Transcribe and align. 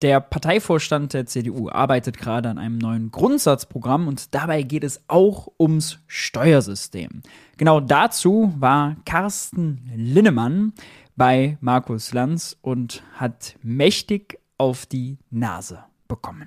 Der 0.00 0.20
Parteivorstand 0.20 1.12
der 1.12 1.26
CDU 1.26 1.68
arbeitet 1.70 2.18
gerade 2.18 2.48
an 2.48 2.58
einem 2.58 2.78
neuen 2.78 3.10
Grundsatzprogramm 3.10 4.06
und 4.06 4.32
dabei 4.32 4.62
geht 4.62 4.84
es 4.84 5.02
auch 5.08 5.48
ums 5.58 5.98
Steuersystem. 6.06 7.22
Genau 7.56 7.80
dazu 7.80 8.54
war 8.56 8.94
Carsten 9.04 9.90
Linnemann 9.96 10.72
bei 11.16 11.58
Markus 11.60 12.12
Lanz 12.12 12.56
und 12.62 13.02
hat 13.14 13.56
mächtig 13.60 14.38
auf 14.56 14.86
die 14.86 15.18
Nase 15.30 15.82
bekommen. 16.06 16.46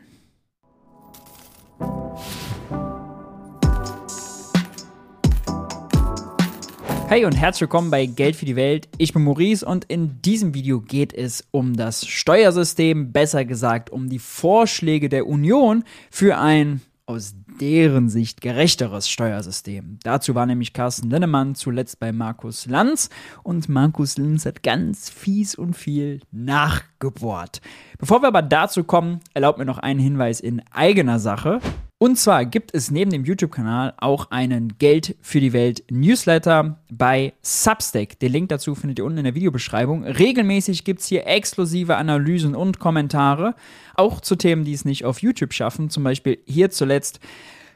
Hey 7.12 7.26
und 7.26 7.34
herzlich 7.34 7.64
willkommen 7.64 7.92
bei 7.92 8.06
Geld 8.06 8.38
für 8.38 8.46
die 8.46 8.56
Welt. 8.56 8.88
Ich 8.98 9.12
bin 9.12 9.26
Maurice 9.26 9.66
und 9.66 9.84
in 9.84 10.22
diesem 10.22 10.54
Video 10.54 10.80
geht 10.80 11.14
es 11.14 11.44
um 11.52 11.76
das 11.76 12.08
Steuersystem, 12.08 13.12
besser 13.12 13.44
gesagt 13.44 13.90
um 13.90 14.08
die 14.08 14.18
Vorschläge 14.18 15.10
der 15.10 15.28
Union 15.28 15.84
für 16.10 16.38
ein 16.38 16.80
aus 17.08 17.36
deren 17.60 18.08
Sicht 18.08 18.40
gerechteres 18.40 19.10
Steuersystem. 19.10 20.00
Dazu 20.04 20.36
war 20.36 20.46
nämlich 20.46 20.72
Carsten 20.72 21.10
Linnemann 21.10 21.54
zuletzt 21.54 22.00
bei 22.00 22.14
Markus 22.14 22.66
Lanz 22.68 23.10
und 23.44 23.68
Markus 23.68 24.18
Lanz 24.18 24.46
hat 24.46 24.64
ganz 24.64 25.10
fies 25.10 25.56
und 25.56 25.76
viel 25.76 26.22
nachgebohrt. 26.32 27.60
Bevor 28.00 28.22
wir 28.22 28.30
aber 28.30 28.42
dazu 28.42 28.86
kommen, 28.86 29.20
erlaubt 29.34 29.60
mir 29.60 29.66
noch 29.66 29.80
einen 29.80 30.00
Hinweis 30.00 30.40
in 30.40 30.62
eigener 30.72 31.20
Sache. 31.20 31.60
Und 32.02 32.18
zwar 32.18 32.46
gibt 32.46 32.74
es 32.74 32.90
neben 32.90 33.12
dem 33.12 33.26
YouTube-Kanal 33.26 33.94
auch 33.98 34.32
einen 34.32 34.80
Geld 34.80 35.16
für 35.22 35.40
die 35.40 35.54
Welt 35.54 35.84
Newsletter 35.92 36.80
bei 36.90 37.34
Substack. 37.44 38.18
Den 38.18 38.32
Link 38.32 38.50
dazu 38.50 38.74
findet 38.74 38.98
ihr 38.98 39.06
unten 39.06 39.20
in 39.20 39.26
der 39.26 39.36
Videobeschreibung. 39.36 40.04
Regelmäßig 40.04 40.84
gibt 40.84 41.02
es 41.02 41.06
hier 41.06 41.28
exklusive 41.28 41.98
Analysen 41.98 42.56
und 42.56 42.80
Kommentare, 42.80 43.54
auch 43.94 44.20
zu 44.20 44.36
Themen, 44.36 44.66
die 44.66 44.74
es 44.74 44.84
nicht 44.84 45.06
auf 45.06 45.22
YouTube 45.22 45.54
schaffen. 45.54 45.92
Zum 45.92 46.04
Beispiel 46.04 46.40
hier 46.48 46.72
zuletzt 46.72 47.20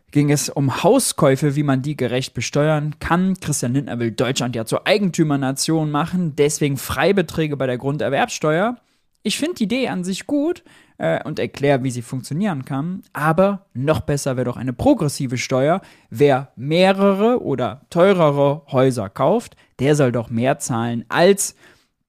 ging 0.09 0.31
es 0.31 0.49
um 0.49 0.81
Hauskäufe, 0.81 1.55
wie 1.55 1.61
man 1.61 1.83
die 1.83 1.95
gerecht 1.95 2.33
besteuern 2.33 2.95
kann. 2.99 3.39
Christian 3.39 3.75
Lindner 3.75 3.99
will 3.99 4.09
Deutschland 4.09 4.55
ja 4.55 4.65
zur 4.65 4.87
Eigentümernation 4.87 5.91
machen, 5.91 6.35
deswegen 6.35 6.77
Freibeträge 6.77 7.57
bei 7.57 7.67
der 7.67 7.77
Grunderwerbsteuer. 7.77 8.77
Ich 9.21 9.37
finde 9.37 9.55
die 9.55 9.65
Idee 9.65 9.87
an 9.87 10.03
sich 10.03 10.25
gut, 10.25 10.63
äh, 10.97 11.23
und 11.23 11.39
erkläre, 11.39 11.83
wie 11.83 11.91
sie 11.91 12.01
funktionieren 12.01 12.65
kann. 12.65 13.03
Aber 13.13 13.65
noch 13.73 14.01
besser 14.01 14.37
wäre 14.37 14.45
doch 14.45 14.57
eine 14.57 14.73
progressive 14.73 15.37
Steuer. 15.37 15.81
Wer 16.09 16.51
mehrere 16.55 17.41
oder 17.41 17.81
teurere 17.89 18.63
Häuser 18.71 19.09
kauft, 19.09 19.55
der 19.79 19.95
soll 19.95 20.11
doch 20.11 20.29
mehr 20.29 20.59
zahlen 20.59 21.05
als 21.09 21.55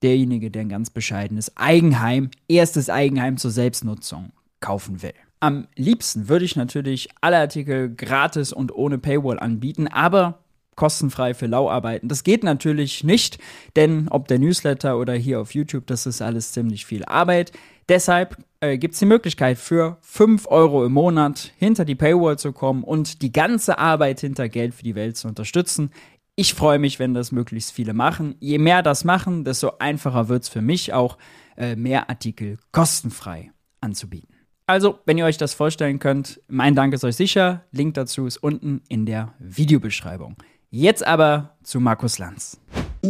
derjenige, 0.02 0.50
der 0.50 0.62
ein 0.62 0.68
ganz 0.68 0.90
bescheidenes 0.90 1.56
Eigenheim, 1.56 2.30
erstes 2.48 2.90
Eigenheim 2.90 3.36
zur 3.38 3.50
Selbstnutzung 3.50 4.32
kaufen 4.60 5.02
will. 5.02 5.14
Am 5.40 5.66
liebsten 5.74 6.28
würde 6.28 6.44
ich 6.44 6.56
natürlich 6.56 7.08
alle 7.20 7.38
Artikel 7.38 7.94
gratis 7.94 8.52
und 8.52 8.74
ohne 8.74 8.98
Paywall 8.98 9.38
anbieten, 9.38 9.86
aber 9.86 10.38
kostenfrei 10.76 11.34
für 11.34 11.46
Lau 11.46 11.70
arbeiten. 11.70 12.08
Das 12.08 12.22
geht 12.22 12.44
natürlich 12.44 13.02
nicht, 13.02 13.38
denn 13.74 14.08
ob 14.08 14.28
der 14.28 14.38
Newsletter 14.38 14.98
oder 14.98 15.14
hier 15.14 15.40
auf 15.40 15.54
YouTube, 15.54 15.86
das 15.86 16.06
ist 16.06 16.22
alles 16.22 16.52
ziemlich 16.52 16.86
viel 16.86 17.04
Arbeit. 17.04 17.52
Deshalb 17.88 18.36
äh, 18.60 18.78
gibt 18.78 18.94
es 18.94 19.00
die 19.00 19.06
Möglichkeit 19.06 19.58
für 19.58 19.98
5 20.00 20.48
Euro 20.48 20.84
im 20.84 20.92
Monat 20.92 21.52
hinter 21.56 21.84
die 21.84 21.94
Paywall 21.94 22.38
zu 22.38 22.52
kommen 22.52 22.82
und 22.82 23.22
die 23.22 23.32
ganze 23.32 23.78
Arbeit 23.78 24.20
hinter 24.20 24.48
Geld 24.48 24.74
für 24.74 24.82
die 24.82 24.94
Welt 24.94 25.16
zu 25.16 25.28
unterstützen. 25.28 25.90
Ich 26.34 26.54
freue 26.54 26.78
mich, 26.78 26.98
wenn 26.98 27.14
das 27.14 27.32
möglichst 27.32 27.72
viele 27.72 27.94
machen. 27.94 28.34
Je 28.40 28.58
mehr 28.58 28.82
das 28.82 29.04
machen, 29.04 29.44
desto 29.44 29.78
einfacher 29.78 30.28
wird 30.28 30.42
es 30.42 30.48
für 30.48 30.62
mich 30.62 30.92
auch, 30.92 31.16
äh, 31.56 31.76
mehr 31.76 32.10
Artikel 32.10 32.58
kostenfrei 32.72 33.52
anzubieten. 33.80 34.34
Also, 34.66 34.98
wenn 35.06 35.16
ihr 35.16 35.24
euch 35.24 35.38
das 35.38 35.54
vorstellen 35.54 36.00
könnt, 36.00 36.40
mein 36.48 36.74
Dank 36.74 36.92
ist 36.92 37.04
euch 37.04 37.16
sicher. 37.16 37.64
Link 37.70 37.94
dazu 37.94 38.26
ist 38.26 38.38
unten 38.38 38.82
in 38.88 39.06
der 39.06 39.32
Videobeschreibung. 39.38 40.36
Jetzt 40.70 41.06
aber 41.06 41.56
zu 41.62 41.78
Markus 41.78 42.18
Lanz. 42.18 42.60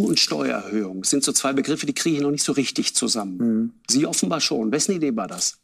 Und 0.05 0.21
Steuererhöhung 0.21 1.05
sind 1.05 1.25
so 1.25 1.33
zwei 1.33 1.53
Begriffe, 1.53 1.87
die 1.87 1.95
kriege 1.95 2.17
ich 2.17 2.23
noch 2.23 2.31
nicht 2.31 2.45
so 2.45 2.53
richtig 2.53 2.95
zusammen. 2.95 3.37
Mhm. 3.39 3.73
Sie 3.89 4.07
offenbar 4.07 4.41
schon. 4.41 4.73
Wessen 4.73 4.95
Idee 4.97 5.15
war 5.17 5.29
das? 5.29 5.59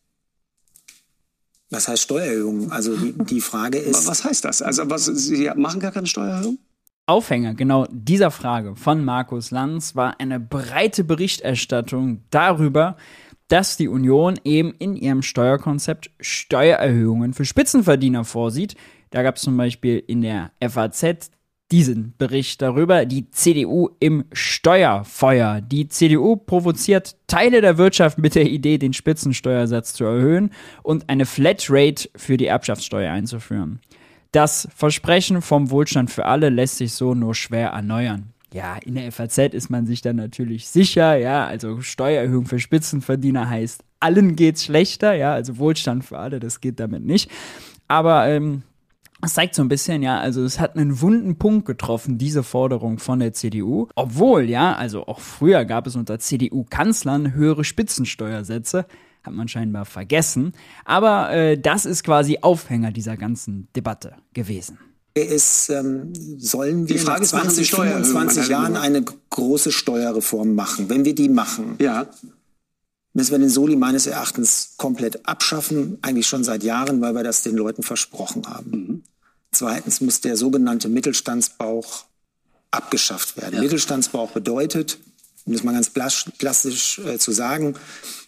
Was 1.70 1.88
heißt 1.88 2.02
Steuererhöhung? 2.02 2.70
Also 2.70 2.96
die, 2.96 3.12
die 3.12 3.40
Frage 3.40 3.78
ist. 3.78 4.06
Was 4.06 4.24
heißt 4.24 4.44
das? 4.44 4.60
Also 4.60 4.88
was, 4.90 5.06
Sie 5.06 5.50
machen 5.56 5.80
gar 5.80 5.92
keine 5.92 6.06
Steuererhöhung? 6.06 6.58
Aufhänger 7.06 7.54
genau 7.54 7.86
dieser 7.90 8.30
Frage 8.30 8.76
von 8.76 9.04
Markus 9.04 9.50
Lanz 9.50 9.96
war 9.96 10.20
eine 10.20 10.38
breite 10.38 11.02
Berichterstattung 11.02 12.22
darüber, 12.30 12.96
dass 13.48 13.76
die 13.76 13.88
Union 13.88 14.38
eben 14.44 14.72
in 14.78 14.96
ihrem 14.96 15.22
Steuerkonzept 15.22 16.10
Steuererhöhungen 16.20 17.34
für 17.34 17.44
Spitzenverdiener 17.44 18.24
vorsieht. 18.24 18.76
Da 19.10 19.22
gab 19.22 19.36
es 19.36 19.42
zum 19.42 19.56
Beispiel 19.56 20.02
in 20.06 20.22
der 20.22 20.52
FAZ 20.60 21.30
diesen 21.72 22.14
Bericht 22.18 22.60
darüber. 22.60 23.06
Die 23.06 23.30
CDU 23.30 23.88
im 23.98 24.24
Steuerfeuer. 24.32 25.62
Die 25.62 25.88
CDU 25.88 26.36
provoziert 26.36 27.16
Teile 27.26 27.62
der 27.62 27.78
Wirtschaft 27.78 28.18
mit 28.18 28.34
der 28.34 28.48
Idee, 28.48 28.76
den 28.76 28.92
Spitzensteuersatz 28.92 29.94
zu 29.94 30.04
erhöhen 30.04 30.50
und 30.82 31.08
eine 31.08 31.24
Flatrate 31.24 32.10
für 32.14 32.36
die 32.36 32.46
Erbschaftssteuer 32.46 33.10
einzuführen. 33.10 33.80
Das 34.32 34.68
Versprechen 34.74 35.40
vom 35.40 35.70
Wohlstand 35.70 36.10
für 36.10 36.26
alle 36.26 36.50
lässt 36.50 36.76
sich 36.76 36.92
so 36.92 37.14
nur 37.14 37.34
schwer 37.34 37.70
erneuern. 37.70 38.32
Ja, 38.52 38.76
in 38.84 38.96
der 38.96 39.10
FAZ 39.10 39.38
ist 39.38 39.70
man 39.70 39.86
sich 39.86 40.02
dann 40.02 40.16
natürlich 40.16 40.68
sicher, 40.68 41.16
ja, 41.16 41.46
also 41.46 41.80
Steuererhöhung 41.80 42.44
für 42.44 42.58
Spitzenverdiener 42.58 43.48
heißt, 43.48 43.82
allen 43.98 44.36
geht's 44.36 44.64
schlechter, 44.64 45.14
ja, 45.14 45.32
also 45.32 45.56
Wohlstand 45.56 46.04
für 46.04 46.18
alle, 46.18 46.38
das 46.38 46.60
geht 46.60 46.78
damit 46.80 47.02
nicht. 47.02 47.30
Aber 47.88 48.28
ähm, 48.28 48.62
das 49.22 49.34
zeigt 49.34 49.54
so 49.54 49.62
ein 49.62 49.68
bisschen, 49.68 50.02
ja, 50.02 50.18
also 50.18 50.44
es 50.44 50.58
hat 50.58 50.76
einen 50.76 51.00
wunden 51.00 51.36
Punkt 51.36 51.64
getroffen, 51.64 52.18
diese 52.18 52.42
Forderung 52.42 52.98
von 52.98 53.20
der 53.20 53.32
CDU. 53.32 53.86
Obwohl, 53.94 54.50
ja, 54.50 54.74
also 54.74 55.06
auch 55.06 55.20
früher 55.20 55.64
gab 55.64 55.86
es 55.86 55.94
unter 55.94 56.18
CDU-Kanzlern 56.18 57.32
höhere 57.32 57.62
Spitzensteuersätze, 57.62 58.84
hat 59.22 59.32
man 59.32 59.46
scheinbar 59.46 59.84
vergessen. 59.84 60.54
Aber 60.84 61.30
äh, 61.30 61.56
das 61.56 61.86
ist 61.86 62.02
quasi 62.02 62.38
Aufhänger 62.42 62.90
dieser 62.90 63.16
ganzen 63.16 63.68
Debatte 63.76 64.16
gewesen. 64.34 64.78
Ist, 65.14 65.68
ähm, 65.68 66.12
sollen 66.38 66.88
wir 66.88 67.04
nach 67.04 67.20
20, 67.20 67.70
25 67.70 68.48
Jahren 68.48 68.76
eine 68.76 69.04
große 69.30 69.70
Steuerreform 69.70 70.56
machen? 70.56 70.88
Wenn 70.88 71.04
wir 71.04 71.14
die 71.14 71.28
machen, 71.28 71.76
ja. 71.78 72.06
müssen 73.12 73.30
wir 73.30 73.38
den 73.38 73.50
Soli 73.50 73.76
meines 73.76 74.08
Erachtens 74.08 74.74
komplett 74.78 75.28
abschaffen, 75.28 75.98
eigentlich 76.02 76.26
schon 76.26 76.42
seit 76.42 76.64
Jahren, 76.64 77.00
weil 77.02 77.14
wir 77.14 77.22
das 77.22 77.42
den 77.42 77.54
Leuten 77.54 77.84
versprochen 77.84 78.46
haben. 78.48 78.70
Mhm. 78.70 79.02
Zweitens 79.52 80.00
muss 80.00 80.20
der 80.20 80.36
sogenannte 80.36 80.88
Mittelstandsbauch 80.88 82.06
abgeschafft 82.70 83.36
werden. 83.36 83.56
Ja. 83.56 83.60
Mittelstandsbauch 83.60 84.30
bedeutet, 84.30 84.98
um 85.44 85.52
das 85.52 85.62
mal 85.62 85.72
ganz 85.72 85.90
plastisch 85.90 86.98
äh, 87.00 87.18
zu 87.18 87.32
sagen, 87.32 87.74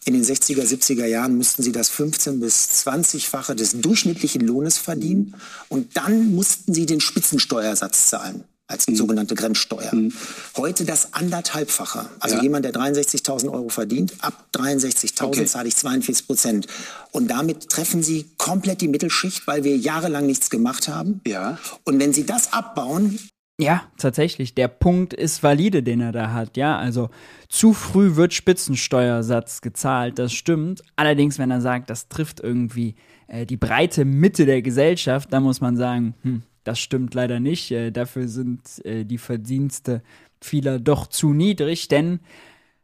in 0.05 0.15
den 0.15 0.25
60er, 0.25 0.63
70er 0.63 1.07
Jahren 1.07 1.39
müssten 1.39 1.63
sie 1.63 1.73
das 1.73 1.89
15 1.89 2.41
bis 2.41 2.85
20-fache 2.87 3.55
des 3.55 3.81
durchschnittlichen 3.81 4.43
Lohnes 4.43 4.77
verdienen 4.77 5.35
und 5.69 5.97
dann 5.97 6.35
mussten 6.35 6.75
sie 6.75 6.87
den 6.87 7.01
Spitzensteuersatz 7.01 8.11
zahlen 8.11 8.45
als 8.67 8.89
mhm. 8.89 8.97
sogenannte 8.97 9.35
Grenzsteuer. 9.35 9.95
Mhm. 9.95 10.13
Heute 10.57 10.85
das 10.85 11.13
anderthalbfache. 11.13 12.07
Also 12.21 12.37
ja. 12.37 12.43
jemand, 12.43 12.65
der 12.65 12.73
63.000 12.73 13.53
Euro 13.53 13.69
verdient, 13.69 14.15
ab 14.21 14.49
63.000 14.55 15.23
okay. 15.25 15.45
zahle 15.45 15.69
ich 15.69 15.77
42 15.77 16.27
Prozent. 16.27 16.67
Und 17.13 17.29
damit 17.29 17.69
treffen 17.69 18.03
Sie 18.03 18.27
komplett 18.39 18.81
die 18.81 18.89
Mittelschicht, 18.89 19.47
weil 19.47 19.65
wir 19.65 19.77
jahrelang 19.77 20.27
nichts 20.27 20.51
gemacht 20.51 20.89
haben. 20.89 21.21
Ja. 21.27 21.59
Und 21.85 22.01
wenn 22.01 22.13
Sie 22.13 22.25
das 22.25 22.53
abbauen, 22.53 23.19
ja, 23.57 23.85
tatsächlich. 23.99 24.57
Der 24.57 24.67
Punkt 24.67 25.15
ist 25.15 25.45
valide, 25.45 25.85
den 25.85 26.01
er 26.01 26.11
da 26.11 26.33
hat. 26.33 26.57
Ja, 26.57 26.77
also 26.77 27.11
zu 27.49 27.73
früh 27.73 28.17
wird 28.17 28.35
Spitzensteuersatz 28.35 29.61
gezahlt, 29.61 30.19
das 30.19 30.33
stimmt. 30.33 30.83
Allerdings, 30.97 31.39
wenn 31.39 31.53
er 31.53 31.61
sagt, 31.61 31.89
das 31.89 32.09
trifft 32.09 32.41
irgendwie 32.41 32.97
äh, 33.29 33.47
die 33.47 33.57
breite 33.57 34.05
Mitte 34.05 34.45
der 34.45 34.61
Gesellschaft, 34.61 35.33
dann 35.33 35.45
muss 35.45 35.61
man 35.61 35.77
sagen, 35.77 36.15
hm, 36.23 36.43
das 36.65 36.81
stimmt 36.81 37.15
leider 37.15 37.41
nicht. 37.41 37.71
Äh, 37.71 37.91
dafür 37.91 38.29
sind 38.29 38.85
äh, 38.85 39.05
die 39.05 39.19
Verdienste 39.19 40.03
vieler 40.41 40.79
doch 40.79 41.07
zu 41.07 41.33
niedrig, 41.33 41.89
denn 41.89 42.21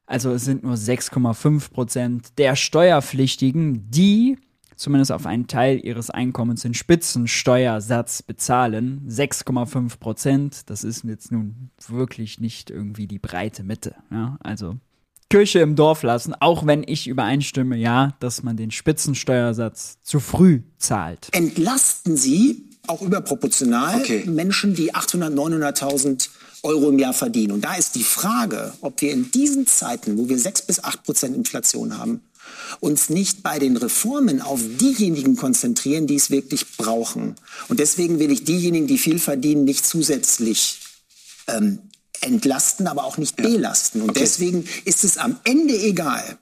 also 0.06 0.32
es 0.32 0.44
sind 0.44 0.64
nur 0.64 0.74
6,5 0.74 1.70
Prozent 1.70 2.38
der 2.38 2.56
Steuerpflichtigen, 2.56 3.90
die 3.90 4.38
zumindest 4.74 5.12
auf 5.12 5.26
einen 5.26 5.46
Teil 5.46 5.78
ihres 5.84 6.10
Einkommens 6.10 6.62
den 6.62 6.74
Spitzensteuersatz 6.74 8.22
bezahlen. 8.22 9.02
6,5 9.08 9.98
Prozent, 9.98 10.70
das 10.70 10.82
ist 10.82 11.04
jetzt 11.04 11.30
nun 11.30 11.70
wirklich 11.86 12.40
nicht 12.40 12.70
irgendwie 12.70 13.06
die 13.06 13.18
breite 13.18 13.62
Mitte. 13.62 13.94
Ja? 14.10 14.36
Also 14.40 14.76
Kirche 15.28 15.60
im 15.60 15.76
Dorf 15.76 16.02
lassen, 16.02 16.34
auch 16.34 16.66
wenn 16.66 16.82
ich 16.84 17.06
übereinstimme, 17.06 17.76
ja, 17.76 18.14
dass 18.18 18.42
man 18.42 18.56
den 18.56 18.72
Spitzensteuersatz 18.72 20.02
zu 20.02 20.18
früh 20.18 20.62
zahlt. 20.78 21.28
Entlasten 21.30 22.16
Sie 22.16 22.69
auch 22.90 23.02
überproportional 23.02 24.00
okay. 24.00 24.24
Menschen, 24.26 24.74
die 24.74 24.94
800, 24.94 25.32
900.000 25.32 26.28
Euro 26.62 26.90
im 26.90 26.98
Jahr 26.98 27.14
verdienen. 27.14 27.52
Und 27.52 27.64
da 27.64 27.74
ist 27.74 27.94
die 27.94 28.04
Frage, 28.04 28.74
ob 28.80 29.00
wir 29.00 29.12
in 29.12 29.30
diesen 29.30 29.66
Zeiten, 29.66 30.18
wo 30.18 30.28
wir 30.28 30.38
6 30.38 30.62
bis 30.62 30.84
8 30.84 31.04
Prozent 31.04 31.36
Inflation 31.36 31.96
haben, 31.96 32.20
uns 32.80 33.10
nicht 33.10 33.42
bei 33.42 33.58
den 33.58 33.76
Reformen 33.76 34.42
auf 34.42 34.60
diejenigen 34.80 35.36
konzentrieren, 35.36 36.06
die 36.06 36.16
es 36.16 36.30
wirklich 36.30 36.76
brauchen. 36.76 37.36
Und 37.68 37.80
deswegen 37.80 38.18
will 38.18 38.30
ich 38.30 38.44
diejenigen, 38.44 38.86
die 38.86 38.98
viel 38.98 39.18
verdienen, 39.18 39.64
nicht 39.64 39.86
zusätzlich 39.86 40.80
ähm, 41.46 41.78
entlasten, 42.20 42.86
aber 42.86 43.04
auch 43.04 43.18
nicht 43.18 43.36
belasten. 43.36 44.02
Und 44.02 44.10
okay. 44.10 44.20
deswegen 44.20 44.64
ist 44.84 45.04
es 45.04 45.16
am 45.16 45.38
Ende 45.44 45.74
egal, 45.74 46.38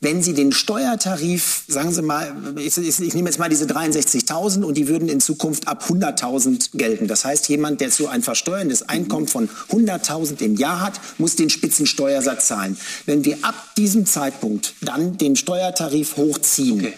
wenn 0.00 0.22
Sie 0.22 0.34
den 0.34 0.52
Steuertarif, 0.52 1.64
sagen 1.68 1.92
Sie 1.92 2.02
mal, 2.02 2.34
ich, 2.56 2.76
ich, 2.78 3.14
nehme 3.14 3.28
jetzt 3.28 3.38
mal 3.38 3.48
diese 3.48 3.66
63.000 3.66 4.62
und 4.62 4.74
die 4.74 4.88
würden 4.88 5.08
in 5.08 5.20
Zukunft 5.20 5.68
ab 5.68 5.84
100.000 5.88 6.76
gelten. 6.76 7.08
Das 7.08 7.24
heißt, 7.24 7.48
jemand, 7.48 7.80
der 7.80 7.90
so 7.90 8.08
ein 8.08 8.22
versteuerndes 8.22 8.88
Einkommen 8.88 9.28
von 9.28 9.48
100.000 9.70 10.40
im 10.40 10.56
Jahr 10.56 10.80
hat, 10.80 11.00
muss 11.18 11.36
den 11.36 11.50
Spitzensteuersatz 11.50 12.48
zahlen. 12.48 12.76
Wenn 13.04 13.24
wir 13.24 13.38
ab 13.42 13.54
diesem 13.76 14.06
Zeitpunkt 14.06 14.74
dann 14.80 15.18
den 15.18 15.36
Steuertarif 15.36 16.16
hochziehen, 16.16 16.80
okay 16.80 16.94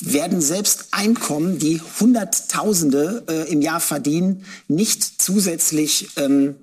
werden 0.00 0.40
selbst 0.40 0.88
Einkommen, 0.90 1.58
die 1.58 1.80
Hunderttausende 2.00 3.24
äh, 3.28 3.50
im 3.50 3.62
Jahr 3.62 3.80
verdienen, 3.80 4.44
nicht 4.68 5.22
zusätzlich 5.22 6.10
ähm, 6.16 6.56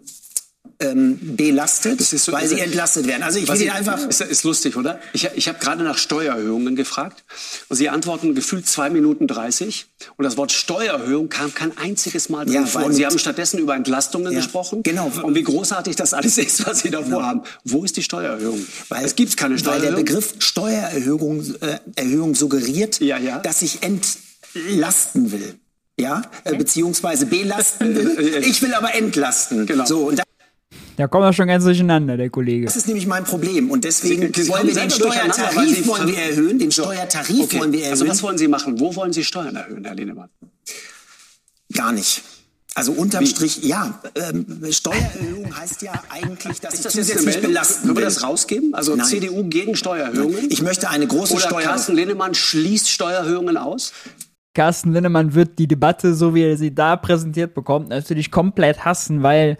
ähm, 0.83 1.35
belastet, 1.35 2.01
so, 2.01 2.31
weil 2.31 2.47
sie 2.47 2.59
entlastet 2.59 3.07
werden. 3.07 3.23
Also 3.23 3.39
ich 3.39 3.47
will 3.47 3.61
ich, 3.61 3.71
einfach. 3.71 4.07
Ist, 4.07 4.21
ist, 4.21 4.43
lustig, 4.43 4.75
oder? 4.75 4.99
Ich, 5.13 5.29
ich 5.35 5.47
habe 5.47 5.59
gerade 5.59 5.83
nach 5.83 5.97
Steuererhöhungen 5.97 6.75
gefragt 6.75 7.23
und 7.69 7.77
Sie 7.77 7.89
antworten 7.89 8.35
gefühlt 8.35 8.67
zwei 8.67 8.89
Minuten 8.89 9.27
dreißig 9.27 9.87
und 10.17 10.23
das 10.23 10.37
Wort 10.37 10.51
Steuererhöhung 10.51 11.29
kam 11.29 11.53
kein 11.53 11.77
einziges 11.77 12.29
Mal 12.29 12.45
drin 12.45 12.53
ja, 12.55 12.65
vor. 12.65 12.83
Und 12.83 12.93
Sie 12.93 13.05
haben 13.05 13.17
stattdessen 13.17 13.59
über 13.59 13.75
Entlastungen 13.75 14.33
ja, 14.33 14.39
gesprochen. 14.39 14.83
Genau. 14.83 15.11
Und 15.23 15.35
wie 15.35 15.43
großartig 15.43 15.95
das 15.95 16.13
alles 16.13 16.37
ist, 16.37 16.67
was 16.67 16.79
Sie 16.81 16.89
davor 16.89 17.05
genau. 17.05 17.21
haben. 17.23 17.41
Wo 17.63 17.83
ist 17.83 17.97
die 17.97 18.03
Steuererhöhung? 18.03 18.65
Weil, 18.89 19.05
es 19.05 19.15
gibt 19.15 19.37
keine 19.37 19.57
Steuererhöhung. 19.57 19.95
Weil 19.95 20.03
der 20.03 20.13
Begriff 20.13 20.35
Steuererhöhung 20.39 21.55
äh, 21.61 21.79
Erhöhung 21.95 22.35
suggeriert, 22.35 22.99
ja, 22.99 23.17
ja. 23.17 23.39
dass 23.39 23.61
ich 23.61 23.79
entlasten 23.81 25.31
will 25.31 25.59
ja, 25.99 26.23
äh, 26.43 26.55
beziehungsweise 26.55 27.25
belasten 27.25 27.95
will. 27.95 28.17
Äh, 28.17 28.39
äh, 28.39 28.49
ich 28.49 28.61
will 28.61 28.73
aber 28.73 28.95
entlasten. 28.95 29.65
Genau. 29.65 29.85
So, 29.85 30.07
und 30.07 30.21
da 30.97 31.07
kommt 31.07 31.25
er 31.25 31.33
schon 31.33 31.47
ganz 31.47 31.63
durcheinander, 31.63 32.17
der 32.17 32.29
Kollege. 32.29 32.65
Das 32.65 32.75
ist 32.75 32.87
nämlich 32.87 33.07
mein 33.07 33.23
Problem. 33.23 33.71
Und 33.71 33.83
deswegen 33.83 34.33
Sie, 34.33 34.43
Sie 34.43 34.49
wollen 34.49 34.67
wir 34.67 34.73
den 34.73 34.89
Steuertarif 34.89 35.87
wollen 35.87 36.07
wir 36.07 36.17
erhöhen. 36.17 36.59
Den 36.59 36.71
Steuertarif 36.71 37.43
okay. 37.43 37.59
wollen 37.59 37.71
wir 37.71 37.79
erhöhen. 37.79 37.91
Also 37.91 38.07
was 38.07 38.23
wollen 38.23 38.37
Sie 38.37 38.47
machen? 38.47 38.79
Wo 38.79 38.95
wollen 38.95 39.13
Sie 39.13 39.23
Steuern 39.23 39.55
erhöhen, 39.55 39.83
Herr 39.85 39.95
Lehnemann? 39.95 40.29
Gar 41.73 41.91
nicht. 41.91 42.21
Also 42.75 42.91
unterm 42.91 43.23
Wie? 43.23 43.27
Strich, 43.27 43.63
ja, 43.63 43.99
ähm, 44.15 44.45
Steuererhöhung 44.71 45.55
heißt 45.55 45.83
ja 45.83 45.93
eigentlich, 46.09 46.59
dass 46.59 46.73
ist 46.73 46.85
das 46.85 46.95
ich 46.95 47.05
zusätzlich 47.05 47.39
belasten 47.41 47.83
Können 47.83 47.97
wir 47.97 48.05
das 48.05 48.23
rausgeben? 48.23 48.73
Also 48.73 48.95
Nein. 48.95 49.05
CDU 49.05 49.43
gegen 49.43 49.75
Steuererhöhungen? 49.75 50.49
Ich 50.49 50.63
möchte 50.63 50.89
eine 50.89 51.05
große 51.05 51.35
Oder 51.35 51.43
Steuer... 51.43 51.61
Carsten 51.61 51.95
Linnemann 51.95 52.33
schließt 52.33 52.89
Steuererhöhungen 52.89 53.57
aus? 53.57 53.93
Carsten 54.55 54.91
Linnemann 54.91 55.35
wird 55.35 55.59
die 55.59 55.67
Debatte, 55.67 56.15
so 56.15 56.33
wie 56.33 56.43
er 56.43 56.57
sie 56.57 56.73
da 56.73 56.95
präsentiert 56.95 57.53
bekommt, 57.53 57.89
natürlich 57.89 58.31
komplett 58.31 58.85
hassen, 58.85 59.21
weil 59.21 59.57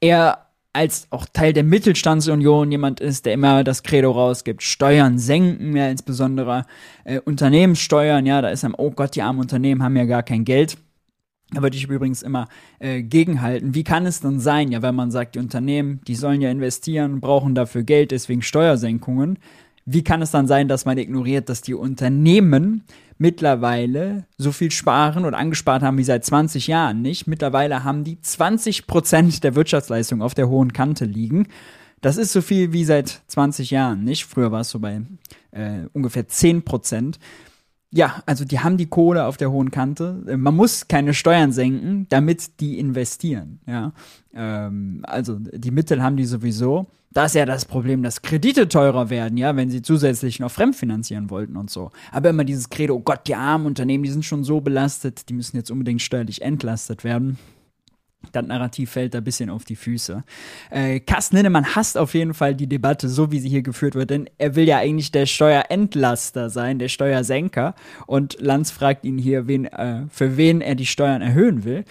er 0.00 0.47
als 0.72 1.06
auch 1.10 1.26
Teil 1.32 1.52
der 1.52 1.64
Mittelstandsunion 1.64 2.70
jemand 2.70 3.00
ist, 3.00 3.26
der 3.26 3.34
immer 3.34 3.64
das 3.64 3.82
Credo 3.82 4.10
rausgibt, 4.12 4.62
Steuern 4.62 5.18
senken, 5.18 5.76
ja, 5.76 5.88
insbesondere 5.88 6.66
äh, 7.04 7.20
Unternehmenssteuern, 7.20 8.26
ja, 8.26 8.42
da 8.42 8.50
ist 8.50 8.64
einem, 8.64 8.74
oh 8.76 8.90
Gott, 8.90 9.14
die 9.14 9.22
armen 9.22 9.40
Unternehmen 9.40 9.82
haben 9.82 9.96
ja 9.96 10.04
gar 10.04 10.22
kein 10.22 10.44
Geld. 10.44 10.76
Da 11.50 11.62
würde 11.62 11.76
ich 11.78 11.88
übrigens 11.88 12.22
immer 12.22 12.46
äh, 12.78 13.02
gegenhalten. 13.02 13.74
Wie 13.74 13.84
kann 13.84 14.04
es 14.04 14.20
denn 14.20 14.38
sein, 14.38 14.70
ja, 14.70 14.82
wenn 14.82 14.94
man 14.94 15.10
sagt, 15.10 15.34
die 15.34 15.38
Unternehmen, 15.38 16.00
die 16.06 16.14
sollen 16.14 16.42
ja 16.42 16.50
investieren, 16.50 17.20
brauchen 17.20 17.54
dafür 17.54 17.84
Geld, 17.84 18.10
deswegen 18.10 18.42
Steuersenkungen. 18.42 19.38
Wie 19.90 20.04
kann 20.04 20.20
es 20.20 20.30
dann 20.30 20.46
sein, 20.46 20.68
dass 20.68 20.84
man 20.84 20.98
ignoriert, 20.98 21.48
dass 21.48 21.62
die 21.62 21.72
Unternehmen 21.72 22.84
mittlerweile 23.16 24.26
so 24.36 24.52
viel 24.52 24.70
sparen 24.70 25.24
und 25.24 25.32
angespart 25.32 25.82
haben 25.82 25.96
wie 25.96 26.04
seit 26.04 26.26
20 26.26 26.66
Jahren 26.66 27.00
nicht. 27.00 27.26
Mittlerweile 27.26 27.84
haben 27.84 28.04
die 28.04 28.20
20 28.20 28.86
Prozent 28.86 29.42
der 29.44 29.54
Wirtschaftsleistung 29.54 30.20
auf 30.20 30.34
der 30.34 30.50
hohen 30.50 30.74
Kante 30.74 31.06
liegen. 31.06 31.48
Das 32.02 32.18
ist 32.18 32.32
so 32.32 32.42
viel 32.42 32.74
wie 32.74 32.84
seit 32.84 33.22
20 33.28 33.70
Jahren 33.70 34.04
nicht. 34.04 34.26
Früher 34.26 34.52
war 34.52 34.60
es 34.60 34.68
so 34.68 34.78
bei 34.78 35.00
äh, 35.52 35.86
ungefähr 35.94 36.28
10 36.28 36.66
Prozent. 36.66 37.18
Ja, 37.90 38.22
also 38.26 38.44
die 38.44 38.60
haben 38.60 38.76
die 38.76 38.90
Kohle 38.90 39.24
auf 39.24 39.38
der 39.38 39.50
hohen 39.50 39.70
Kante. 39.70 40.22
Man 40.36 40.54
muss 40.54 40.86
keine 40.88 41.14
Steuern 41.14 41.50
senken, 41.50 42.06
damit 42.10 42.60
die 42.60 42.78
investieren. 42.78 43.60
Ja, 43.66 43.94
ähm, 44.34 45.00
also 45.04 45.38
die 45.38 45.70
Mittel 45.70 46.02
haben 46.02 46.18
die 46.18 46.26
sowieso. 46.26 46.88
Da 47.10 47.24
ist 47.24 47.34
ja 47.34 47.46
das 47.46 47.64
Problem, 47.64 48.02
dass 48.02 48.20
Kredite 48.20 48.68
teurer 48.68 49.08
werden, 49.08 49.38
ja, 49.38 49.56
wenn 49.56 49.70
sie 49.70 49.80
zusätzlich 49.80 50.40
noch 50.40 50.50
fremdfinanzieren 50.50 51.30
wollten 51.30 51.56
und 51.56 51.70
so. 51.70 51.90
Aber 52.12 52.28
immer 52.30 52.44
dieses 52.44 52.68
Credo, 52.68 52.96
oh 52.96 53.00
Gott, 53.00 53.26
die 53.26 53.34
armen 53.34 53.66
Unternehmen, 53.66 54.04
die 54.04 54.10
sind 54.10 54.24
schon 54.24 54.44
so 54.44 54.60
belastet, 54.60 55.28
die 55.28 55.34
müssen 55.34 55.56
jetzt 55.56 55.70
unbedingt 55.70 56.02
steuerlich 56.02 56.42
entlastet 56.42 57.04
werden. 57.04 57.38
Das 58.32 58.44
Narrativ 58.44 58.90
fällt 58.90 59.14
da 59.14 59.18
ein 59.18 59.24
bisschen 59.24 59.48
auf 59.48 59.64
die 59.64 59.76
Füße. 59.76 60.24
Äh, 60.70 61.00
Carsten 61.00 61.36
Linnemann 61.36 61.76
hasst 61.76 61.96
auf 61.96 62.14
jeden 62.14 62.34
Fall 62.34 62.54
die 62.54 62.66
Debatte, 62.66 63.08
so 63.08 63.30
wie 63.30 63.38
sie 63.38 63.48
hier 63.48 63.62
geführt 63.62 63.94
wird, 63.94 64.10
denn 64.10 64.28
er 64.38 64.54
will 64.54 64.66
ja 64.66 64.78
eigentlich 64.78 65.12
der 65.12 65.26
Steuerentlaster 65.26 66.50
sein, 66.50 66.78
der 66.78 66.88
Steuersenker. 66.88 67.74
Und 68.06 68.36
Lanz 68.40 68.70
fragt 68.70 69.04
ihn 69.04 69.18
hier, 69.18 69.46
wen, 69.46 69.66
äh, 69.66 70.02
für 70.10 70.36
wen 70.36 70.60
er 70.60 70.74
die 70.74 70.86
Steuern 70.86 71.22
erhöhen 71.22 71.64
will. 71.64 71.84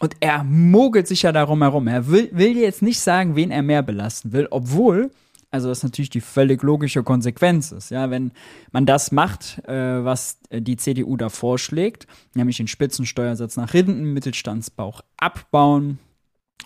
Und 0.00 0.16
er 0.20 0.42
mogelt 0.42 1.06
sich 1.06 1.22
ja 1.22 1.32
darum 1.32 1.62
herum. 1.62 1.86
Er 1.86 2.08
will, 2.08 2.28
will 2.32 2.56
jetzt 2.56 2.82
nicht 2.82 3.00
sagen, 3.00 3.36
wen 3.36 3.50
er 3.50 3.62
mehr 3.62 3.82
belasten 3.82 4.32
will, 4.32 4.48
obwohl, 4.50 5.10
also 5.54 5.68
das 5.68 5.84
natürlich 5.84 6.10
die 6.10 6.20
völlig 6.20 6.64
logische 6.64 7.04
Konsequenz 7.04 7.70
ist, 7.70 7.90
ja, 7.90 8.10
wenn 8.10 8.32
man 8.72 8.86
das 8.86 9.12
macht, 9.12 9.62
äh, 9.68 10.04
was 10.04 10.40
die 10.50 10.76
CDU 10.76 11.16
da 11.16 11.28
vorschlägt, 11.28 12.08
nämlich 12.34 12.56
den 12.56 12.66
Spitzensteuersatz 12.66 13.56
nach 13.56 13.70
hinten, 13.70 14.12
Mittelstandsbauch 14.14 15.02
abbauen, 15.16 16.00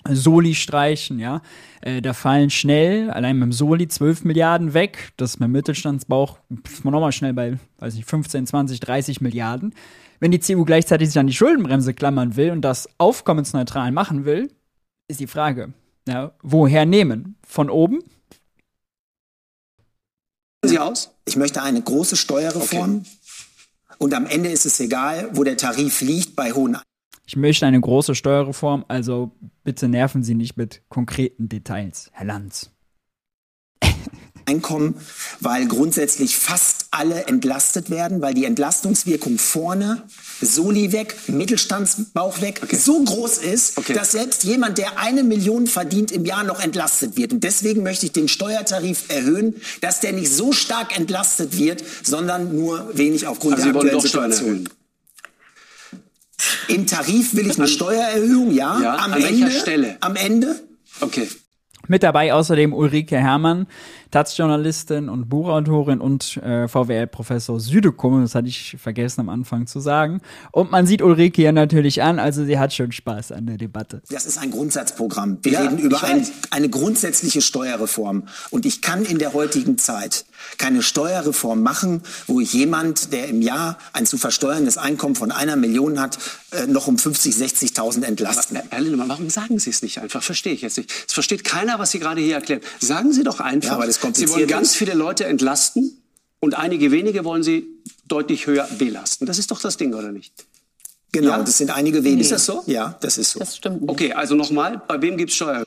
Soli 0.08 0.55
streichen, 0.55 1.19
ja, 1.19 1.43
äh, 1.82 2.00
da 2.00 2.14
fallen 2.14 2.49
schnell, 2.49 3.11
allein 3.11 3.37
mit 3.37 3.49
dem 3.49 3.52
Soli 3.52 3.88
12 3.88 4.25
Milliarden 4.25 4.73
weg, 4.73 5.12
das 5.19 5.32
ist 5.32 5.37
beim 5.37 5.52
Mittelstandsbauch, 5.52 6.38
ist 6.64 6.82
man 6.82 6.93
nochmal 6.93 7.12
schnell 7.12 7.35
bei, 7.35 7.58
weiß 7.81 7.94
ich, 7.94 8.06
15, 8.06 8.46
20, 8.46 8.81
30 8.81 9.20
Milliarden. 9.20 9.75
Wenn 10.19 10.31
die 10.31 10.40
CDU 10.40 10.64
gleichzeitig 10.64 11.08
sich 11.08 11.19
an 11.19 11.26
die 11.26 11.35
Schuldenbremse 11.35 11.93
klammern 11.93 12.37
will 12.37 12.52
und 12.52 12.62
das 12.62 12.88
aufkommensneutral 12.96 13.93
machen 13.93 14.25
will, 14.25 14.49
ist 15.08 15.20
die 15.20 15.26
Frage, 15.26 15.75
ja, 16.08 16.32
woher 16.43 16.87
nehmen? 16.87 17.37
Von 17.46 17.69
oben? 17.69 18.00
Sie 20.69 20.79
aus? 20.79 21.11
Ich 21.25 21.37
möchte 21.37 21.62
eine 21.62 21.82
große 21.82 22.17
Steuerreform. 22.17 22.99
Okay. 23.00 23.11
Und 23.99 24.15
am 24.15 24.26
Ende 24.26 24.50
ist 24.50 24.67
es 24.67 24.79
egal, 24.81 25.31
wo 25.32 25.45
der 25.45 25.57
Tarif 25.57 26.00
liegt 26.00 26.37
bei 26.37 26.52
hohen. 26.52 26.78
Ich 27.26 27.37
möchte 27.37 27.66
eine 27.66 27.81
große 27.81 28.14
Steuerreform, 28.14 28.85
also 28.88 29.33
bitte 29.64 29.88
nerven 29.88 30.23
Sie 30.23 30.35
nicht 30.35 30.57
mit 30.57 30.83
konkreten 30.88 31.49
Details, 31.49 32.11
Herr 32.12 32.26
Lanz. 32.26 32.71
Einkommen, 34.49 34.95
weil 35.40 35.67
grundsätzlich 35.67 36.37
fast 36.37 36.87
alle 36.90 37.26
entlastet 37.26 37.90
werden, 37.90 38.23
weil 38.23 38.33
die 38.33 38.47
Entlastungswirkung 38.47 39.38
vorne, 39.38 40.05
Soli 40.40 40.93
weg, 40.93 41.17
Mittelstandsbauch 41.26 42.40
weg, 42.40 42.61
okay. 42.62 42.76
so 42.76 43.05
groß 43.05 43.38
ist, 43.38 43.76
okay. 43.76 43.93
dass 43.93 44.12
selbst 44.12 44.45
jemand, 44.45 44.78
der 44.78 44.99
eine 44.99 45.23
Million 45.23 45.67
verdient 45.67 46.11
im 46.12 46.25
Jahr, 46.25 46.45
noch 46.45 46.61
entlastet 46.61 47.17
wird. 47.17 47.33
Und 47.33 47.45
deswegen 47.45 47.83
möchte 47.83 48.07
ich 48.07 48.12
den 48.12 48.28
Steuertarif 48.28 49.05
erhöhen, 49.09 49.57
dass 49.83 50.00
der 50.00 50.12
nicht 50.12 50.33
so 50.33 50.52
stark 50.52 50.97
entlastet 50.99 51.59
wird, 51.59 51.85
sondern 52.02 52.55
nur 52.55 52.97
wenig 52.97 53.26
aufgrund 53.26 53.57
also 53.57 53.71
der 53.71 53.75
aktuellen 53.75 54.00
Situation. 54.00 54.69
Im 56.69 56.87
Tarif 56.87 57.35
will 57.35 57.50
ich 57.50 57.59
eine 57.59 57.69
Steuererhöhung, 57.69 58.52
ja. 58.52 58.81
ja 58.81 58.97
am 58.97 59.12
an 59.12 59.23
Ende, 59.23 59.50
Stelle? 59.50 59.97
Am 60.00 60.17
Ende. 60.17 60.61
Okay. 61.00 61.28
Mit 61.88 62.02
dabei 62.02 62.35
außerdem 62.35 62.73
Ulrike 62.73 63.17
Herrmann, 63.17 63.67
Taz-Journalistin 64.11 65.09
und 65.09 65.29
Buchautorin 65.29 66.00
und 66.00 66.38
äh, 66.38 66.69
VWL-Professor 66.69 67.61
Südekum, 67.61 68.23
das 68.23 68.35
hatte 68.35 68.49
ich 68.49 68.77
vergessen 68.79 69.21
am 69.21 69.29
Anfang 69.29 69.67
zu 69.67 69.81
sagen. 69.81 70.21
Und 70.50 70.71
man 70.71 70.87
sieht 70.87 71.03
Ulrike 71.03 71.43
ja 71.43 71.53
natürlich 71.53 72.03
an, 72.03 72.19
also 72.19 72.45
sie 72.45 72.59
hat 72.59 72.73
schon 72.73 72.93
Spaß 72.93 73.33
an 73.33 73.47
der 73.47 73.57
Debatte. 73.57 74.03
Das 74.11 74.27
ist 74.27 74.38
ein 74.38 74.50
Grundsatzprogramm. 74.50 75.38
Wir 75.43 75.53
ja, 75.53 75.61
reden 75.61 75.79
über 75.79 76.03
ein, 76.05 76.27
eine 76.50 76.69
grundsätzliche 76.69 77.43
Steuerreform. 77.43 78.25
Und 78.50 78.67
ich 78.67 78.83
kann 78.83 79.05
in 79.05 79.19
der 79.19 79.33
heutigen 79.35 79.79
Zeit 79.79 80.25
keine 80.57 80.83
Steuerreform 80.83 81.62
machen, 81.62 82.03
wo 82.27 82.41
jemand, 82.41 83.12
der 83.12 83.29
im 83.29 83.43
Jahr 83.43 83.79
ein 83.93 84.07
zu 84.07 84.19
versteuerndes 84.19 84.79
Einkommen 84.79 85.15
von 85.15 85.33
einer 85.33 85.57
Million 85.57 86.00
hat, 86.00 86.19
äh, 86.53 86.67
noch 86.67 86.87
um 86.87 86.97
50, 86.99 87.35
60.000 87.35 88.05
entlasten. 88.05 88.57
Aber, 88.57 88.67
Herr 88.71 88.81
Lindemann, 88.81 89.09
warum 89.09 89.31
sagen 89.31 89.59
Sie 89.59 89.71
es 89.71 89.83
nicht 89.83 90.00
einfach? 90.00 90.23
Verstehe 90.23 90.53
ich 90.53 90.62
jetzt 90.62 90.79
nicht. 90.79 90.93
Es 91.07 91.12
versteht 91.12 91.45
keiner, 91.45 91.79
was 91.79 91.91
Sie 91.91 91.99
gerade 91.99 92.21
hier 92.21 92.37
erklären. 92.37 92.61
Sagen 92.81 93.12
Sie 93.12 93.23
doch 93.23 93.41
einfach. 93.41 93.73
Ja, 93.73 93.79
Sie 94.12 94.28
wollen 94.28 94.47
ganz 94.47 94.75
viele 94.75 94.95
Leute 94.95 95.25
entlasten 95.25 96.02
und 96.40 96.57
einige 96.57 96.90
wenige 96.90 97.25
wollen 97.25 97.43
Sie 97.43 97.67
deutlich 98.07 98.47
höher 98.47 98.69
belasten. 98.78 99.26
Das 99.26 99.38
ist 99.38 99.50
doch 99.50 99.61
das 99.61 99.76
Ding, 99.76 99.95
oder 99.95 100.12
nicht? 100.12 100.33
Genau, 101.12 101.31
ja? 101.31 101.38
das 101.38 101.59
sind 101.59 101.71
einige 101.71 102.05
wenige. 102.05 102.23
Ist 102.23 102.33
das 102.33 102.47
so? 102.47 102.62
Ja, 102.67 102.99
das 103.00 103.19
ist 103.19 103.33
so. 103.33 103.38
Das 103.38 103.57
stimmt. 103.57 103.83
Nicht. 103.83 103.90
Okay, 103.90 104.12
also 104.12 104.35
nochmal, 104.35 104.83
bei 104.87 105.00
wem 105.00 105.17
gibt 105.17 105.31
es 105.31 105.37
Steuer? 105.37 105.64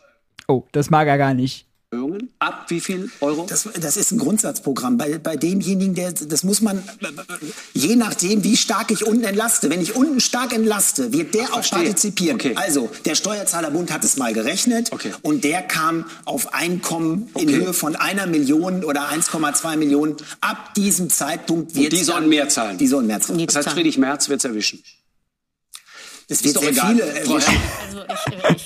Oh, 0.48 0.64
das 0.72 0.90
mag 0.90 1.08
er 1.08 1.18
gar 1.18 1.34
nicht. 1.34 1.66
Ab 2.40 2.68
wie 2.70 2.80
viel 2.80 3.12
Euro? 3.20 3.46
Das, 3.50 3.68
das, 3.80 3.98
ist 3.98 4.12
ein 4.12 4.18
Grundsatzprogramm. 4.18 4.98
Bei, 4.98 5.18
bei 5.18 5.36
demjenigen, 5.36 5.94
der, 5.94 6.14
das 6.14 6.44
muss 6.44 6.62
man, 6.62 6.82
je 7.74 7.98
nachdem, 7.98 8.46
wie 8.46 8.56
stark 8.56 8.92
ich 8.92 9.06
unten 9.06 9.26
entlaste. 9.26 9.70
Wenn 9.70 9.82
ich 9.82 9.96
unten 9.96 10.22
stark 10.22 10.54
entlaste, 10.54 11.12
wird 11.12 11.34
der 11.34 11.50
Ach, 11.52 11.60
auch 11.60 11.70
partizipieren. 11.70 12.36
Okay. 12.36 12.54
Also, 12.56 12.90
der 13.04 13.16
Steuerzahlerbund 13.16 13.92
hat 13.92 14.06
es 14.06 14.16
mal 14.16 14.34
gerechnet 14.34 14.94
okay. 14.94 15.12
und 15.22 15.44
der 15.44 15.64
kam 15.64 16.06
auf 16.24 16.54
Einkommen 16.54 17.30
okay. 17.34 17.46
in 17.46 17.56
Höhe 17.56 17.74
von 17.74 17.98
einer 17.98 18.26
Million 18.26 18.86
oder 18.86 19.10
1,2 19.10 19.76
Millionen. 19.76 20.16
Ab 20.40 20.74
diesem 20.76 21.10
Zeitpunkt 21.10 21.76
wird 21.76 21.92
und 21.92 22.00
Die 22.00 22.04
sollen 22.06 22.30
mehr 22.30 22.48
zahlen. 22.48 22.78
Die 22.78 22.88
sollen 22.88 23.08
mehr 23.08 23.20
zahlen. 23.20 23.46
Das 23.46 23.56
heißt, 23.58 23.70
Friedrich 23.70 23.98
Merz 23.98 24.30
wird 24.30 24.40
es 24.40 24.46
erwischen. 24.46 24.82
Das 26.32 26.46
wird 26.46 26.60
sehr 26.60 26.70
egal. 26.70 26.96
viele 26.96 27.04
erwischen. 27.04 27.58
Also 27.86 28.04
ich, 28.08 28.66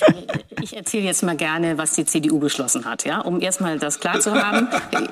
ich, 0.60 0.62
ich 0.62 0.78
erzähle 0.78 1.06
jetzt 1.06 1.24
mal 1.24 1.36
gerne, 1.36 1.80
was 1.80 1.94
die 1.94 2.06
CDU 2.06 2.38
beschlossen 2.38 2.86
hat, 2.86 3.06
ja, 3.06 3.22
um 3.22 3.42
erstmal 3.42 3.80
das 3.80 4.00
klar 4.00 4.20
zu 4.20 4.36
haben. 4.36 4.68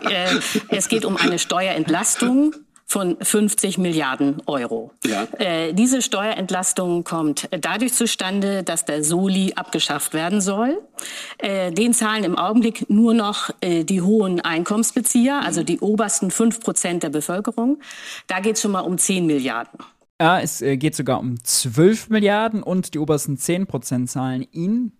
Äh, 0.08 0.36
es 0.70 0.88
geht 0.88 1.04
um 1.04 1.18
eine 1.18 1.40
Steuerentlastung 1.40 2.54
von 2.86 3.18
50 3.20 3.80
Milliarden 3.80 4.44
Euro. 4.46 4.92
Ja. 5.04 5.28
Äh, 5.40 5.74
diese 5.74 6.04
Steuerentlastung 6.04 7.04
kommt 7.04 7.50
dadurch 7.50 7.94
zustande, 7.94 8.62
dass 8.62 8.86
der 8.86 9.04
Soli 9.04 9.54
abgeschafft 9.56 10.14
werden 10.14 10.40
soll. 10.40 10.80
Äh, 11.40 11.72
den 11.72 11.94
zahlen 11.94 12.24
im 12.24 12.38
Augenblick 12.38 12.88
nur 12.92 13.16
noch 13.16 13.50
äh, 13.62 13.84
die 13.84 14.04
hohen 14.04 14.42
Einkommensbezieher, 14.42 15.42
also 15.44 15.64
die 15.64 15.80
obersten 15.80 16.30
5 16.30 16.60
Prozent 16.60 17.02
der 17.02 17.10
Bevölkerung. 17.10 17.80
Da 18.28 18.42
geht 18.42 18.58
es 18.58 18.62
schon 18.62 18.72
mal 18.72 18.82
um 18.82 19.00
10 19.00 19.26
Milliarden. 19.26 19.80
Ja, 20.22 20.40
es 20.40 20.62
äh, 20.62 20.78
geht 20.78 20.96
sogar 20.96 21.20
um 21.20 21.44
12 21.44 22.10
Milliarden 22.10 22.64
und 22.64 22.94
die 22.94 23.00
obersten 23.00 23.38
10% 23.38 24.08
zahlen 24.08 24.46
ihn. 24.52 24.94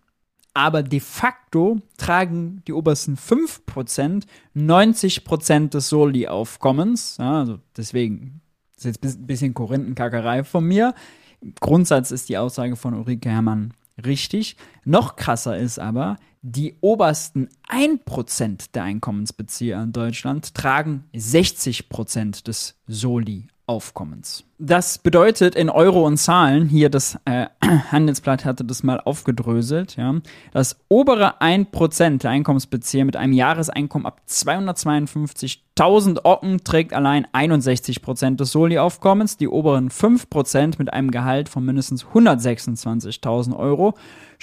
Aber 0.54 0.84
de 0.84 1.00
facto 1.00 1.80
tragen 1.98 2.62
die 2.68 2.74
obersten 2.74 3.16
5% 3.18 4.26
90% 4.56 5.70
des 5.70 5.90
Soli-Aufkommens. 5.90 7.18
Ja, 7.18 7.40
also 7.40 7.60
deswegen 7.76 8.42
ist 8.78 8.86
jetzt 8.86 9.04
ein 9.04 9.26
bisschen 9.26 9.54
Korinthenkackerei 9.54 10.44
von 10.44 10.66
mir. 10.66 10.94
Grundsatz 11.60 12.12
ist 12.12 12.30
die 12.30 12.38
Aussage 12.38 12.76
von 12.76 12.94
Ulrike 12.94 13.30
Herrmann 13.30 13.74
richtig. 14.04 14.58
Noch 14.86 15.16
krasser 15.16 15.58
ist 15.58 15.80
aber, 15.80 16.18
die 16.42 16.76
obersten 16.82 17.48
1% 17.70 18.72
der 18.74 18.84
Einkommensbezieher 18.84 19.82
in 19.82 19.94
Deutschland 19.94 20.54
tragen 20.54 21.06
60% 21.14 22.44
des 22.44 22.76
Soli 22.88 23.48
Aufkommens. 23.66 24.44
Das 24.60 24.98
bedeutet 24.98 25.56
in 25.56 25.70
Euro 25.70 26.06
und 26.06 26.18
Zahlen, 26.18 26.68
hier 26.68 26.90
das 26.90 27.18
äh, 27.24 27.48
Handelsblatt 27.92 28.44
hatte 28.44 28.66
das 28.66 28.84
mal 28.84 29.00
aufgedröselt, 29.00 29.96
ja, 29.96 30.16
das 30.52 30.76
obere 30.90 31.40
1% 31.42 32.20
der 32.20 32.32
Einkommensbezieher 32.32 33.06
mit 33.06 33.16
einem 33.16 33.32
Jahreseinkommen 33.32 34.06
ab 34.06 34.20
252.000 34.28 36.26
Ocken 36.26 36.66
trägt 36.66 36.92
allein 36.92 37.26
61% 37.28 38.36
des 38.36 38.52
Soli-Aufkommens, 38.52 39.38
die 39.38 39.48
oberen 39.48 39.90
5% 39.90 40.76
mit 40.78 40.92
einem 40.92 41.10
Gehalt 41.12 41.48
von 41.48 41.64
mindestens 41.64 42.04
126.000 42.06 43.56
Euro 43.56 43.94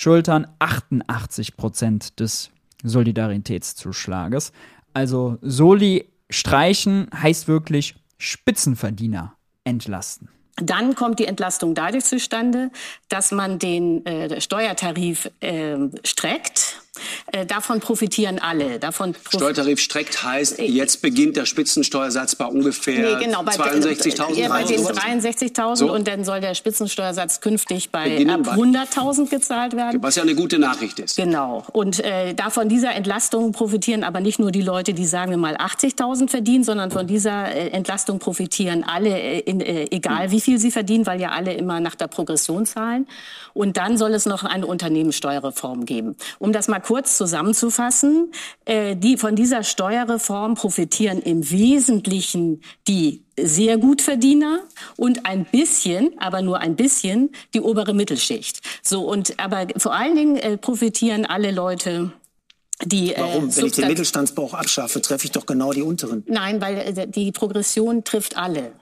schultern 0.01 0.47
88% 0.61 2.17
des 2.17 2.51
Solidaritätszuschlages. 2.83 4.53
Also 4.95 5.37
Soli 5.43 6.09
streichen 6.31 7.09
heißt 7.15 7.49
wirklich 7.49 7.97
Spitzenverdiener 8.17 9.35
entlasten. 9.65 10.31
Dann 10.57 10.95
kommt 10.95 11.19
die 11.19 11.27
Entlastung 11.27 11.75
dadurch 11.75 12.05
zustande, 12.05 12.71
dass 13.09 13.31
man 13.31 13.59
den 13.59 14.05
äh, 14.07 14.41
Steuertarif 14.41 15.31
äh, 15.41 15.77
streckt 16.03 16.70
äh, 17.33 17.47
davon 17.47 17.81
profitieren 17.81 18.39
alle. 18.39 18.79
Davon 18.79 19.13
prof 19.13 19.41
Steuertarif 19.41 19.81
streckt 19.81 20.23
heißt, 20.23 20.59
äh, 20.59 20.65
jetzt 20.65 21.03
beginnt 21.03 21.37
der 21.37 21.47
Spitzensteuersatz 21.47 22.37
bei 22.37 22.47
ungefähr 22.47 23.19
nee, 23.19 23.25
genau, 23.25 23.43
62.000 23.43 24.35
Ja, 24.35 24.49
bei 24.49 24.65
den 24.65 24.81
63.000 24.81 25.77
so. 25.77 25.93
und 25.93 26.07
dann 26.07 26.25
soll 26.25 26.41
der 26.41 26.55
Spitzensteuersatz 26.55 27.41
künftig 27.41 27.91
bei 27.91 28.11
beginnen 28.11 28.47
ab 28.47 28.57
100.000 28.57 29.29
gezahlt 29.29 29.75
werden. 29.77 30.03
Was 30.03 30.17
ja 30.17 30.23
eine 30.23 30.35
gute 30.35 30.59
Nachricht 30.59 30.99
ist. 30.99 31.17
Genau. 31.17 31.65
Und 31.73 32.01
äh, 32.01 32.35
davon 32.35 32.69
dieser 32.69 32.95
Entlastung 32.95 33.53
profitieren 33.53 34.05
aber 34.05 34.21
nicht 34.21 34.39
nur 34.39 34.51
die 34.51 34.63
Leute, 34.63 34.95
die 34.95 35.07
sagen 35.07 35.31
wir 35.31 35.39
mal 35.39 35.57
80.000 35.57 36.29
verdienen, 36.29 36.65
sondern 36.65 36.91
von 36.91 37.07
dieser 37.07 37.53
äh, 37.53 37.69
Entlastung 37.69 38.19
profitieren 38.19 38.85
alle, 38.85 39.19
äh, 39.19 39.41
in, 39.41 39.61
egal 39.61 40.31
wie 40.31 40.41
viel 40.41 40.59
sie 40.59 40.71
verdienen, 40.71 41.07
weil 41.07 41.21
ja 41.21 41.31
alle 41.31 41.53
immer 41.53 41.81
nach 41.81 41.95
der 41.95 42.09
Progression 42.09 42.67
zahlen. 42.67 43.07
Und 43.53 43.77
dann 43.77 43.99
soll 43.99 44.15
es 44.15 44.27
noch 44.27 44.45
eine 44.45 44.67
Unternehmenssteuerreform 44.67 45.85
geben. 45.85 46.17
Um 46.39 46.53
das 46.53 46.69
mal 46.69 46.81
kurz 46.91 47.17
zusammenzufassen, 47.17 48.33
äh, 48.65 48.97
die 48.97 49.17
von 49.17 49.37
dieser 49.37 49.63
Steuerreform 49.63 50.57
profitieren 50.57 51.23
im 51.23 51.49
Wesentlichen 51.49 52.63
die 52.89 53.23
sehr 53.39 53.79
gut 53.79 54.03
Verdiener 54.03 54.59
und 54.97 55.25
ein 55.25 55.45
bisschen, 55.45 56.11
aber 56.19 56.43
nur 56.43 56.59
ein 56.59 56.75
bisschen, 56.75 57.31
die 57.55 57.61
obere 57.61 57.95
Mittelschicht. 57.95 58.59
So 58.83 59.03
und 59.03 59.39
aber 59.39 59.69
vor 59.77 59.95
allen 59.95 60.17
Dingen 60.17 60.37
äh, 60.37 60.57
profitieren 60.57 61.27
alle 61.27 61.53
Leute 61.53 62.11
die, 62.85 63.15
äh, 63.15 63.21
Warum? 63.21 63.51
Äh, 63.51 63.57
Wenn 63.57 63.67
ich 63.67 63.73
den 63.73 63.87
Mittelstandsbauch 63.87 64.55
abschaffe, 64.55 65.01
treffe 65.01 65.27
ich 65.27 65.31
doch 65.31 65.47
genau 65.47 65.73
die 65.73 65.83
unteren. 65.83 66.25
Nein, 66.27 66.61
weil 66.61 66.77
äh, 66.77 67.07
die 67.07 67.31
Progression 67.31 68.03
trifft 68.03 68.37
alle. 68.37 68.73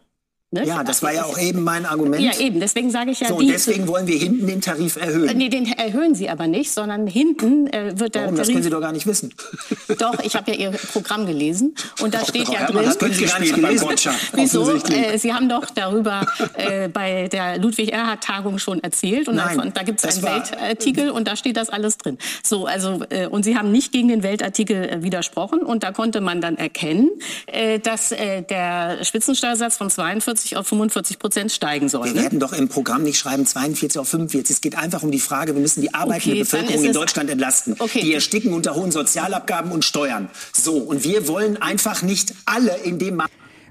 Ne? 0.50 0.64
Ja, 0.64 0.82
das 0.82 1.02
war 1.02 1.12
ja 1.12 1.24
auch 1.24 1.38
eben 1.38 1.62
mein 1.62 1.84
Argument. 1.84 2.22
Ja, 2.22 2.34
eben. 2.38 2.58
Deswegen 2.58 2.90
sage 2.90 3.10
ich 3.10 3.20
ja. 3.20 3.28
So, 3.28 3.36
und 3.36 3.48
deswegen 3.48 3.86
wollen 3.86 4.06
wir 4.06 4.16
hinten 4.16 4.46
den 4.46 4.62
Tarif 4.62 4.96
erhöhen. 4.96 5.36
Nee, 5.36 5.50
den 5.50 5.66
erhöhen 5.66 6.14
Sie 6.14 6.30
aber 6.30 6.46
nicht, 6.46 6.70
sondern 6.70 7.06
hinten 7.06 7.66
äh, 7.66 8.00
wird 8.00 8.14
der 8.14 8.22
Warum? 8.22 8.36
Tarif. 8.36 8.46
Das 8.46 8.48
können 8.48 8.62
Sie 8.62 8.70
doch 8.70 8.80
gar 8.80 8.92
nicht 8.92 9.06
wissen. 9.06 9.34
Doch, 9.98 10.18
ich 10.22 10.34
habe 10.36 10.50
ja 10.52 10.56
Ihr 10.56 10.70
Programm 10.70 11.26
gelesen 11.26 11.74
und 12.00 12.14
da 12.14 12.24
steht 12.24 12.48
ja 12.48 12.64
drin. 12.64 12.82
Das 12.82 12.98
können 12.98 13.12
Sie 13.12 13.26
gar 13.26 13.40
nicht 13.40 13.54
gelesen. 13.54 13.88
Wieso? 14.32 14.72
Äh, 14.72 15.18
Sie 15.18 15.34
haben 15.34 15.50
doch 15.50 15.66
darüber 15.66 16.26
äh, 16.54 16.88
bei 16.88 17.28
der 17.28 17.58
Ludwig 17.58 17.92
Erhard 17.92 18.24
Tagung 18.24 18.58
schon 18.58 18.82
erzählt 18.82 19.28
und, 19.28 19.36
Nein, 19.36 19.58
dann, 19.58 19.72
da 19.74 19.82
gibt 19.82 20.02
es 20.02 20.16
einen 20.16 20.22
Weltartikel 20.22 21.10
und 21.10 21.28
da 21.28 21.36
steht 21.36 21.58
das 21.58 21.68
alles 21.68 21.98
drin. 21.98 22.16
So, 22.42 22.64
also 22.66 23.00
äh, 23.10 23.26
und 23.26 23.42
Sie 23.42 23.58
haben 23.58 23.70
nicht 23.70 23.92
gegen 23.92 24.08
den 24.08 24.22
Weltartikel 24.22 24.88
äh, 24.88 25.02
widersprochen 25.02 25.60
und 25.60 25.82
da 25.82 25.92
konnte 25.92 26.22
man 26.22 26.40
dann 26.40 26.56
erkennen, 26.56 27.10
äh, 27.46 27.78
dass 27.80 28.12
äh, 28.12 28.42
der 28.42 29.04
Spitzensteuersatz 29.04 29.76
von 29.76 29.90
42 29.90 30.37
45 30.38 30.56
auf 30.56 30.68
45 30.68 31.18
Prozent 31.18 31.52
steigen 31.52 31.88
soll. 31.88 32.06
Wir 32.06 32.14
ne? 32.14 32.22
werden 32.22 32.40
doch 32.40 32.52
im 32.52 32.68
Programm 32.68 33.02
nicht 33.02 33.18
schreiben 33.18 33.46
42 33.46 33.98
auf 33.98 34.08
45. 34.08 34.56
Es 34.56 34.60
geht 34.60 34.76
einfach 34.76 35.02
um 35.02 35.10
die 35.10 35.20
Frage, 35.20 35.54
wir 35.54 35.60
müssen 35.60 35.80
die 35.80 35.94
arbeitende 35.94 36.36
okay, 36.36 36.40
Bevölkerung 36.40 36.84
in 36.84 36.92
Deutschland 36.92 37.30
entlasten. 37.30 37.76
Okay. 37.78 38.00
Die 38.00 38.14
ersticken 38.14 38.52
unter 38.52 38.74
hohen 38.74 38.90
Sozialabgaben 38.90 39.72
und 39.72 39.84
Steuern. 39.84 40.30
So, 40.52 40.76
und 40.76 41.04
wir 41.04 41.28
wollen 41.28 41.60
einfach 41.60 42.02
nicht 42.02 42.34
alle 42.46 42.76
in 42.84 42.98
dem 42.98 43.16
Maß 43.16 43.28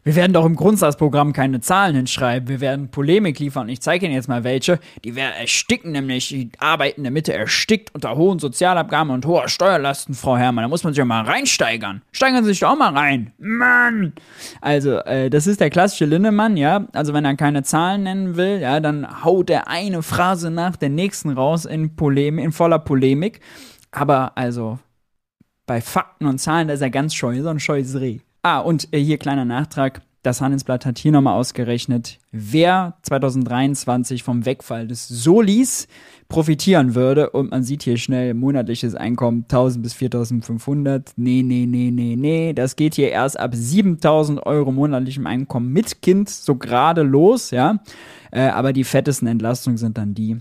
wir 0.07 0.15
werden 0.15 0.31
doch 0.31 0.45
im 0.45 0.55
Grundsatzprogramm 0.55 1.33
keine 1.33 1.59
Zahlen 1.59 1.93
hinschreiben. 1.93 2.47
Wir 2.47 2.61
werden 2.61 2.87
Polemik 2.87 3.39
liefern. 3.39 3.67
Ich 3.67 3.81
zeige 3.81 4.05
Ihnen 4.05 4.15
jetzt 4.15 4.29
mal 4.29 4.45
welche. 4.45 4.79
Die 5.03 5.15
werden 5.15 5.33
ersticken, 5.37 5.91
nämlich 5.91 6.29
die 6.29 6.49
Arbeit 6.59 6.97
in 6.97 7.03
der 7.03 7.11
Mitte 7.11 7.33
erstickt 7.33 7.93
unter 7.93 8.15
hohen 8.15 8.39
Sozialabgaben 8.39 9.11
und 9.11 9.25
hoher 9.25 9.49
Steuerlasten, 9.49 10.15
Frau 10.15 10.37
Herrmann. 10.37 10.63
Da 10.63 10.69
muss 10.69 10.85
man 10.85 10.93
sich 10.93 10.99
ja 10.99 11.03
mal 11.03 11.25
reinsteigern. 11.25 12.03
Steigern 12.13 12.45
Sie 12.45 12.51
sich 12.51 12.61
doch 12.61 12.69
auch 12.69 12.77
mal 12.77 12.93
rein. 12.93 13.33
Mann! 13.37 14.13
Also, 14.61 14.99
äh, 14.99 15.29
das 15.29 15.45
ist 15.45 15.59
der 15.59 15.69
klassische 15.69 16.05
Linnemann, 16.05 16.55
ja. 16.55 16.87
Also, 16.93 17.13
wenn 17.13 17.25
er 17.25 17.35
keine 17.35 17.63
Zahlen 17.63 18.03
nennen 18.03 18.37
will, 18.37 18.61
ja, 18.61 18.79
dann 18.79 19.25
haut 19.25 19.49
er 19.49 19.67
eine 19.67 20.03
Phrase 20.03 20.49
nach 20.49 20.77
der 20.77 20.87
nächsten 20.87 21.31
raus 21.31 21.65
in 21.65 21.97
Polemik, 21.97 22.45
in 22.45 22.53
voller 22.53 22.79
Polemik. 22.79 23.41
Aber, 23.91 24.37
also, 24.37 24.79
bei 25.65 25.81
Fakten 25.81 26.27
und 26.27 26.39
Zahlen, 26.39 26.69
da 26.69 26.75
ist 26.75 26.81
er 26.81 26.91
ganz 26.91 27.13
scheu, 27.13 27.41
so 27.41 27.49
ein 27.49 27.59
scheues 27.59 27.99
Reh. 27.99 28.19
Ah, 28.49 28.59
und 28.59 28.87
äh, 28.93 29.03
hier 29.03 29.17
kleiner 29.17 29.43
Nachtrag. 29.43 30.01
Das 30.23 30.39
Handelsblatt 30.39 30.85
hat 30.85 30.97
hier 30.97 31.11
nochmal 31.11 31.33
ausgerechnet, 31.33 32.17
wer 32.31 32.97
2023 33.01 34.23
vom 34.23 34.45
Wegfall 34.45 34.87
des 34.87 35.05
Solis 35.09 35.89
profitieren 36.29 36.95
würde. 36.95 37.31
Und 37.31 37.51
man 37.51 37.63
sieht 37.63 37.83
hier 37.83 37.97
schnell 37.97 38.33
monatliches 38.33 38.95
Einkommen 38.95 39.41
1000 39.49 39.83
bis 39.83 39.93
4500. 39.95 41.11
Nee, 41.17 41.43
nee, 41.43 41.65
nee, 41.65 41.91
nee, 41.91 42.15
nee. 42.15 42.53
Das 42.53 42.77
geht 42.77 42.95
hier 42.95 43.09
erst 43.09 43.37
ab 43.37 43.53
7000 43.53 44.45
Euro 44.45 44.71
monatlichem 44.71 45.27
Einkommen 45.27 45.73
mit 45.73 46.01
Kind 46.01 46.29
so 46.29 46.55
gerade 46.55 47.01
los, 47.01 47.51
ja. 47.51 47.79
Äh, 48.31 48.47
aber 48.47 48.71
die 48.71 48.85
fettesten 48.85 49.27
Entlastungen 49.27 49.77
sind 49.77 49.97
dann 49.97 50.13
die, 50.13 50.37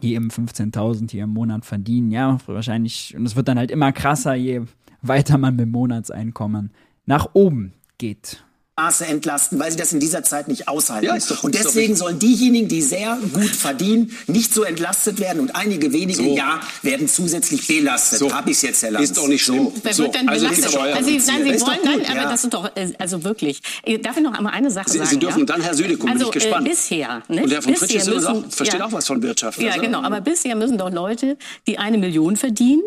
die 0.00 0.14
eben 0.14 0.30
15.000 0.30 1.10
hier 1.10 1.24
im 1.24 1.34
Monat 1.34 1.66
verdienen. 1.66 2.12
Ja, 2.12 2.38
wahrscheinlich. 2.46 3.14
Und 3.14 3.26
es 3.26 3.36
wird 3.36 3.46
dann 3.46 3.58
halt 3.58 3.70
immer 3.70 3.92
krasser, 3.92 4.34
je 4.34 4.62
weiter 5.02 5.36
man 5.36 5.56
mit 5.56 5.70
Monatseinkommen 5.70 6.70
nach 7.10 7.30
oben 7.32 7.72
geht. 7.98 8.44
Maße 8.76 9.04
entlasten, 9.04 9.58
weil 9.58 9.70
sie 9.70 9.76
das 9.76 9.92
in 9.92 9.98
dieser 10.00 10.22
Zeit 10.22 10.46
nicht 10.48 10.68
aushalten. 10.68 11.06
Ja, 11.06 11.18
doch, 11.18 11.42
und 11.42 11.54
deswegen 11.54 11.96
sollen 11.96 12.18
diejenigen, 12.18 12.68
die 12.68 12.80
sehr 12.80 13.18
gut 13.34 13.50
verdienen, 13.50 14.12
nicht 14.28 14.54
so 14.54 14.62
entlastet 14.62 15.18
werden 15.18 15.40
und 15.40 15.54
einige 15.54 15.92
wenige, 15.92 16.22
so. 16.22 16.36
ja, 16.36 16.60
werden 16.80 17.08
zusätzlich 17.08 17.66
belastet. 17.66 18.20
So. 18.20 18.32
Habe 18.32 18.50
ich 18.50 18.56
es 18.56 18.62
jetzt 18.62 18.84
erlassen. 18.84 19.04
Ist 19.04 19.18
doch 19.18 19.26
nicht 19.26 19.44
schlimm. 19.44 19.66
So. 19.66 19.72
Wer 19.82 19.98
wird 19.98 20.14
denn 20.14 20.28
also 20.28 20.46
belastet? 20.46 20.76
Also, 20.76 21.10
Sie, 21.10 21.18
nein, 21.18 21.58
Sie 21.58 21.66
wollen, 21.66 21.78
nein, 21.84 22.06
aber 22.06 22.22
ja. 22.22 22.30
das 22.30 22.44
ist 22.44 22.54
doch, 22.54 22.70
äh, 22.76 22.92
also 22.98 23.22
wirklich. 23.24 23.60
Äh, 23.82 23.98
darf 23.98 24.16
ich 24.16 24.22
noch 24.22 24.32
einmal 24.32 24.54
eine 24.54 24.70
Sache 24.70 24.88
Sie, 24.88 24.98
sagen? 24.98 25.10
Sie 25.10 25.18
dürfen 25.18 25.40
ja? 25.40 25.46
dann, 25.46 25.60
Herr 25.60 25.74
Südekum, 25.74 26.08
also, 26.08 26.30
bin 26.30 26.38
ich 26.38 26.44
gespannt. 26.44 26.66
Äh, 26.66 26.70
bisher. 26.70 27.22
Ne? 27.28 27.42
Und 27.42 27.52
Herr 27.52 27.60
von 27.60 27.74
Fritsch 27.74 28.08
auch, 28.08 28.44
versteht 28.48 28.78
ja. 28.78 28.86
auch 28.86 28.92
was 28.92 29.06
von 29.06 29.20
Wirtschaft. 29.20 29.60
Ja, 29.60 29.72
also. 29.72 29.82
genau. 29.82 30.00
Aber 30.02 30.20
bisher 30.22 30.54
müssen 30.54 30.78
doch 30.78 30.90
Leute, 30.90 31.36
die 31.66 31.76
eine 31.76 31.98
Million 31.98 32.36
verdienen, 32.36 32.82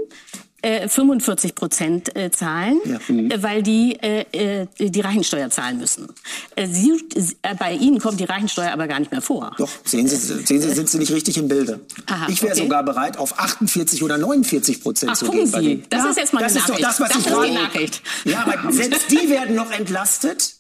äh, 0.64 0.88
45 0.88 1.56
Prozent 1.56 2.16
äh, 2.16 2.32
zahlen, 2.32 2.80
ja. 2.86 3.00
mhm. 3.08 3.30
äh, 3.30 3.44
weil 3.44 3.62
die 3.62 3.98
äh, 4.02 4.26
äh, 4.32 4.68
die 4.80 5.02
Reichensteuer 5.02 5.50
zahlen 5.50 5.78
müssen. 5.78 6.08
Äh, 6.56 6.68
Sie, 6.68 6.94
äh, 7.42 7.56
bei 7.56 7.74
Ihnen 7.74 8.00
kommt 8.00 8.20
die 8.20 8.24
Reichensteuer 8.24 8.72
aber 8.72 8.88
gar 8.88 9.00
nicht 9.00 9.12
mehr 9.12 9.22
vor. 9.22 9.52
Doch, 9.58 9.70
sehen 9.84 10.08
Sie, 10.08 10.16
sehen 10.16 10.62
Sie 10.62 10.70
sind 10.74 10.90
Sie 10.90 10.98
nicht 10.98 11.12
richtig 11.12 11.38
im 11.38 11.48
Bilde. 11.48 11.80
Aha, 12.08 12.28
ich 12.30 12.42
wäre 12.42 12.54
okay. 12.54 12.64
sogar 12.64 12.84
bereit, 12.84 13.18
auf 13.18 13.40
48 13.40 14.04
oder 14.04 14.18
49 14.18 14.82
Prozent 14.82 15.16
zu 15.18 15.30
gehen. 15.30 15.48
Sie. 15.48 15.84
Das 15.90 16.04
ja, 16.04 16.10
ist 16.10 16.18
jetzt 16.18 16.34
mal 16.34 16.42
das 16.42 16.54
eine 16.54 16.62
Nachricht. 16.62 16.80
Ist 16.80 16.84
doch 16.84 16.90
das, 16.90 17.00
was 17.00 17.10
das 17.10 17.20
ich 17.20 17.28
ist 17.28 17.44
die 17.44 17.54
Nachricht. 17.54 18.02
Ja, 18.26 18.46
aber 18.46 18.72
selbst 18.72 19.12
die 19.12 19.30
werden 19.30 19.56
noch 19.56 19.72
entlastet 19.72 20.56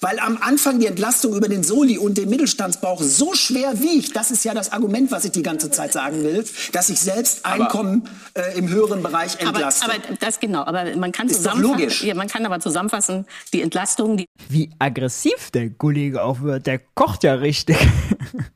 weil 0.00 0.18
am 0.18 0.38
Anfang 0.40 0.80
die 0.80 0.86
Entlastung 0.86 1.34
über 1.34 1.48
den 1.48 1.62
Soli 1.62 1.98
und 1.98 2.18
den 2.18 2.28
Mittelstandsbauch 2.28 3.00
so 3.00 3.34
schwer 3.34 3.80
wiegt, 3.80 4.16
das 4.16 4.30
ist 4.30 4.44
ja 4.44 4.54
das 4.54 4.72
Argument, 4.72 5.10
was 5.10 5.24
ich 5.24 5.32
die 5.32 5.42
ganze 5.42 5.70
Zeit 5.70 5.92
sagen 5.92 6.22
will, 6.24 6.44
dass 6.72 6.88
ich 6.88 7.00
selbst 7.00 7.46
Einkommen 7.46 8.08
äh, 8.34 8.58
im 8.58 8.68
höheren 8.68 9.02
Bereich 9.02 9.38
entlaste. 9.40 9.84
Aber, 9.84 9.94
aber, 9.94 10.16
das 10.20 10.40
genau, 10.40 10.64
aber 10.64 10.96
man 10.96 11.12
kann 11.12 11.28
zusammenfassen, 11.28 12.06
ja, 12.06 12.14
man 12.14 12.28
kann 12.28 12.44
aber 12.44 12.60
zusammenfassen, 12.60 13.26
die 13.52 13.62
Entlastung, 13.62 14.16
die 14.16 14.26
Wie 14.48 14.70
aggressiv 14.78 15.50
der 15.52 15.70
Kollege 15.70 16.22
auch 16.22 16.40
wird, 16.40 16.66
der 16.66 16.80
kocht 16.94 17.22
ja 17.24 17.34
richtig. 17.34 17.76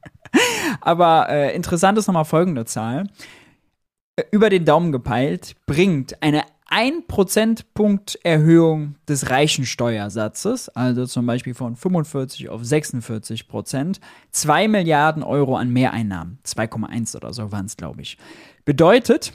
aber 0.81 1.28
äh, 1.28 1.55
interessant 1.55 1.99
ist 1.99 2.07
nochmal 2.07 2.25
folgende 2.25 2.64
Zahl. 2.64 3.09
Über 4.31 4.49
den 4.49 4.64
Daumen 4.64 4.93
gepeilt 4.93 5.55
bringt 5.66 6.23
eine 6.23 6.43
1 6.68 7.06
Prozentpunkt 7.06 8.18
Erhöhung 8.25 8.96
des 9.08 9.30
Reichensteuersatzes, 9.30 10.68
also 10.70 11.06
zum 11.06 11.25
Beispiel 11.26 11.54
von 11.54 11.76
45 11.76 12.49
auf 12.49 12.64
46 12.64 13.49
Prozent, 13.49 14.00
2 14.32 14.68
Milliarden 14.68 15.23
Euro 15.23 15.56
an 15.56 15.70
Mehreinnahmen. 15.70 16.38
2,1 16.44 17.16
oder 17.16 17.32
so 17.32 17.52
waren 17.52 17.66
es, 17.66 17.76
glaube 17.76 18.02
ich. 18.02 18.18
Bedeutet, 18.64 19.32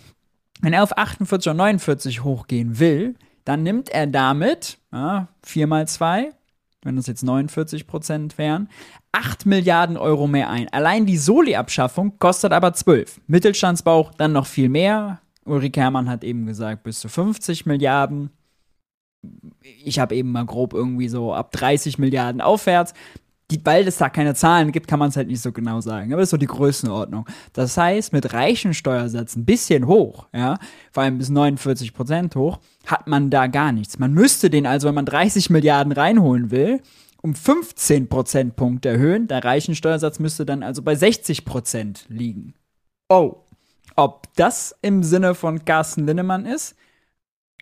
wenn 0.62 0.74
er 0.74 0.84
auf 0.84 0.98
48 0.98 1.50
oder 1.50 1.58
49 1.58 2.24
hochgehen 2.24 2.80
will, 2.80 3.16
dann 3.46 3.64
nimmt 3.64 3.90
er 3.90 4.08
damit 4.08 4.78
ja, 4.92 5.30
4 5.44 5.68
mal 5.68 5.88
2, 5.88 6.32
wenn 6.84 6.96
das 6.96 7.08
jetzt 7.08 7.24
49 7.24 7.88
Prozent 7.88 8.38
wären, 8.38 8.68
8 9.14 9.46
Milliarden 9.46 9.98
Euro 9.98 10.28
mehr 10.28 10.50
ein. 10.50 10.68
Allein 10.74 11.06
die 11.06 11.18
Soli-Abschaffung 11.18 12.20
kostet 12.20 12.52
aber 12.52 12.74
12. 12.74 13.22
Mittelstandsbauch 13.28 14.14
dann 14.16 14.34
noch 14.34 14.48
viel 14.48 14.70
mehr, 14.70 15.22
Ulrike 15.46 15.80
Herrmann 15.80 16.10
hat 16.10 16.24
eben 16.24 16.46
gesagt, 16.46 16.84
bis 16.84 17.00
zu 17.00 17.10
50 17.10 17.66
Milliarden. 17.66 18.30
Ich 19.84 20.00
habe 20.00 20.16
eben 20.16 20.32
mal 20.32 20.46
grob 20.46 20.74
irgendwie 20.74 21.08
so 21.08 21.34
ab 21.34 21.52
30 21.52 21.98
Milliarden 21.98 22.42
aufwärts. 22.42 22.94
Die, 23.52 23.60
weil 23.66 23.86
es 23.86 23.98
da 23.98 24.08
keine 24.08 24.34
Zahlen 24.34 24.72
gibt, 24.72 24.88
kann 24.88 25.00
man 25.00 25.10
es 25.10 25.18
halt 25.18 25.28
nicht 25.28 25.42
so 25.42 25.52
genau 25.52 25.82
sagen. 25.82 26.14
Aber 26.14 26.22
das 26.22 26.28
ist 26.28 26.32
so 26.32 26.38
die 26.38 26.46
Größenordnung. 26.46 27.26
Das 27.52 27.76
heißt, 27.76 28.14
mit 28.14 28.34
reichen 28.34 28.74
Steuersätzen 28.74 29.42
ein 29.42 29.46
bisschen 29.46 29.88
hoch, 29.88 30.28
ja, 30.34 30.58
vor 30.90 31.04
allem 31.04 31.18
bis 31.18 31.30
49 31.30 31.94
Prozent 31.94 32.36
hoch, 32.38 32.60
hat 32.86 33.08
man 33.08 33.30
da 33.30 33.48
gar 33.48 33.74
nichts. 33.74 34.00
Man 34.00 34.14
müsste 34.14 34.50
den 34.50 34.66
also, 34.66 34.88
wenn 34.88 34.96
man 34.96 35.06
30 35.06 35.50
Milliarden 35.50 35.92
reinholen 35.92 36.50
will, 36.50 36.82
um 37.22 37.36
15 37.36 38.08
Prozentpunkte 38.08 38.88
erhöhen. 38.88 39.28
Der 39.28 39.44
reichen 39.44 39.76
Steuersatz 39.76 40.20
müsste 40.20 40.46
dann 40.46 40.64
also 40.64 40.82
bei 40.82 40.96
60 40.96 41.44
Prozent 41.44 42.06
liegen. 42.08 42.54
Oh, 43.10 43.44
ob 43.96 44.28
das 44.36 44.76
im 44.82 45.04
Sinne 45.04 45.36
von 45.36 45.66
Carsten 45.66 46.06
Linnemann 46.06 46.46
ist, 46.46 46.76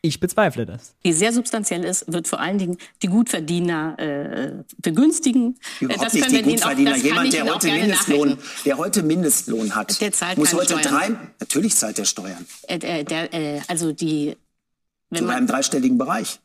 ich 0.01 0.19
bezweifle 0.19 0.65
das. 0.65 0.95
Die 1.03 1.13
sehr 1.13 1.33
substanziell 1.33 1.83
ist, 1.83 2.11
wird 2.11 2.27
vor 2.27 2.39
allen 2.39 2.57
Dingen 2.57 2.77
die 3.01 3.07
Gutverdiener 3.07 3.99
äh, 3.99 4.63
begünstigen. 4.77 5.59
Überhaupt 5.79 6.05
das 6.05 6.13
nicht 6.13 6.31
die 6.31 6.41
Gutverdiener. 6.41 6.91
Auch, 6.91 6.97
Jemand, 6.97 7.33
der 7.33 7.45
heute, 7.45 7.67
Mindestlohn, 7.67 8.37
der 8.65 8.77
heute 8.77 9.03
Mindestlohn 9.03 9.75
hat, 9.75 9.99
der 9.99 10.11
zahlt 10.11 10.37
muss 10.37 10.53
heute 10.53 10.79
Steuern. 10.79 10.83
drei. 10.83 11.09
Natürlich 11.39 11.75
zahlt 11.75 11.97
der 11.97 12.05
Steuern. 12.05 12.45
Äh, 12.67 12.79
der, 12.79 13.03
der, 13.03 13.33
äh, 13.33 13.61
also 13.67 13.91
die. 13.91 14.37
Wenn 15.09 15.23
Zu 15.23 15.27
einem 15.27 15.47
dreistelligen 15.47 15.97
Bereich. 15.97 16.39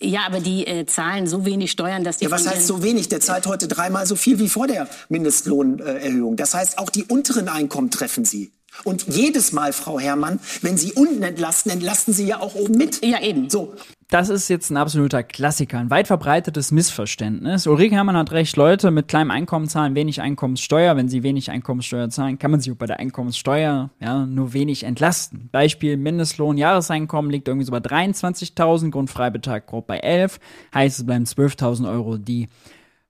Ja, 0.00 0.26
aber 0.26 0.40
die 0.40 0.66
äh, 0.66 0.84
zahlen 0.84 1.26
so 1.26 1.44
wenig 1.46 1.70
Steuern, 1.70 2.04
dass 2.04 2.18
die. 2.18 2.26
Ja, 2.26 2.30
was 2.30 2.46
heißt 2.46 2.66
so 2.66 2.82
wenig? 2.82 3.08
Der 3.08 3.20
zahlt 3.20 3.46
heute 3.46 3.66
dreimal 3.66 4.04
so 4.06 4.14
viel 4.14 4.38
wie 4.38 4.48
vor 4.48 4.66
der 4.66 4.88
Mindestlohnerhöhung. 5.08 6.36
Das 6.36 6.54
heißt, 6.54 6.78
auch 6.78 6.90
die 6.90 7.04
unteren 7.04 7.48
Einkommen 7.48 7.90
treffen 7.90 8.24
sie. 8.24 8.52
Und 8.84 9.06
jedes 9.08 9.52
Mal, 9.52 9.72
Frau 9.72 9.98
Herrmann, 9.98 10.40
wenn 10.62 10.76
Sie 10.76 10.92
unten 10.92 11.22
entlasten, 11.22 11.72
entlasten 11.72 12.14
Sie 12.14 12.26
ja 12.26 12.40
auch 12.40 12.54
oben 12.54 12.76
mit. 12.76 13.04
Ja, 13.04 13.20
eben. 13.20 13.50
So. 13.50 13.74
Das 14.10 14.30
ist 14.30 14.48
jetzt 14.48 14.70
ein 14.70 14.78
absoluter 14.78 15.22
Klassiker, 15.22 15.78
ein 15.78 15.90
weit 15.90 16.06
verbreitetes 16.06 16.72
Missverständnis. 16.72 17.66
Ulrike 17.66 17.94
Herrmann 17.94 18.16
hat 18.16 18.32
recht, 18.32 18.56
Leute 18.56 18.90
mit 18.90 19.06
kleinem 19.06 19.30
Einkommen 19.30 19.68
zahlen 19.68 19.94
wenig 19.94 20.22
Einkommenssteuer. 20.22 20.96
Wenn 20.96 21.10
sie 21.10 21.22
wenig 21.22 21.50
Einkommenssteuer 21.50 22.08
zahlen, 22.08 22.38
kann 22.38 22.50
man 22.50 22.60
sie 22.60 22.72
auch 22.72 22.76
bei 22.76 22.86
der 22.86 23.00
Einkommenssteuer 23.00 23.90
ja, 24.00 24.24
nur 24.24 24.54
wenig 24.54 24.84
entlasten. 24.84 25.50
Beispiel 25.52 25.98
Mindestlohn, 25.98 26.56
Jahreseinkommen 26.56 27.30
liegt 27.30 27.48
irgendwie 27.48 27.66
so 27.66 27.72
bei 27.72 27.78
23.000, 27.78 28.90
Grundfreibetrag 28.90 29.66
grob 29.66 29.86
bei 29.86 29.98
11, 29.98 30.40
heißt 30.72 31.00
es 31.00 31.04
bleiben 31.04 31.24
12.000 31.24 31.90
Euro, 31.90 32.16
die 32.16 32.48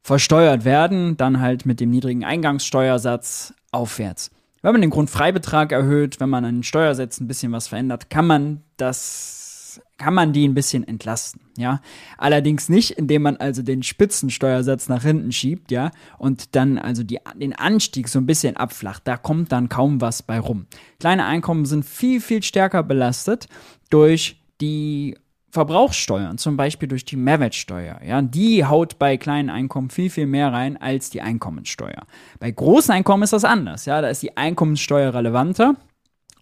versteuert 0.02 0.64
werden, 0.64 1.16
dann 1.16 1.40
halt 1.40 1.64
mit 1.64 1.78
dem 1.78 1.90
niedrigen 1.90 2.24
Eingangssteuersatz 2.24 3.54
aufwärts. 3.70 4.32
Wenn 4.62 4.72
man 4.72 4.80
den 4.80 4.90
Grundfreibetrag 4.90 5.72
erhöht, 5.72 6.20
wenn 6.20 6.28
man 6.28 6.44
an 6.44 6.56
den 6.56 6.62
Steuersätzen 6.62 7.24
ein 7.24 7.28
bisschen 7.28 7.52
was 7.52 7.68
verändert, 7.68 8.10
kann 8.10 8.26
man 8.26 8.62
das, 8.76 9.80
kann 9.98 10.14
man 10.14 10.32
die 10.32 10.46
ein 10.48 10.54
bisschen 10.54 10.86
entlasten, 10.86 11.40
ja. 11.56 11.80
Allerdings 12.16 12.68
nicht, 12.68 12.92
indem 12.92 13.22
man 13.22 13.36
also 13.36 13.62
den 13.62 13.82
Spitzensteuersatz 13.82 14.88
nach 14.88 15.02
hinten 15.02 15.30
schiebt, 15.30 15.70
ja, 15.70 15.92
und 16.18 16.56
dann 16.56 16.78
also 16.78 17.04
die, 17.04 17.20
den 17.36 17.54
Anstieg 17.54 18.08
so 18.08 18.18
ein 18.18 18.26
bisschen 18.26 18.56
abflacht. 18.56 19.02
Da 19.06 19.16
kommt 19.16 19.52
dann 19.52 19.68
kaum 19.68 20.00
was 20.00 20.22
bei 20.22 20.40
rum. 20.40 20.66
Kleine 20.98 21.24
Einkommen 21.26 21.64
sind 21.64 21.84
viel, 21.84 22.20
viel 22.20 22.42
stärker 22.42 22.82
belastet 22.82 23.46
durch 23.90 24.42
die 24.60 25.16
Verbrauchssteuern, 25.50 26.36
zum 26.36 26.56
Beispiel 26.56 26.88
durch 26.88 27.04
die 27.04 27.16
Mehrwertsteuer, 27.16 28.00
ja, 28.04 28.20
die 28.20 28.64
haut 28.66 28.98
bei 28.98 29.16
kleinen 29.16 29.48
Einkommen 29.48 29.88
viel, 29.88 30.10
viel 30.10 30.26
mehr 30.26 30.52
rein 30.52 30.76
als 30.76 31.10
die 31.10 31.22
Einkommenssteuer. 31.22 32.06
Bei 32.38 32.50
großen 32.50 32.92
Einkommen 32.92 33.22
ist 33.22 33.32
das 33.32 33.44
anders, 33.44 33.86
ja, 33.86 34.02
da 34.02 34.08
ist 34.08 34.22
die 34.22 34.36
Einkommenssteuer 34.36 35.14
relevanter, 35.14 35.76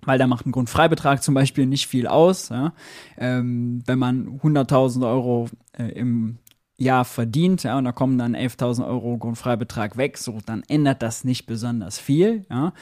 weil 0.06 0.18
da 0.18 0.26
macht 0.26 0.46
ein 0.46 0.52
Grundfreibetrag 0.52 1.22
zum 1.22 1.34
Beispiel 1.34 1.66
nicht 1.66 1.86
viel 1.86 2.06
aus. 2.06 2.48
Ja. 2.48 2.72
Ähm, 3.18 3.82
wenn 3.86 3.98
man 3.98 4.40
100.000 4.40 5.06
Euro 5.06 5.48
äh, 5.76 5.88
im 5.88 6.38
Jahr 6.78 7.04
verdient, 7.04 7.62
ja, 7.62 7.78
und 7.78 7.84
da 7.84 7.92
kommen 7.92 8.18
dann 8.18 8.36
11.000 8.36 8.86
Euro 8.86 9.18
Grundfreibetrag 9.18 9.96
weg, 9.96 10.18
so, 10.18 10.38
dann 10.44 10.62
ändert 10.68 11.02
das 11.02 11.24
nicht 11.24 11.46
besonders 11.46 11.98
viel, 11.98 12.46
ja. 12.50 12.72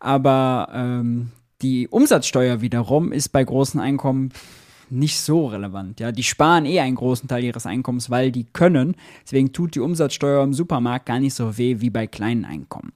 Aber 0.00 0.68
ähm, 0.72 1.32
die 1.62 1.88
Umsatzsteuer 1.88 2.60
wiederum 2.60 3.10
ist 3.10 3.30
bei 3.30 3.42
großen 3.42 3.80
Einkommen 3.80 4.30
nicht 4.90 5.20
so 5.20 5.46
relevant. 5.46 6.00
Ja, 6.00 6.12
die 6.12 6.22
sparen 6.22 6.66
eh 6.66 6.80
einen 6.80 6.96
großen 6.96 7.28
Teil 7.28 7.44
ihres 7.44 7.66
Einkommens, 7.66 8.10
weil 8.10 8.32
die 8.32 8.44
können. 8.44 8.96
Deswegen 9.24 9.52
tut 9.52 9.74
die 9.74 9.80
Umsatzsteuer 9.80 10.42
im 10.42 10.54
Supermarkt 10.54 11.06
gar 11.06 11.20
nicht 11.20 11.34
so 11.34 11.58
weh 11.58 11.80
wie 11.80 11.90
bei 11.90 12.06
kleinen 12.06 12.44
Einkommen. 12.44 12.92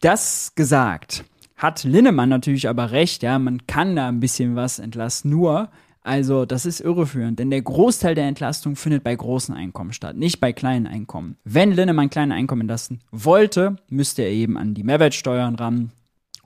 Das 0.00 0.54
gesagt, 0.54 1.24
hat 1.56 1.84
Linnemann 1.84 2.28
natürlich 2.28 2.68
aber 2.68 2.90
recht. 2.90 3.22
Ja, 3.22 3.38
man 3.38 3.66
kann 3.66 3.96
da 3.96 4.08
ein 4.08 4.20
bisschen 4.20 4.56
was 4.56 4.78
entlasten. 4.78 5.30
Nur 5.30 5.70
also, 6.04 6.44
das 6.46 6.66
ist 6.66 6.80
irreführend, 6.80 7.38
denn 7.38 7.50
der 7.50 7.62
Großteil 7.62 8.16
der 8.16 8.26
Entlastung 8.26 8.74
findet 8.74 9.04
bei 9.04 9.14
großen 9.14 9.54
Einkommen 9.54 9.92
statt, 9.92 10.16
nicht 10.16 10.40
bei 10.40 10.52
kleinen 10.52 10.88
Einkommen. 10.88 11.36
Wenn 11.44 11.70
Linnemann 11.70 12.10
kleine 12.10 12.34
Einkommen 12.34 12.62
entlasten 12.62 13.00
wollte, 13.12 13.76
müsste 13.88 14.22
er 14.22 14.30
eben 14.30 14.58
an 14.58 14.74
die 14.74 14.82
Mehrwertsteuern 14.82 15.54
ran, 15.54 15.92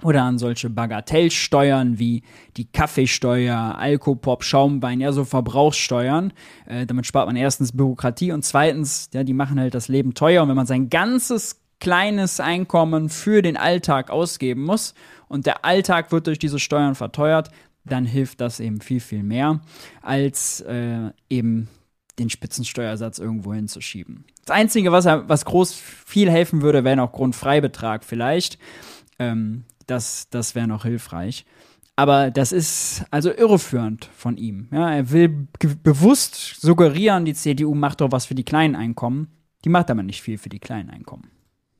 oder 0.02 0.22
an 0.22 0.38
solche 0.38 0.68
Bagatellsteuern 0.68 1.98
wie 1.98 2.22
die 2.56 2.66
Kaffeesteuer, 2.66 3.76
Alkopop, 3.78 4.44
Schaumwein, 4.44 5.00
ja, 5.00 5.12
so 5.12 5.24
Verbrauchssteuern. 5.24 6.32
Äh, 6.66 6.86
damit 6.86 7.06
spart 7.06 7.26
man 7.26 7.36
erstens 7.36 7.72
Bürokratie 7.72 8.32
und 8.32 8.44
zweitens, 8.44 9.08
ja, 9.14 9.24
die 9.24 9.32
machen 9.32 9.58
halt 9.58 9.74
das 9.74 9.88
Leben 9.88 10.14
teuer. 10.14 10.42
Und 10.42 10.50
wenn 10.50 10.56
man 10.56 10.66
sein 10.66 10.90
ganzes 10.90 11.62
kleines 11.80 12.40
Einkommen 12.40 13.08
für 13.08 13.42
den 13.42 13.56
Alltag 13.56 14.10
ausgeben 14.10 14.64
muss 14.64 14.94
und 15.28 15.46
der 15.46 15.64
Alltag 15.64 16.12
wird 16.12 16.26
durch 16.26 16.38
diese 16.38 16.58
Steuern 16.58 16.94
verteuert, 16.94 17.50
dann 17.84 18.04
hilft 18.04 18.40
das 18.40 18.60
eben 18.60 18.80
viel, 18.80 19.00
viel 19.00 19.22
mehr, 19.22 19.60
als 20.02 20.60
äh, 20.62 21.10
eben 21.30 21.68
den 22.18 22.30
Spitzensteuersatz 22.30 23.18
irgendwo 23.18 23.54
hinzuschieben. 23.54 24.24
Das 24.44 24.56
Einzige, 24.56 24.92
was, 24.92 25.06
was 25.06 25.44
groß 25.44 25.74
viel 25.74 26.30
helfen 26.30 26.62
würde, 26.62 26.84
wäre 26.84 26.96
noch 26.96 27.12
Grundfreibetrag 27.12 28.04
vielleicht. 28.04 28.58
Ähm, 29.18 29.64
das, 29.86 30.28
das 30.30 30.54
wäre 30.54 30.66
noch 30.66 30.84
hilfreich. 30.84 31.44
Aber 31.96 32.30
das 32.30 32.52
ist 32.52 33.04
also 33.10 33.32
irreführend 33.32 34.10
von 34.16 34.36
ihm. 34.36 34.68
Ja, 34.70 34.92
er 34.92 35.10
will 35.10 35.48
bewusst 35.82 36.60
suggerieren, 36.60 37.24
die 37.24 37.34
CDU 37.34 37.74
macht 37.74 38.02
doch 38.02 38.12
was 38.12 38.26
für 38.26 38.34
die 38.34 38.44
kleinen 38.44 38.76
Einkommen. 38.76 39.28
Die 39.64 39.70
macht 39.70 39.90
aber 39.90 40.02
nicht 40.02 40.20
viel 40.20 40.36
für 40.36 40.50
die 40.50 40.58
kleinen 40.58 40.90
Einkommen. 40.90 41.30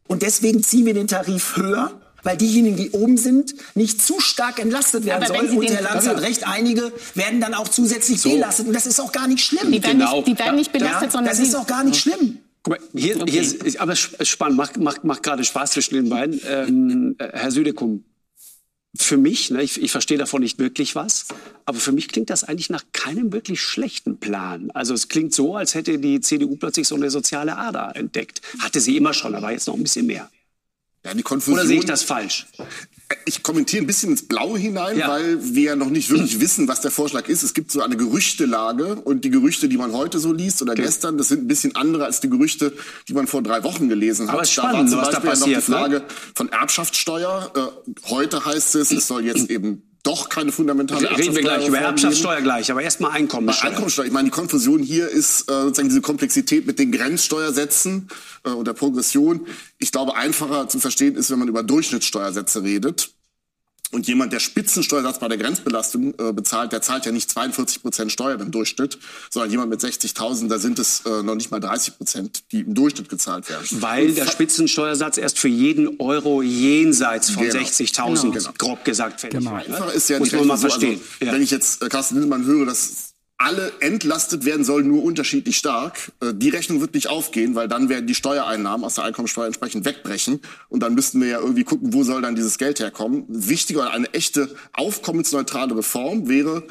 Und 0.09 0.23
deswegen 0.23 0.63
ziehen 0.63 0.87
wir 0.87 0.95
den 0.95 1.07
Tarif 1.07 1.57
höher, 1.57 2.01
weil 2.23 2.37
diejenigen, 2.39 2.77
die 2.77 2.91
oben 2.93 3.19
sind, 3.19 3.55
nicht 3.75 4.01
zu 4.01 4.19
stark 4.19 4.59
entlastet 4.59 5.05
werden 5.05 5.27
sollen. 5.27 5.51
Und 5.51 5.69
Herr 5.69 5.83
Lanz 5.83 6.09
hat 6.09 6.21
recht, 6.23 6.49
einige 6.49 6.93
werden 7.15 7.41
dann 7.41 7.53
auch 7.53 7.69
zusätzlich 7.69 8.21
so. 8.21 8.31
belastet. 8.31 8.69
Und 8.69 8.73
das 8.73 8.87
ist 8.87 9.01
auch 9.01 9.13
gar 9.13 9.29
nicht 9.29 9.45
schlimm. 9.45 9.71
Die 9.71 9.83
werden, 9.83 9.99
genau. 9.99 10.17
nicht, 10.17 10.29
die 10.29 10.39
werden 10.39 10.57
nicht 10.57 10.73
belastet, 10.73 11.03
ja, 11.03 11.11
sondern 11.11 11.31
das 11.31 11.41
ist 11.41 11.55
auch 11.55 11.67
gar 11.67 11.85
nicht 11.85 12.01
schlimm. 12.01 12.39
Guck 12.67 12.81
mal, 12.81 12.89
hier, 13.01 13.21
okay. 13.21 13.31
hier 13.31 13.43
ist, 13.43 13.79
aber 13.79 13.95
spannend, 13.95 14.57
macht, 14.57 14.77
macht, 14.77 15.05
macht 15.05 15.23
gerade 15.23 15.45
Spaß 15.45 15.71
zwischen 15.71 15.95
den 15.95 16.09
beiden. 16.09 16.41
Ähm, 16.49 17.15
Herr 17.21 17.53
Südekum, 17.53 18.03
für 18.97 19.17
mich, 19.17 19.53
ne, 19.53 19.63
ich, 19.63 19.81
ich 19.81 19.93
verstehe 19.93 20.19
davon 20.19 20.43
nicht 20.43 20.59
wirklich 20.59 20.97
was, 20.97 21.27
aber 21.65 21.79
für 21.79 21.93
mich 21.93 22.09
klingt 22.09 22.29
das 22.29 22.43
eigentlich 22.43 22.69
nach 22.69 22.83
keinem 22.93 23.33
wirklich 23.33 23.61
schlechten 23.61 24.19
Plan. 24.19 24.73
Also 24.73 24.95
es 24.95 25.07
klingt 25.07 25.33
so, 25.33 25.55
als 25.55 25.77
hätte 25.77 26.01
die 26.01 26.21
CDU 26.21 26.57
plötzlich 26.57 26.89
so 26.89 26.97
eine 26.97 27.09
soziale 27.09 27.57
Ader 27.57 27.95
entdeckt. 27.95 28.41
Hatte 28.59 28.81
sie 28.81 28.97
immer 28.97 29.15
schon, 29.15 29.37
aber 29.37 29.53
jetzt 29.53 29.69
noch 29.69 29.75
ein 29.75 29.85
bisschen 29.85 30.07
mehr. 30.07 30.29
Ja, 31.07 31.15
die 31.15 31.23
Konfusion, 31.23 31.59
Oder 31.59 31.69
sehe 31.69 31.79
ich 31.79 31.85
das 31.85 32.03
falsch? 32.03 32.47
Ich 33.25 33.45
kommentiere 33.45 33.85
ein 33.85 33.87
bisschen 33.87 34.11
ins 34.11 34.27
Blaue 34.27 34.59
hinein, 34.59 34.99
ja. 34.99 35.07
weil 35.07 35.39
wir 35.55 35.63
ja 35.63 35.77
noch 35.77 35.89
nicht 35.89 36.11
wirklich 36.11 36.41
wissen, 36.41 36.67
was 36.67 36.81
der 36.81 36.91
Vorschlag 36.91 37.29
ist. 37.29 37.45
Es 37.45 37.55
gibt 37.55 37.71
so 37.71 37.81
eine 37.81 37.97
Gerüchtelage 37.97 38.97
und 38.97 39.25
die 39.25 39.31
Gerüchte, 39.31 39.69
die 39.69 39.77
man 39.77 39.93
heute 39.93 40.19
so 40.19 40.33
liest 40.33 40.63
oder 40.63 40.73
okay. 40.73 40.83
gestern, 40.83 41.17
das 41.17 41.29
sind 41.29 41.45
ein 41.45 41.47
bisschen 41.47 41.77
andere 41.77 42.05
als 42.07 42.21
die 42.21 42.29
Gerüchte, 42.29 42.73
die 43.07 43.15
man 43.15 43.29
vor 43.29 43.43
drei 43.43 43.63
Wochen 43.63 43.89
gelesen 43.89 44.27
hat. 44.27 44.35
Aber 44.35 44.45
spannend, 44.45 44.93
da 44.93 44.97
war 44.97 45.05
zum 45.05 45.23
Beispiel 45.23 45.31
was 45.31 45.39
da 45.39 45.47
passiert, 45.47 45.57
noch 45.57 45.65
die 45.67 45.71
ne? 45.71 45.79
Frage 45.79 45.99
ne? 46.01 46.05
von 46.35 46.49
Erbschaftssteuer. 46.49 47.53
Äh, 47.55 48.09
heute 48.09 48.45
heißt 48.45 48.75
es, 48.75 48.91
es 48.91 49.07
soll 49.07 49.25
jetzt 49.25 49.49
eben 49.51 49.86
doch 50.07 50.29
keine 50.29 50.53
fundamentale 50.53 51.11
Reden 51.19 51.35
wir 51.35 51.43
gleich 51.43 51.67
über 51.67 51.79
Erbschaftssteuer 51.79 52.41
gleich, 52.41 52.71
aber 52.71 52.83
erstmal 52.83 53.11
Einkommensteuer. 53.11 53.71
Einkommensteuer. 53.71 54.07
Ich 54.07 54.13
meine, 54.13 54.27
die 54.27 54.31
Konfusion 54.31 54.81
hier 54.81 55.09
ist 55.09 55.51
äh, 55.51 55.53
sozusagen 55.53 55.89
diese 55.89 56.01
Komplexität 56.01 56.67
mit 56.67 56.79
den 56.79 56.93
Grenzsteuersätzen 56.93 58.09
äh, 58.45 58.51
und 58.51 58.67
der 58.67 58.75
Progression. 58.75 59.47
Ich 59.79 59.91
glaube, 59.91 60.15
einfacher 60.15 60.69
zu 60.69 60.79
verstehen 60.79 61.17
ist, 61.17 61.31
wenn 61.31 61.41
man 61.41 61.49
über 61.49 61.63
Durchschnittssteuersätze 61.63 62.63
redet. 62.63 63.16
Und 63.93 64.09
jemand, 64.09 64.33
der 64.33 64.41
Spitzensteuersatz 64.41 65.21
bei 65.21 65.29
der 65.29 65.39
Grenzbelastung 65.39 66.15
äh, 66.19 66.33
bezahlt, 66.33 66.73
der 66.73 66.83
zahlt 66.83 67.07
ja 67.07 67.13
nicht 67.13 67.31
42 67.31 67.83
Prozent 67.83 68.11
Steuern 68.11 68.41
im 68.41 68.51
Durchschnitt, 68.51 68.99
sondern 69.31 69.51
jemand 69.51 69.71
mit 69.71 69.81
60.000, 69.81 70.49
da 70.49 70.59
sind 70.59 70.79
es 70.79 71.03
äh, 71.07 71.23
noch 71.23 71.37
nicht 71.37 71.51
mal 71.53 71.61
30 71.61 71.97
Prozent, 71.97 72.43
die 72.51 72.61
im 72.61 72.75
Durchschnitt 72.75 73.09
gezahlt 73.09 73.49
werden. 73.49 73.65
Weil 73.71 74.13
der 74.13 74.27
Spitzensteuersatz 74.27 75.19
erst 75.19 75.39
für 75.39 75.49
jeden 75.49 76.01
Euro 76.01 76.43
jenseits 76.43 77.31
von 77.31 77.49
genau. 77.49 77.61
60.000 77.61 78.33
genau. 78.33 78.51
grob 78.59 78.85
gesagt 78.85 79.21
fällig 79.21 79.39
genau. 79.39 79.57
wird. 79.57 79.69
Ne? 79.69 79.77
Einfach 79.77 79.95
ist 79.95 80.11
ja 80.11 80.19
Muss 80.19 80.33
man 80.33 80.47
mal 80.49 80.57
verstehen. 80.57 80.99
So, 80.99 81.05
also, 81.05 81.25
ja. 81.25 81.33
Wenn 81.33 81.43
ich 81.43 81.51
jetzt 81.53 81.83
äh, 81.83 81.89
Carsten 81.89 82.17
Lindemann 82.17 82.45
höre, 82.45 82.67
dass 82.67 83.16
alle 83.39 83.73
entlastet 83.81 84.45
werden 84.45 84.65
sollen, 84.65 84.89
nur 84.89 85.03
unterschiedlich 85.03 85.59
stark. 85.59 86.13
Äh, 86.21 86.33
die 86.35 86.49
Rechnung 86.49 86.81
wird 86.81 86.95
nicht 86.95 87.09
aufgehen, 87.09 87.55
weil 87.55 87.69
dann 87.69 87.89
werden 87.89 88.07
die 88.07 88.15
Steuereinnahmen 88.15 88.85
aus 88.85 88.95
der 88.95 89.05
Einkommensteuer 89.05 89.47
entsprechend 89.47 89.85
wegbrechen. 89.85 90.41
Und 90.69 90.81
dann 90.83 90.95
müssten 90.95 91.21
wir 91.21 91.29
ja 91.29 91.41
irgendwie 91.41 91.65
gucken, 91.65 91.93
wo 91.93 92.03
soll 92.03 92.23
dann 92.23 92.35
dieses 92.35 92.57
Geld 92.59 92.81
herkommen. 92.81 93.25
Wichtiger, 93.29 93.91
eine 93.91 94.13
echte 94.15 94.55
aufkommensneutrale 94.73 95.77
Reform 95.77 96.29
wäre, 96.29 96.67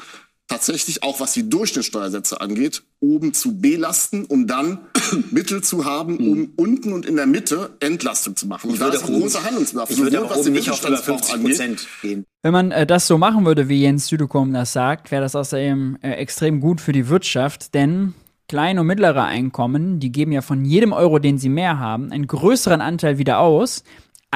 tatsächlich 0.48 1.02
auch 1.02 1.20
was 1.20 1.32
die 1.32 1.48
Durchschnittssteuersätze 1.48 2.40
angeht, 2.40 2.82
oben 3.00 3.34
zu 3.34 3.58
belasten, 3.58 4.24
um 4.24 4.46
dann 4.46 4.78
Mittel 5.30 5.62
zu 5.62 5.84
haben, 5.84 6.18
um 6.18 6.38
mhm. 6.38 6.52
unten 6.56 6.92
und 6.92 7.04
in 7.06 7.16
der 7.16 7.26
Mitte 7.26 7.76
Entlastung 7.80 8.36
zu 8.36 8.46
machen. 8.46 8.70
Und 8.70 8.80
da 8.80 8.88
ist 8.88 9.04
ein 9.04 9.20
großer 9.20 9.44
Handlungsbedarf. 9.44 9.90
Ich 9.90 9.98
würde 9.98 10.24
auch 10.24 10.36
oben 10.36 10.52
nicht 10.52 10.70
auf 10.70 10.80
50 10.80 11.42
Prozent 11.42 11.86
gehen. 12.02 12.24
Wenn 12.42 12.52
man 12.52 12.70
äh, 12.70 12.86
das 12.86 13.06
so 13.06 13.18
machen 13.18 13.44
würde, 13.44 13.68
wie 13.68 13.80
Jens 13.80 14.06
Südekom 14.06 14.52
das 14.52 14.72
sagt, 14.72 15.10
wäre 15.10 15.22
das 15.22 15.34
außerdem 15.34 15.98
äh, 16.02 16.12
extrem 16.12 16.60
gut 16.60 16.80
für 16.80 16.92
die 16.92 17.08
Wirtschaft, 17.08 17.74
denn 17.74 18.14
kleine 18.48 18.82
und 18.82 18.86
mittlere 18.86 19.24
Einkommen, 19.24 19.98
die 19.98 20.12
geben 20.12 20.30
ja 20.30 20.42
von 20.42 20.64
jedem 20.64 20.92
Euro, 20.92 21.18
den 21.18 21.38
sie 21.38 21.48
mehr 21.48 21.80
haben, 21.80 22.12
einen 22.12 22.28
größeren 22.28 22.80
Anteil 22.80 23.18
wieder 23.18 23.40
aus 23.40 23.82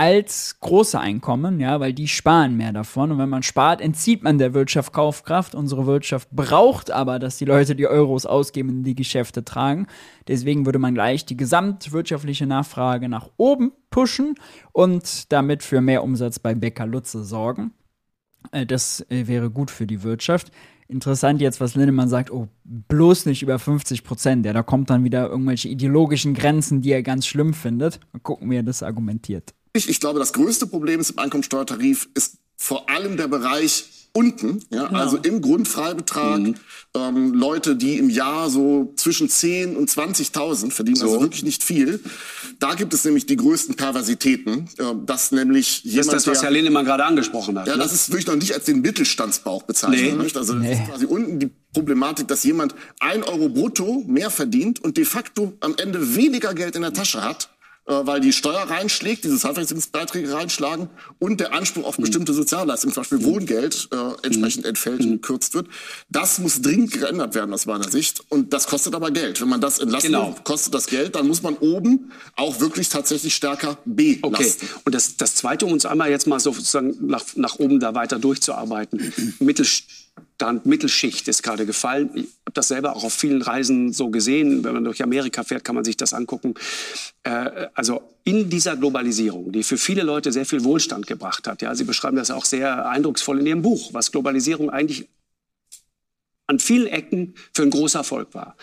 als 0.01 0.59
große 0.61 0.99
Einkommen, 0.99 1.61
ja, 1.61 1.79
weil 1.79 1.93
die 1.93 2.09
sparen 2.09 2.57
mehr 2.57 2.73
davon. 2.73 3.13
Und 3.13 3.19
wenn 3.19 3.29
man 3.29 3.43
spart, 3.43 3.83
entzieht 3.83 4.23
man 4.23 4.39
der 4.39 4.55
Wirtschaft 4.55 4.95
Kaufkraft. 4.95 5.55
Unsere 5.55 5.85
Wirtschaft 5.85 6.31
braucht 6.31 6.91
aber, 6.91 7.19
dass 7.19 7.37
die 7.37 7.45
Leute 7.45 7.77
die 7.77 7.87
Euros 7.87 8.25
ausgeben 8.25 8.71
und 8.71 8.85
die 8.85 8.95
Geschäfte 8.95 9.45
tragen. 9.45 9.87
Deswegen 10.27 10.65
würde 10.65 10.79
man 10.79 10.95
gleich 10.95 11.27
die 11.27 11.37
gesamtwirtschaftliche 11.37 12.47
Nachfrage 12.47 13.11
nach 13.11 13.29
oben 13.37 13.73
pushen 13.91 14.37
und 14.73 15.31
damit 15.33 15.63
für 15.63 15.83
mehr 15.83 16.03
Umsatz 16.03 16.39
bei 16.39 16.55
Bäcker 16.55 16.87
Lutze 16.87 17.23
sorgen. 17.23 17.75
Äh, 18.53 18.65
das 18.65 19.05
äh, 19.11 19.27
wäre 19.27 19.51
gut 19.51 19.71
für 19.71 19.87
die 19.87 20.03
Wirtschaft. 20.03 20.51
Interessant 20.89 21.43
jetzt, 21.43 21.61
was 21.61 21.75
Lindemann 21.75 22.09
sagt, 22.09 22.31
oh, 22.31 22.49
bloß 22.65 23.27
nicht 23.27 23.43
über 23.43 23.59
50 23.59 24.03
Prozent. 24.03 24.47
Ja, 24.47 24.55
da 24.55 24.63
kommt 24.63 24.89
dann 24.89 25.05
wieder 25.05 25.29
irgendwelche 25.29 25.69
ideologischen 25.69 26.33
Grenzen, 26.33 26.81
die 26.81 26.93
er 26.93 27.03
ganz 27.03 27.27
schlimm 27.27 27.53
findet. 27.53 28.01
Mal 28.15 28.21
gucken, 28.21 28.51
wie 28.51 28.57
er 28.57 28.63
das 28.63 28.83
argumentiert. 28.83 29.53
Ich 29.73 30.01
glaube, 30.01 30.19
das 30.19 30.33
größte 30.33 30.67
Problem 30.67 31.01
ist 31.01 31.11
im 31.11 31.19
Einkommensteuertarif 31.19 32.09
ist 32.15 32.39
vor 32.57 32.91
allem 32.91 33.17
der 33.17 33.29
Bereich 33.29 33.85
unten, 34.13 34.61
ja, 34.71 34.87
genau. 34.87 34.99
also 34.99 35.17
im 35.19 35.41
Grundfreibetrag, 35.41 36.41
mhm. 36.41 36.55
ähm, 36.95 37.33
Leute, 37.33 37.77
die 37.77 37.97
im 37.99 38.11
Jahr 38.11 38.51
so 38.51 38.93
zwischen 38.97 39.29
10 39.29 39.77
und 39.77 39.89
20.000 39.89 40.73
verdienen, 40.73 40.97
also 40.97 41.07
so. 41.07 41.13
also 41.15 41.25
wirklich 41.25 41.45
nicht 41.45 41.63
viel. 41.63 42.01
Da 42.59 42.75
gibt 42.75 42.93
es 42.93 43.05
nämlich 43.05 43.27
die 43.27 43.37
größten 43.37 43.77
Perversitäten, 43.77 44.69
äh, 44.79 44.83
dass 45.07 45.31
nämlich 45.31 45.85
jemand, 45.85 45.99
Das 45.99 46.07
ist 46.07 46.27
das, 46.27 46.37
was 46.37 46.43
Herr 46.43 46.51
Lindemann 46.51 46.85
gerade 46.85 47.05
angesprochen 47.05 47.59
hat. 47.59 47.69
Ja, 47.69 47.77
ne? 47.77 47.83
das 47.83 47.93
ist 47.93 48.11
wirklich 48.11 48.27
noch 48.27 48.37
nicht 48.37 48.53
als 48.53 48.65
den 48.65 48.81
Mittelstandsbauch 48.81 49.63
bezeichnet. 49.63 50.19
Nee. 50.19 50.31
Also 50.35 50.55
nee. 50.55 50.71
das 50.71 50.81
ist 50.81 50.89
quasi 50.89 51.07
unten 51.07 51.39
die 51.39 51.51
Problematik, 51.73 52.27
dass 52.27 52.43
jemand 52.43 52.75
ein 52.99 53.23
Euro 53.23 53.49
brutto 53.49 54.05
mehr 54.07 54.31
verdient 54.31 54.81
und 54.81 54.97
de 54.97 55.05
facto 55.05 55.53
am 55.61 55.77
Ende 55.77 56.17
weniger 56.17 56.53
Geld 56.55 56.75
in 56.75 56.83
der 56.83 56.93
Tasche 56.93 57.23
hat, 57.23 57.51
weil 57.91 58.21
die 58.21 58.33
Steuer 58.33 58.63
reinschlägt, 58.63 59.25
diese 59.25 59.35
Sozialversicherungsbeiträge 59.35 60.33
reinschlagen 60.33 60.89
und 61.19 61.41
der 61.41 61.53
Anspruch 61.53 61.85
auf 61.85 61.99
mhm. 61.99 62.03
bestimmte 62.03 62.33
Sozialleistungen, 62.33 62.95
zum 62.95 63.03
Beispiel 63.03 63.19
mhm. 63.19 63.25
Wohngeld, 63.25 63.89
äh, 63.93 64.27
entsprechend 64.27 64.65
mhm. 64.65 64.69
entfällt 64.69 65.01
und 65.01 65.11
gekürzt 65.11 65.55
wird. 65.55 65.69
Das 66.09 66.39
muss 66.39 66.63
dringend 66.63 66.93
geändert 66.93 67.35
werden 67.35 67.53
aus 67.53 67.67
meiner 67.67 67.91
Sicht 67.91 68.23
und 68.29 68.53
das 68.53 68.67
kostet 68.67 68.95
aber 68.95 69.11
Geld. 69.11 69.41
Wenn 69.41 69.49
man 69.49 69.61
das 69.61 69.79
entlassen 69.79 70.09
genau. 70.09 70.29
will, 70.29 70.43
kostet 70.45 70.75
das 70.75 70.87
Geld, 70.87 71.15
dann 71.15 71.27
muss 71.27 71.43
man 71.43 71.57
oben 71.57 72.13
auch 72.37 72.61
wirklich 72.61 72.89
tatsächlich 72.89 73.35
stärker 73.35 73.79
belasten. 73.85 74.25
Okay, 74.25 74.53
und 74.85 74.95
das, 74.95 75.17
das 75.17 75.35
Zweite, 75.35 75.67
um 75.67 75.73
uns 75.73 75.87
einmal 75.87 76.11
jetzt 76.11 76.27
mal 76.27 76.41
sozusagen 76.41 76.97
nach, 77.01 77.25
nach 77.35 77.59
oben 77.59 77.81
da 77.81 77.95
weiter 77.95 78.19
durchzuarbeiten, 78.19 79.13
Mittelstand 79.41 80.10
dann 80.39 80.61
Mittelschicht 80.65 81.29
ist 81.29 81.43
gerade 81.43 81.67
gefallen. 81.67 82.11
Ich 82.15 82.25
habe 82.47 82.53
das 82.55 82.69
selber 82.69 82.97
auch 82.97 83.05
auf 83.05 83.13
vielen 83.13 83.43
Reisen 83.43 83.93
so 83.93 84.11
gesehen. 84.11 84.65
Wenn 84.65 84.75
man 84.75 84.85
durch 84.85 85.03
Amerika 85.03 85.43
fährt, 85.43 85.65
kann 85.65 85.75
man 85.75 85.85
sich 85.85 85.97
das 85.97 86.15
angucken. 86.15 86.55
Äh, 87.23 87.69
also 87.75 88.03
in 88.25 88.51
dieser 88.51 88.77
Globalisierung, 88.77 89.53
die 89.53 89.63
für 89.63 89.77
viele 89.77 90.03
Leute 90.03 90.33
sehr 90.33 90.47
viel 90.47 90.65
Wohlstand 90.65 91.07
gebracht 91.07 91.47
hat. 91.47 91.63
Ja, 91.63 91.75
Sie 91.75 91.85
beschreiben 91.85 92.17
das 92.17 92.31
auch 92.31 92.45
sehr 92.45 92.89
eindrucksvoll 92.89 93.41
in 93.41 93.47
Ihrem 93.47 93.63
Buch, 93.63 93.93
was 93.93 94.13
Globalisierung 94.13 94.71
eigentlich 94.71 95.09
an 96.47 96.59
vielen 96.59 96.87
Ecken 96.87 97.35
für 97.55 97.63
ein 97.63 97.71
großer 97.71 98.01
Erfolg 98.01 98.35
war. 98.35 98.57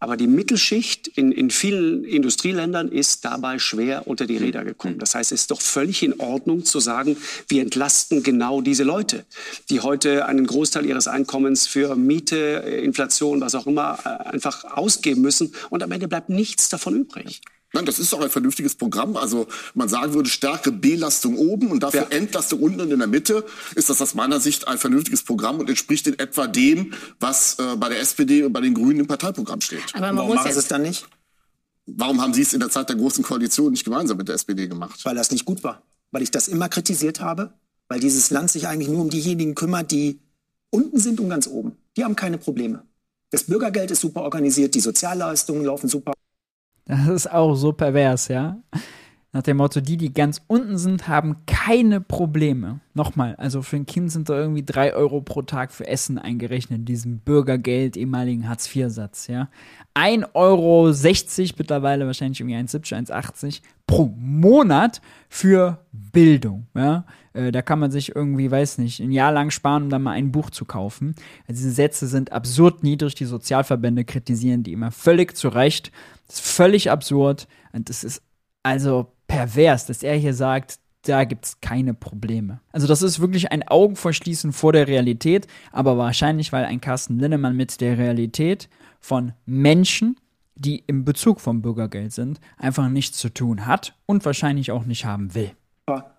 Aber 0.00 0.16
die 0.16 0.26
Mittelschicht 0.26 1.08
in, 1.08 1.30
in 1.30 1.50
vielen 1.50 2.04
Industrieländern 2.04 2.88
ist 2.88 3.26
dabei 3.26 3.58
schwer 3.58 4.06
unter 4.06 4.26
die 4.26 4.38
Räder 4.38 4.64
gekommen. 4.64 4.98
Das 4.98 5.14
heißt, 5.14 5.30
es 5.30 5.42
ist 5.42 5.50
doch 5.50 5.60
völlig 5.60 6.02
in 6.02 6.18
Ordnung 6.18 6.64
zu 6.64 6.80
sagen, 6.80 7.18
wir 7.48 7.60
entlasten 7.60 8.22
genau 8.22 8.62
diese 8.62 8.82
Leute, 8.82 9.26
die 9.68 9.80
heute 9.80 10.24
einen 10.24 10.46
Großteil 10.46 10.86
ihres 10.86 11.06
Einkommens 11.06 11.66
für 11.66 11.94
Miete, 11.96 12.36
Inflation, 12.82 13.42
was 13.42 13.54
auch 13.54 13.66
immer, 13.66 13.98
äh, 14.04 14.30
einfach 14.30 14.64
ausgeben 14.64 15.20
müssen. 15.20 15.54
Und 15.68 15.82
am 15.82 15.92
Ende 15.92 16.08
bleibt 16.08 16.30
nichts 16.30 16.70
davon 16.70 16.96
übrig. 16.96 17.42
Nein, 17.72 17.84
das 17.84 17.98
ist 17.98 18.12
auch 18.12 18.20
ein 18.20 18.30
vernünftiges 18.30 18.74
Programm. 18.74 19.16
Also 19.16 19.46
man 19.74 19.88
sagen 19.88 20.12
würde, 20.12 20.28
stärke 20.28 20.72
Belastung 20.72 21.38
oben 21.38 21.70
und 21.70 21.82
dafür 21.82 22.08
ja. 22.10 22.16
Entlastung 22.16 22.60
unten 22.60 22.80
und 22.80 22.90
in 22.90 22.98
der 22.98 23.08
Mitte. 23.08 23.44
Ist 23.76 23.88
das 23.88 24.02
aus 24.02 24.14
meiner 24.14 24.40
Sicht 24.40 24.66
ein 24.66 24.78
vernünftiges 24.78 25.22
Programm 25.22 25.60
und 25.60 25.68
entspricht 25.68 26.06
in 26.08 26.18
etwa 26.18 26.48
dem, 26.48 26.94
was 27.20 27.58
äh, 27.58 27.76
bei 27.76 27.88
der 27.88 28.00
SPD 28.00 28.42
und 28.42 28.52
bei 28.52 28.60
den 28.60 28.74
Grünen 28.74 29.00
im 29.00 29.06
Parteiprogramm 29.06 29.60
steht. 29.60 29.82
Aber 29.92 30.06
man 30.08 30.16
Warum 30.16 30.34
machen 30.34 30.52
Sie 30.52 30.58
es 30.58 30.68
dann 30.68 30.82
nicht? 30.82 31.06
Warum 31.86 32.20
haben 32.20 32.34
Sie 32.34 32.42
es 32.42 32.52
in 32.52 32.60
der 32.60 32.70
Zeit 32.70 32.88
der 32.88 32.96
Großen 32.96 33.22
Koalition 33.22 33.70
nicht 33.70 33.84
gemeinsam 33.84 34.16
mit 34.16 34.28
der 34.28 34.34
SPD 34.34 34.66
gemacht? 34.66 35.00
Weil 35.04 35.14
das 35.14 35.30
nicht 35.30 35.44
gut 35.44 35.62
war. 35.62 35.82
Weil 36.10 36.22
ich 36.22 36.30
das 36.30 36.48
immer 36.48 36.68
kritisiert 36.68 37.20
habe. 37.20 37.52
Weil 37.88 38.00
dieses 38.00 38.30
Land 38.30 38.50
sich 38.50 38.66
eigentlich 38.68 38.88
nur 38.88 39.00
um 39.00 39.10
diejenigen 39.10 39.54
kümmert, 39.54 39.90
die 39.90 40.20
unten 40.70 40.98
sind 40.98 41.20
und 41.20 41.28
ganz 41.28 41.46
oben. 41.46 41.76
Die 41.96 42.04
haben 42.04 42.16
keine 42.16 42.38
Probleme. 42.38 42.84
Das 43.30 43.44
Bürgergeld 43.44 43.90
ist 43.90 44.00
super 44.00 44.22
organisiert, 44.22 44.74
die 44.74 44.80
Sozialleistungen 44.80 45.64
laufen 45.64 45.88
super. 45.88 46.12
Das 46.90 47.08
ist 47.08 47.32
auch 47.32 47.54
so 47.54 47.72
pervers, 47.72 48.28
ja. 48.28 48.58
Nach 49.32 49.42
dem 49.42 49.58
Motto, 49.58 49.80
die, 49.80 49.96
die 49.96 50.12
ganz 50.12 50.42
unten 50.48 50.76
sind, 50.76 51.06
haben 51.06 51.36
keine 51.46 52.00
Probleme. 52.00 52.80
Nochmal, 52.94 53.36
also 53.36 53.62
für 53.62 53.76
ein 53.76 53.86
Kind 53.86 54.10
sind 54.10 54.28
da 54.28 54.34
irgendwie 54.34 54.64
drei 54.64 54.92
Euro 54.92 55.20
pro 55.20 55.42
Tag 55.42 55.70
für 55.70 55.86
Essen 55.86 56.18
eingerechnet, 56.18 56.80
in 56.80 56.84
diesem 56.84 57.18
Bürgergeld, 57.18 57.96
ehemaligen 57.96 58.48
Hartz-IV-Satz, 58.48 59.28
ja. 59.28 59.48
1,60 59.94 60.30
Euro, 60.34 60.92
mittlerweile 61.58 62.06
wahrscheinlich 62.06 62.40
irgendwie 62.40 62.56
1,70, 62.56 63.08
1,80 63.08 63.60
pro 63.86 64.12
Monat 64.16 65.00
für 65.28 65.78
Bildung, 65.92 66.66
ja. 66.74 67.04
Äh, 67.32 67.52
da 67.52 67.62
kann 67.62 67.78
man 67.78 67.90
sich 67.90 68.14
irgendwie, 68.14 68.50
weiß 68.50 68.78
nicht, 68.78 69.00
ein 69.00 69.12
Jahr 69.12 69.32
lang 69.32 69.50
sparen, 69.50 69.84
um 69.84 69.90
dann 69.90 70.02
mal 70.02 70.12
ein 70.12 70.32
Buch 70.32 70.50
zu 70.50 70.64
kaufen. 70.64 71.14
Also 71.46 71.60
diese 71.62 71.70
Sätze 71.70 72.06
sind 72.06 72.32
absurd 72.32 72.82
niedrig, 72.82 73.14
die 73.14 73.24
Sozialverbände 73.24 74.04
kritisieren 74.04 74.62
die 74.62 74.72
immer 74.72 74.90
völlig 74.90 75.36
zu 75.36 75.48
Recht. 75.48 75.92
Das 76.26 76.36
ist 76.36 76.46
völlig 76.46 76.90
absurd 76.90 77.48
und 77.72 77.90
es 77.90 78.04
ist 78.04 78.22
also 78.62 79.12
pervers, 79.26 79.86
dass 79.86 80.02
er 80.02 80.16
hier 80.16 80.34
sagt, 80.34 80.78
da 81.02 81.24
gibt 81.24 81.46
es 81.46 81.60
keine 81.60 81.94
Probleme. 81.94 82.60
Also 82.72 82.86
das 82.86 83.02
ist 83.02 83.20
wirklich 83.20 83.50
ein 83.52 83.66
Augenverschließen 83.66 84.52
vor 84.52 84.72
der 84.72 84.86
Realität, 84.86 85.46
aber 85.72 85.96
wahrscheinlich, 85.96 86.52
weil 86.52 86.64
ein 86.64 86.80
Carsten 86.80 87.18
Linnemann 87.18 87.56
mit 87.56 87.80
der 87.80 87.96
Realität 87.96 88.68
von 89.00 89.32
Menschen, 89.46 90.16
die 90.56 90.84
im 90.86 91.06
Bezug 91.06 91.40
vom 91.40 91.62
Bürgergeld 91.62 92.12
sind, 92.12 92.38
einfach 92.58 92.88
nichts 92.88 93.16
zu 93.16 93.32
tun 93.32 93.66
hat 93.66 93.96
und 94.04 94.26
wahrscheinlich 94.26 94.72
auch 94.72 94.84
nicht 94.84 95.06
haben 95.06 95.34
will. 95.34 95.52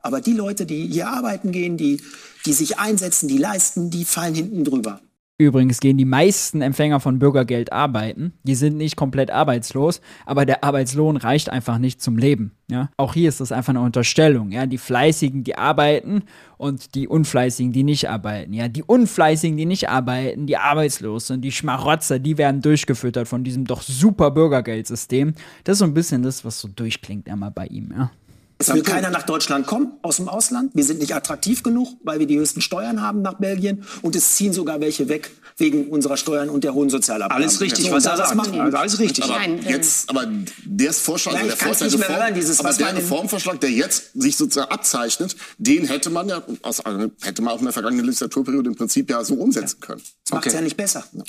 Aber 0.02 0.22
die 0.22 0.34
Leute, 0.34 0.66
die 0.66 0.88
hier 0.88 1.10
arbeiten 1.10 1.52
gehen, 1.52 1.78
die, 1.78 2.02
die 2.46 2.54
sich 2.54 2.80
einsetzen, 2.80 3.28
die 3.28 3.38
leisten, 3.38 3.90
die 3.90 4.06
fallen 4.06 4.36
hinten 4.36 4.64
drüber. 4.64 5.02
Übrigens 5.42 5.80
gehen 5.80 5.98
die 5.98 6.06
meisten 6.06 6.62
Empfänger 6.62 7.00
von 7.00 7.18
Bürgergeld 7.18 7.74
arbeiten. 7.74 8.34
Die 8.44 8.54
sind 8.54 8.78
nicht 8.78 8.96
komplett 8.96 9.32
arbeitslos, 9.32 10.00
aber 10.28 10.46
der 10.46 10.64
Arbeitslohn 10.64 11.18
reicht 11.18 11.50
einfach 11.50 11.80
nicht 11.80 12.00
zum 12.00 12.16
Leben. 12.20 12.52
Ja? 12.70 12.92
Auch 12.96 13.16
hier 13.16 13.28
ist 13.28 13.42
das 13.42 13.52
einfach 13.52 13.72
eine 13.72 13.82
Unterstellung. 13.82 14.52
Ja? 14.52 14.68
Die 14.68 14.78
Fleißigen, 14.78 15.44
die 15.44 15.58
arbeiten 15.58 16.26
und 16.58 16.94
die 16.94 17.08
Unfleißigen, 17.08 17.72
die 17.72 17.82
nicht 17.82 18.08
arbeiten. 18.08 18.54
Ja? 18.54 18.68
Die 18.68 18.84
Unfleißigen, 18.84 19.58
die 19.58 19.66
nicht 19.66 19.90
arbeiten, 19.90 20.46
die 20.46 20.58
Arbeitslosen, 20.58 21.42
die 21.42 21.52
Schmarotzer, 21.52 22.20
die 22.20 22.38
werden 22.38 22.62
durchgefüttert 22.62 23.28
von 23.28 23.44
diesem 23.44 23.66
doch 23.66 23.82
super 23.82 24.30
Bürgergeldsystem. 24.30 25.34
Das 25.64 25.74
ist 25.74 25.80
so 25.80 25.86
ein 25.86 25.96
bisschen 25.96 26.22
das, 26.22 26.46
was 26.46 26.60
so 26.60 26.68
durchklingt 26.68 27.28
immer 27.28 27.50
bei 27.50 27.66
ihm. 27.66 27.92
Ja? 27.92 28.12
Es 28.62 28.74
will 28.74 28.84
keiner 28.84 29.10
nach 29.10 29.24
Deutschland 29.24 29.66
kommen 29.66 29.94
aus 30.02 30.18
dem 30.18 30.30
Ausland. 30.30 30.72
Wir 30.74 30.84
sind 30.84 31.00
nicht 31.00 31.16
attraktiv 31.16 31.64
genug, 31.64 31.90
weil 32.04 32.20
wir 32.20 32.28
die 32.28 32.38
höchsten 32.38 32.62
Steuern 32.62 33.02
haben 33.02 33.22
nach 33.22 33.36
Belgien. 33.36 33.84
Und 34.02 34.16
es 34.16 34.36
ziehen 34.36 34.54
sogar 34.54 34.80
welche 34.80 35.10
weg 35.10 35.32
wegen 35.58 35.88
unserer 35.90 36.18
Steuern 36.18 36.50
und 36.50 36.64
der 36.64 36.74
hohen 36.74 36.90
Sozialabgaben. 36.90 37.44
Alles 37.44 37.62
richtig, 37.62 37.86
so, 37.86 37.92
was 37.92 38.06
er 38.06 38.18
sagt. 38.18 38.36
Machen. 38.36 38.60
Also 38.60 38.78
alles 38.78 39.00
richtig. 39.00 39.24
Aber 39.24 39.40
jetzt, 39.68 40.10
aber 40.10 40.28
der 40.66 40.94
Vorschlag, 40.94 41.34
ja, 41.34 41.44
der, 41.44 41.58
Vorschlag 41.58 41.90
der, 41.90 42.00
Reform, 42.00 42.16
hören, 42.16 42.34
dieses, 42.34 42.60
aber 42.60 42.74
der 42.74 42.96
Reformvorschlag, 42.96 43.60
der 43.60 43.72
jetzt 43.72 44.12
sich 44.14 44.36
sozusagen 44.38 44.72
abzeichnet, 44.72 45.36
den 45.58 45.86
hätte 45.86 46.10
man 46.10 46.30
ja, 46.30 46.42
aus, 46.62 46.82
hätte 47.22 47.42
man 47.42 47.54
auch 47.54 47.60
in 47.60 47.66
der 47.66 47.74
vergangenen 47.74 48.06
Legislaturperiode 48.06 48.70
im 48.70 48.76
Prinzip 48.76 49.10
ja 49.10 49.24
so 49.24 49.36
umsetzen 49.36 49.80
können. 49.80 50.02
Das 50.26 50.34
macht 50.34 50.48
es 50.48 50.54
ja 50.54 50.62
nicht 50.62 50.78
besser. 50.78 51.04
Ja. 51.14 51.24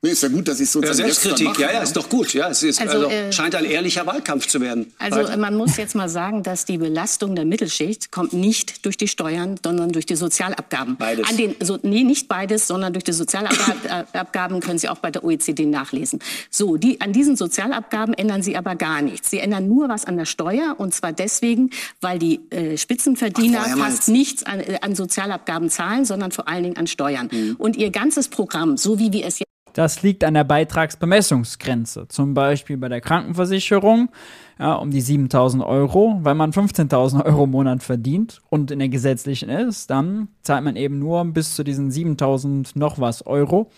Nee, 0.00 0.10
ist 0.10 0.22
ja 0.22 0.28
gut, 0.28 0.46
dass 0.46 0.60
ich 0.60 0.70
so 0.70 0.80
ja, 0.80 0.94
Selbstkritik, 0.94 1.58
ja, 1.58 1.72
ja, 1.72 1.80
ist 1.80 1.96
doch 1.96 2.08
gut. 2.08 2.32
Ja, 2.32 2.50
es 2.50 2.62
ist, 2.62 2.80
also, 2.80 2.98
also 2.98 3.10
äh, 3.10 3.32
scheint 3.32 3.56
ein 3.56 3.64
ehrlicher 3.64 4.06
Wahlkampf 4.06 4.46
zu 4.46 4.60
werden. 4.60 4.92
Also 4.96 5.16
Weiter. 5.16 5.36
man 5.36 5.56
muss 5.56 5.76
jetzt 5.76 5.96
mal 5.96 6.08
sagen, 6.08 6.44
dass 6.44 6.64
die 6.64 6.78
Belastung 6.78 7.34
der 7.34 7.44
Mittelschicht 7.44 8.12
kommt 8.12 8.32
nicht 8.32 8.86
durch 8.86 8.96
die 8.96 9.08
Steuern, 9.08 9.58
sondern 9.60 9.90
durch 9.90 10.06
die 10.06 10.14
Sozialabgaben. 10.14 10.98
Beides. 10.98 11.28
An 11.28 11.36
den, 11.36 11.56
so, 11.58 11.80
nee, 11.82 12.04
nicht 12.04 12.28
beides, 12.28 12.68
sondern 12.68 12.92
durch 12.92 13.02
die 13.02 13.12
Sozialabgaben 13.12 14.60
können 14.60 14.78
Sie 14.78 14.88
auch 14.88 14.98
bei 14.98 15.10
der 15.10 15.24
OECD 15.24 15.66
nachlesen. 15.66 16.20
So, 16.48 16.76
die, 16.76 17.00
an 17.00 17.12
diesen 17.12 17.36
Sozialabgaben 17.36 18.14
ändern 18.14 18.44
Sie 18.44 18.56
aber 18.56 18.76
gar 18.76 19.02
nichts. 19.02 19.30
Sie 19.30 19.40
ändern 19.40 19.66
nur 19.66 19.88
was 19.88 20.04
an 20.04 20.16
der 20.16 20.26
Steuer 20.26 20.76
und 20.78 20.94
zwar 20.94 21.12
deswegen, 21.12 21.70
weil 22.00 22.20
die 22.20 22.38
äh, 22.50 22.78
Spitzenverdiener 22.78 23.64
Ach, 23.66 23.78
fast 23.78 24.08
nichts 24.08 24.44
an, 24.44 24.60
äh, 24.60 24.78
an, 24.80 24.94
Sozialabgaben 24.94 25.70
zahlen, 25.70 26.04
sondern 26.04 26.30
vor 26.30 26.46
allen 26.46 26.62
Dingen 26.62 26.76
an 26.76 26.86
Steuern. 26.86 27.28
Mhm. 27.32 27.56
Und 27.58 27.76
Ihr 27.76 27.90
ganzes 27.90 28.28
Programm, 28.28 28.76
so 28.76 29.00
wie 29.00 29.12
wir 29.12 29.26
es 29.26 29.40
jetzt 29.40 29.47
das 29.72 30.02
liegt 30.02 30.24
an 30.24 30.34
der 30.34 30.44
Beitragsbemessungsgrenze, 30.44 32.08
zum 32.08 32.34
Beispiel 32.34 32.76
bei 32.76 32.88
der 32.88 33.00
Krankenversicherung 33.00 34.10
ja, 34.58 34.74
um 34.74 34.90
die 34.90 35.00
7000 35.00 35.62
Euro. 35.62 36.18
Wenn 36.22 36.36
man 36.36 36.52
15.000 36.52 37.24
Euro 37.24 37.44
im 37.44 37.50
Monat 37.50 37.82
verdient 37.82 38.40
und 38.50 38.70
in 38.70 38.78
der 38.78 38.88
gesetzlichen 38.88 39.48
ist, 39.48 39.90
dann 39.90 40.28
zahlt 40.42 40.64
man 40.64 40.76
eben 40.76 40.98
nur 40.98 41.24
bis 41.26 41.54
zu 41.54 41.64
diesen 41.64 41.90
7000 41.90 42.76
noch 42.76 42.98
was 42.98 43.26
Euro 43.26 43.70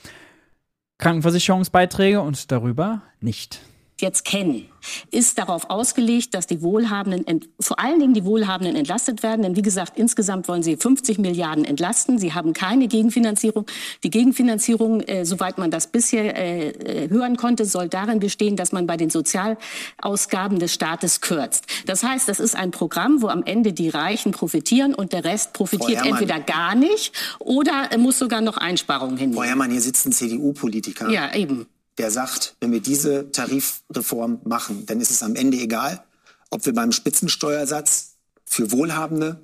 Krankenversicherungsbeiträge 0.98 2.20
und 2.20 2.52
darüber 2.52 3.02
nicht 3.20 3.62
jetzt 4.00 4.24
kennen, 4.24 4.66
ist 5.10 5.38
darauf 5.38 5.70
ausgelegt, 5.70 6.34
dass 6.34 6.46
die 6.46 6.62
Wohlhabenden, 6.62 7.44
vor 7.60 7.78
allen 7.78 8.00
Dingen 8.00 8.14
die 8.14 8.24
Wohlhabenden 8.24 8.76
entlastet 8.76 9.22
werden. 9.22 9.42
Denn 9.42 9.56
wie 9.56 9.62
gesagt, 9.62 9.98
insgesamt 9.98 10.48
wollen 10.48 10.62
sie 10.62 10.76
50 10.76 11.18
Milliarden 11.18 11.64
entlasten. 11.64 12.18
Sie 12.18 12.32
haben 12.32 12.52
keine 12.52 12.88
Gegenfinanzierung. 12.88 13.66
Die 14.02 14.10
Gegenfinanzierung, 14.10 15.00
äh, 15.02 15.24
soweit 15.24 15.58
man 15.58 15.70
das 15.70 15.88
bisher 15.88 16.36
äh, 16.36 16.68
äh, 16.70 17.10
hören 17.10 17.36
konnte, 17.36 17.64
soll 17.64 17.88
darin 17.88 18.20
bestehen, 18.20 18.56
dass 18.56 18.72
man 18.72 18.86
bei 18.86 18.96
den 18.96 19.10
Sozialausgaben 19.10 20.58
des 20.58 20.72
Staates 20.72 21.20
kürzt. 21.20 21.66
Das 21.86 22.02
heißt, 22.02 22.28
das 22.28 22.40
ist 22.40 22.56
ein 22.56 22.70
Programm, 22.70 23.22
wo 23.22 23.28
am 23.28 23.42
Ende 23.44 23.72
die 23.72 23.88
Reichen 23.88 24.32
profitieren 24.32 24.94
und 24.94 25.12
der 25.12 25.24
Rest 25.24 25.52
profitiert 25.52 26.04
entweder 26.04 26.40
gar 26.40 26.74
nicht 26.74 27.12
oder 27.38 27.88
muss 27.98 28.18
sogar 28.18 28.40
noch 28.40 28.56
Einsparungen 28.56 29.16
hinnehmen. 29.16 29.34
Frau 29.34 29.44
Herrmann, 29.44 29.70
hier 29.70 29.80
sitzt 29.80 30.06
ein 30.06 30.12
CDU-Politiker. 30.12 31.10
Ja, 31.10 31.34
eben 31.34 31.66
der 32.00 32.10
sagt, 32.10 32.56
wenn 32.60 32.72
wir 32.72 32.80
diese 32.80 33.30
Tarifreform 33.30 34.40
machen, 34.44 34.86
dann 34.86 35.02
ist 35.02 35.10
es 35.10 35.22
am 35.22 35.36
Ende 35.36 35.58
egal, 35.58 36.02
ob 36.48 36.64
wir 36.64 36.72
beim 36.72 36.92
Spitzensteuersatz 36.92 38.14
für 38.46 38.72
Wohlhabende 38.72 39.42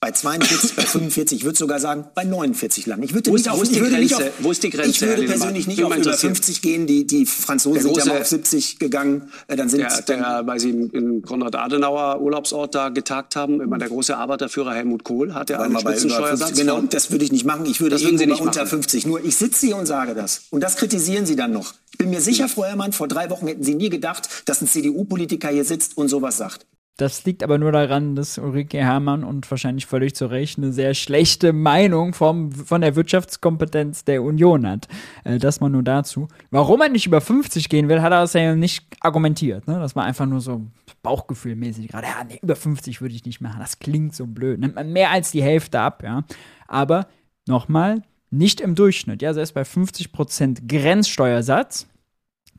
bei 0.00 0.12
42, 0.12 0.76
bei 0.76 0.82
45, 0.82 1.38
ich 1.40 1.44
würde 1.44 1.58
sogar 1.58 1.78
sagen, 1.78 2.06
bei 2.14 2.24
49 2.24 2.86
landen. 2.86 3.04
Ich 3.04 3.12
würde 3.12 3.30
nicht 3.30 3.50
auf, 3.50 3.62
ich 3.62 3.80
würde 3.80 3.98
nicht 3.98 4.14
auf, 4.14 4.22
wo 4.38 4.50
ist 4.50 4.62
die 4.62 4.70
Grenze? 4.70 4.90
Ich 4.90 5.00
würde 5.02 5.24
persönlich 5.24 5.66
nicht 5.66 5.84
auf 5.84 5.94
über 5.94 6.14
50 6.14 6.62
gehen. 6.62 6.86
Die, 6.86 7.06
die 7.06 7.26
Franzosen 7.26 7.82
große, 7.82 7.94
sind 7.96 8.06
ja 8.06 8.14
mal 8.14 8.20
auf 8.22 8.26
70 8.26 8.78
gegangen. 8.78 9.30
Äh, 9.46 9.56
dann 9.56 9.68
sind 9.68 9.80
der, 9.82 10.00
der, 10.00 10.46
weil 10.46 10.58
sie 10.58 10.70
im 10.70 11.20
Konrad-Adenauer 11.20 12.22
Urlaubsort 12.22 12.74
da 12.74 12.88
getagt 12.88 13.36
haben, 13.36 13.60
immer 13.60 13.76
der 13.76 13.88
große 13.88 14.16
Arbeiterführer 14.16 14.72
Helmut 14.72 15.04
Kohl 15.04 15.34
hat 15.34 15.50
ja 15.50 15.60
einen 15.60 15.78
Spitzensteuersatz. 15.78 16.56
Genau, 16.56 16.80
das 16.80 17.10
würde 17.10 17.26
ich 17.26 17.32
nicht 17.32 17.44
machen. 17.44 17.66
Ich 17.66 17.82
würde 17.82 17.96
das 17.96 18.02
irgendwo 18.02 18.26
bei 18.26 18.42
unter 18.42 18.66
50. 18.66 19.04
Nur 19.04 19.22
ich 19.22 19.36
sitze 19.36 19.66
hier 19.66 19.76
und 19.76 19.84
sage 19.84 20.14
das. 20.14 20.44
Und 20.48 20.62
das 20.62 20.76
kritisieren 20.76 21.26
Sie 21.26 21.36
dann 21.36 21.52
noch. 21.52 21.74
Ich 21.92 21.98
bin 21.98 22.08
mir 22.08 22.22
sicher, 22.22 22.48
Frau 22.48 22.64
Herrmann, 22.64 22.94
vor 22.94 23.06
drei 23.06 23.28
Wochen 23.28 23.46
hätten 23.46 23.64
Sie 23.64 23.74
nie 23.74 23.90
gedacht, 23.90 24.30
dass 24.46 24.62
ein 24.62 24.68
CDU-Politiker 24.68 25.48
hier 25.48 25.66
sitzt 25.66 25.98
und 25.98 26.08
sowas 26.08 26.38
sagt. 26.38 26.64
Das 27.00 27.24
liegt 27.24 27.42
aber 27.42 27.56
nur 27.56 27.72
daran, 27.72 28.14
dass 28.14 28.36
Ulrike 28.36 28.76
Herrmann 28.76 29.24
und 29.24 29.50
wahrscheinlich 29.50 29.86
völlig 29.86 30.14
zu 30.14 30.26
Recht 30.26 30.58
eine 30.58 30.70
sehr 30.70 30.92
schlechte 30.92 31.54
Meinung 31.54 32.12
vom, 32.12 32.52
von 32.52 32.82
der 32.82 32.94
Wirtschaftskompetenz 32.94 34.04
der 34.04 34.22
Union 34.22 34.68
hat. 34.68 34.86
Äh, 35.24 35.38
das 35.38 35.60
mal 35.60 35.70
nur 35.70 35.82
dazu. 35.82 36.28
Warum 36.50 36.82
er 36.82 36.90
nicht 36.90 37.06
über 37.06 37.22
50 37.22 37.70
gehen 37.70 37.88
will, 37.88 38.02
hat 38.02 38.12
er 38.12 38.42
ja 38.42 38.54
nicht 38.54 38.84
argumentiert. 39.00 39.66
Ne? 39.66 39.78
Das 39.80 39.96
war 39.96 40.04
einfach 40.04 40.26
nur 40.26 40.42
so 40.42 40.60
Bauchgefühlmäßig 41.02 41.88
gerade. 41.88 42.06
Ja, 42.06 42.22
nee, 42.28 42.38
über 42.42 42.54
50 42.54 43.00
würde 43.00 43.14
ich 43.14 43.24
nicht 43.24 43.40
machen. 43.40 43.60
Das 43.60 43.78
klingt 43.78 44.14
so 44.14 44.26
blöd. 44.26 44.60
Nimmt 44.60 44.74
man 44.74 44.92
mehr 44.92 45.10
als 45.10 45.30
die 45.30 45.42
Hälfte 45.42 45.80
ab, 45.80 46.02
ja. 46.02 46.24
Aber 46.68 47.06
nochmal, 47.48 48.02
nicht 48.28 48.60
im 48.60 48.74
Durchschnitt. 48.74 49.22
Ja, 49.22 49.32
selbst 49.32 49.54
bei 49.54 49.62
50% 49.62 50.68
Grenzsteuersatz 50.68 51.86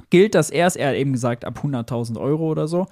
gilt 0.09 0.33
das 0.33 0.49
erst, 0.49 0.77
er 0.77 0.89
hat 0.89 0.95
eben 0.95 1.13
gesagt, 1.13 1.45
ab 1.45 1.59
100.000 1.63 2.19
Euro 2.19 2.49
oder 2.49 2.67
so 2.67 2.87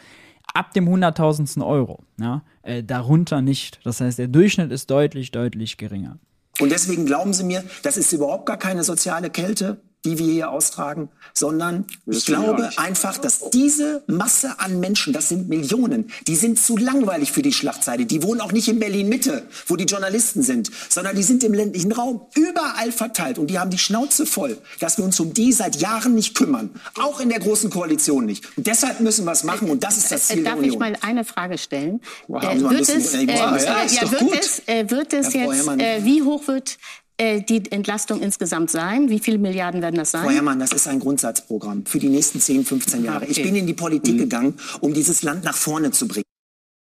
ab 0.54 0.74
dem 0.74 0.88
hunderttausendsten 0.88 1.62
Euro. 1.62 2.04
Ja, 2.20 2.44
äh, 2.64 2.84
darunter 2.84 3.42
nicht. 3.42 3.80
Das 3.84 4.02
heißt, 4.02 4.20
der 4.20 4.28
Durchschnitt 4.28 4.72
ist 4.72 4.90
deutlich, 4.90 5.32
deutlich 5.32 5.78
geringer. 5.78 6.20
Und 6.60 6.72
deswegen 6.72 7.06
glauben 7.06 7.34
Sie 7.34 7.44
mir, 7.44 7.64
das 7.84 7.98
ist 7.98 8.12
überhaupt 8.12 8.46
gar 8.46 8.58
keine 8.58 8.84
soziale 8.84 9.30
Kälte 9.30 9.82
die 10.06 10.18
wir 10.18 10.26
hier 10.26 10.52
austragen, 10.52 11.10
sondern 11.34 11.86
ich 12.06 12.26
glaube 12.26 12.70
einfach, 12.78 13.18
dass 13.18 13.50
diese 13.50 14.04
Masse 14.08 14.60
an 14.60 14.80
Menschen, 14.80 15.12
das 15.12 15.30
sind 15.30 15.50
Millionen, 15.50 16.12
die 16.28 16.36
sind 16.36 16.58
zu 16.58 16.78
langweilig 16.78 17.32
für 17.32 17.42
die 17.42 17.52
Schlachtseite. 17.52 18.06
Die 18.06 18.24
wohnen 18.24 18.40
auch 18.40 18.54
nicht 18.54 18.70
in 18.70 18.80
Berlin-Mitte, 18.80 19.46
wo 19.68 19.76
die 19.76 19.84
Journalisten 19.86 20.42
sind, 20.42 20.72
sondern 20.90 21.16
die 21.16 21.24
sind 21.24 21.44
im 21.44 21.54
ländlichen 21.54 21.92
Raum 21.92 22.22
überall 22.36 22.92
verteilt. 22.92 23.38
Und 23.38 23.48
die 23.48 23.60
haben 23.60 23.72
die 23.72 23.78
Schnauze 23.78 24.26
voll, 24.26 24.58
dass 24.80 24.98
wir 24.98 25.04
uns 25.04 25.20
um 25.20 25.34
die 25.34 25.52
seit 25.52 25.76
Jahren 25.78 26.16
nicht 26.16 26.36
kümmern. 26.36 26.70
Auch 26.96 27.20
in 27.20 27.30
der 27.30 27.40
Großen 27.40 27.70
Koalition 27.70 28.26
nicht. 28.26 28.46
Und 28.58 28.68
deshalb 28.68 29.02
müssen 29.02 29.26
wir 29.26 29.34
es 29.34 29.44
machen. 29.44 29.70
Und 29.70 29.84
das 29.84 29.98
ist 29.98 30.12
das 30.12 30.28
Ziel 30.28 30.44
Darf 30.44 30.54
der 30.54 30.64
Union. 30.64 30.80
Darf 30.80 30.92
ich 30.92 31.02
mal 31.02 31.10
eine 31.10 31.26
Frage 31.26 31.58
stellen? 31.58 32.00
Wow, 32.28 32.44
äh, 32.44 32.62
wird, 32.62 32.90
es, 32.90 33.14
äh, 33.14 33.24
ja, 33.24 33.58
ja, 33.58 34.12
wird, 34.12 34.40
es, 34.40 34.68
äh, 34.68 34.90
wird 34.90 35.14
es 35.14 35.34
jetzt, 35.34 35.68
äh, 35.68 36.04
wie 36.04 36.24
hoch 36.24 36.48
wird 36.48 36.78
äh, 37.20 37.42
die 37.42 37.72
Entlastung 37.72 38.22
insgesamt 38.22 38.72
sein? 38.72 39.10
Wie 39.10 39.20
viele 39.20 39.38
Milliarden 39.38 39.82
werden 39.82 39.98
das 39.98 40.12
sein? 40.12 40.24
Frau 40.24 40.32
Herrmann, 40.32 40.60
das 40.60 40.72
ist 40.72 40.88
ein 40.88 41.00
Grundsatzprogramm 41.00 41.86
für 41.86 42.00
die 42.00 42.10
nächsten 42.10 42.40
10, 42.40 42.66
15 42.66 43.04
Jahre. 43.04 43.24
Okay. 43.24 43.32
Ich 43.32 43.44
bin 43.44 43.56
in 43.56 43.68
die 43.68 43.74
Politik 43.74 44.16
mhm. 44.16 44.20
gegangen, 44.20 44.54
um 44.80 44.94
dieses 44.94 45.22
Land 45.22 45.44
nach 45.44 45.56
vorne 45.56 45.92
zu 45.92 46.08
bringen. 46.08 46.24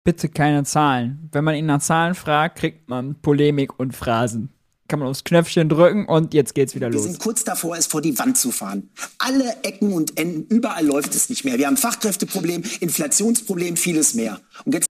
Bitte 0.03 0.29
keine 0.29 0.63
Zahlen. 0.63 1.29
Wenn 1.31 1.43
man 1.43 1.55
ihn 1.55 1.67
nach 1.67 1.81
Zahlen 1.81 2.15
fragt, 2.15 2.57
kriegt 2.57 2.89
man 2.89 3.21
Polemik 3.21 3.79
und 3.79 3.95
Phrasen 3.95 4.49
kann 4.87 4.99
man 4.99 5.09
aufs 5.09 5.23
Knöpfchen 5.23 5.69
drücken 5.69 6.05
und 6.05 6.33
jetzt 6.33 6.53
geht's 6.53 6.75
wieder 6.75 6.89
los. 6.89 7.03
Wir 7.03 7.11
sind 7.11 7.19
kurz 7.19 7.43
davor, 7.43 7.75
es 7.75 7.87
vor 7.87 8.01
die 8.01 8.17
Wand 8.19 8.37
zu 8.37 8.51
fahren. 8.51 8.89
Alle 9.17 9.63
Ecken 9.63 9.93
und 9.93 10.19
Enden, 10.19 10.43
überall 10.55 10.85
läuft 10.85 11.15
es 11.15 11.29
nicht 11.29 11.45
mehr. 11.45 11.57
Wir 11.57 11.67
haben 11.67 11.77
Fachkräfteproblem, 11.77 12.63
Inflationsproblem, 12.79 13.75
vieles 13.75 14.13
mehr. 14.13 14.39
Und 14.65 14.73
jetzt 14.73 14.87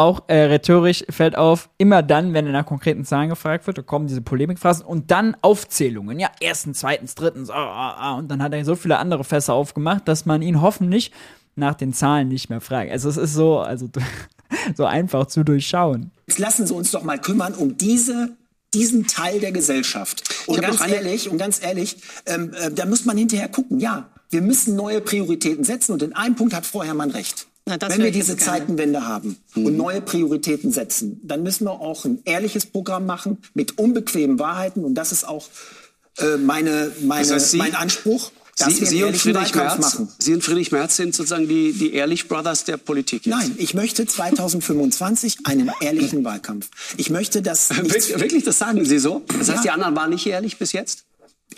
auch 0.00 0.24
äh, 0.28 0.44
rhetorisch 0.44 1.04
fällt 1.10 1.36
auf, 1.36 1.68
immer 1.76 2.02
dann, 2.02 2.32
wenn 2.32 2.46
er 2.46 2.52
nach 2.52 2.64
konkreten 2.64 3.04
Zahlen 3.04 3.28
gefragt 3.28 3.66
wird, 3.66 3.76
da 3.76 3.82
kommen 3.82 4.06
diese 4.06 4.22
Polemikphrasen 4.22 4.84
und 4.84 5.10
dann 5.10 5.36
Aufzählungen. 5.42 6.18
Ja, 6.18 6.30
erstens, 6.40 6.80
zweitens, 6.80 7.14
drittens, 7.14 7.50
ah, 7.50 7.54
ah, 7.54 7.96
ah. 7.98 8.14
und 8.14 8.28
dann 8.28 8.42
hat 8.42 8.54
er 8.54 8.64
so 8.64 8.76
viele 8.76 8.96
andere 8.96 9.24
Fässer 9.24 9.52
aufgemacht, 9.52 10.08
dass 10.08 10.24
man 10.24 10.40
ihn 10.40 10.62
hoffentlich 10.62 11.12
nach 11.54 11.74
den 11.74 11.92
Zahlen 11.92 12.28
nicht 12.28 12.48
mehr 12.48 12.62
fragt. 12.62 12.90
Also 12.90 13.10
es 13.10 13.18
ist 13.18 13.34
so, 13.34 13.58
also 13.58 13.90
so 14.76 14.86
einfach 14.86 15.26
zu 15.26 15.44
durchschauen. 15.44 16.10
Jetzt 16.28 16.38
lassen 16.38 16.66
Sie 16.66 16.74
uns 16.74 16.90
doch 16.90 17.02
mal 17.02 17.18
kümmern 17.18 17.54
um 17.54 17.76
diese 17.76 18.36
diesen 18.72 19.08
Teil 19.08 19.40
der 19.40 19.50
Gesellschaft. 19.50 20.22
Und 20.46 20.60
ganz 20.62 20.80
ehrlich, 20.80 21.28
und 21.28 21.38
ganz 21.38 21.60
ehrlich, 21.60 21.96
ähm, 22.26 22.54
äh, 22.54 22.70
da 22.70 22.86
muss 22.86 23.04
man 23.04 23.16
hinterher 23.16 23.48
gucken. 23.48 23.80
Ja, 23.80 24.10
wir 24.30 24.42
müssen 24.42 24.76
neue 24.76 25.00
Prioritäten 25.00 25.64
setzen. 25.64 25.92
Und 25.92 26.02
in 26.02 26.12
einem 26.14 26.36
Punkt 26.36 26.54
hat 26.54 26.64
Frau 26.64 26.84
Herrmann 26.84 27.10
recht. 27.10 27.48
Na, 27.66 27.76
Wenn 27.88 28.02
wir 28.02 28.10
diese 28.10 28.36
Zeitenwende 28.36 29.06
haben 29.06 29.36
mhm. 29.54 29.66
und 29.66 29.76
neue 29.76 30.00
Prioritäten 30.00 30.72
setzen, 30.72 31.20
dann 31.22 31.42
müssen 31.42 31.64
wir 31.64 31.72
auch 31.72 32.04
ein 32.04 32.20
ehrliches 32.24 32.66
Programm 32.66 33.06
machen 33.06 33.38
mit 33.54 33.78
unbequemen 33.78 34.38
Wahrheiten. 34.38 34.84
Und 34.84 34.94
das 34.94 35.12
ist 35.12 35.26
auch 35.26 35.46
äh, 36.18 36.36
meine, 36.36 36.90
meine, 37.02 37.28
das 37.28 37.30
heißt, 37.30 37.54
mein 37.56 37.74
Anspruch. 37.74 38.32
dass 38.58 38.74
Sie, 38.74 38.80
wir 38.80 38.86
Sie 38.86 39.04
und 39.04 39.16
Friedrich 39.16 39.54
Merz, 39.54 39.78
machen. 39.78 40.08
Sie 40.18 40.34
und 40.34 40.42
Friedrich 40.42 40.72
Merz 40.72 40.96
sind 40.96 41.14
sozusagen 41.14 41.48
die, 41.48 41.72
die 41.72 41.94
Ehrlich 41.94 42.28
Brothers 42.28 42.64
der 42.64 42.76
Politik. 42.76 43.26
Jetzt. 43.26 43.36
Nein, 43.36 43.54
ich 43.58 43.74
möchte 43.74 44.06
2025 44.06 45.38
einen 45.44 45.70
ehrlichen 45.80 46.24
Wahlkampf. 46.24 46.68
Ich 46.96 47.10
möchte 47.10 47.42
das. 47.42 47.70
Wirklich, 47.76 48.44
das 48.44 48.58
sagen 48.58 48.84
Sie 48.84 48.98
so? 48.98 49.22
Das 49.28 49.48
heißt, 49.48 49.48
ja. 49.48 49.62
die 49.62 49.70
anderen 49.70 49.96
waren 49.96 50.10
nicht 50.10 50.26
ehrlich 50.26 50.58
bis 50.58 50.72
jetzt? 50.72 51.04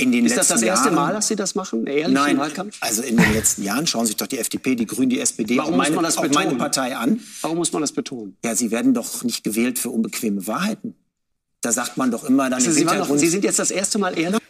In 0.02 0.12
den 0.12 0.26
ist 0.26 0.36
das 0.36 0.48
das 0.48 0.62
erste 0.62 0.86
Jahren, 0.88 0.94
Mal, 0.96 1.12
dass 1.12 1.28
Sie 1.28 1.36
das 1.36 1.54
machen? 1.54 1.86
Ehrlichen 1.86 2.12
Nein, 2.12 2.38
Wahlkampf? 2.38 2.76
also 2.80 3.02
in 3.02 3.16
den 3.16 3.32
letzten 3.32 3.62
Jahren 3.62 3.86
schauen 3.86 4.06
sich 4.06 4.16
doch 4.16 4.26
die 4.26 4.38
FDP, 4.38 4.74
die 4.74 4.86
Grünen, 4.86 5.10
die 5.10 5.20
SPD 5.20 5.56
Warum 5.58 5.76
meine, 5.76 5.94
muss 5.94 6.16
man 6.16 6.26
das 6.26 6.34
meine 6.34 6.54
Partei 6.56 6.96
an. 6.96 7.20
Warum 7.40 7.58
muss 7.58 7.72
man 7.72 7.82
das 7.82 7.92
betonen? 7.92 8.36
Ja, 8.44 8.54
sie 8.54 8.70
werden 8.70 8.94
doch 8.94 9.22
nicht 9.22 9.44
gewählt 9.44 9.78
für 9.78 9.90
unbequeme 9.90 10.46
Wahrheiten. 10.46 10.94
Da 11.60 11.70
sagt 11.70 11.96
man 11.96 12.10
doch 12.10 12.24
immer 12.24 12.44
dann 12.44 12.54
also 12.54 12.72
Sie, 12.72 12.84
doch, 12.84 13.16
Sie 13.16 13.28
sind 13.28 13.44
jetzt 13.44 13.60
das 13.60 13.70
erste 13.70 13.98
Mal 13.98 14.18
ehrlich? 14.18 14.40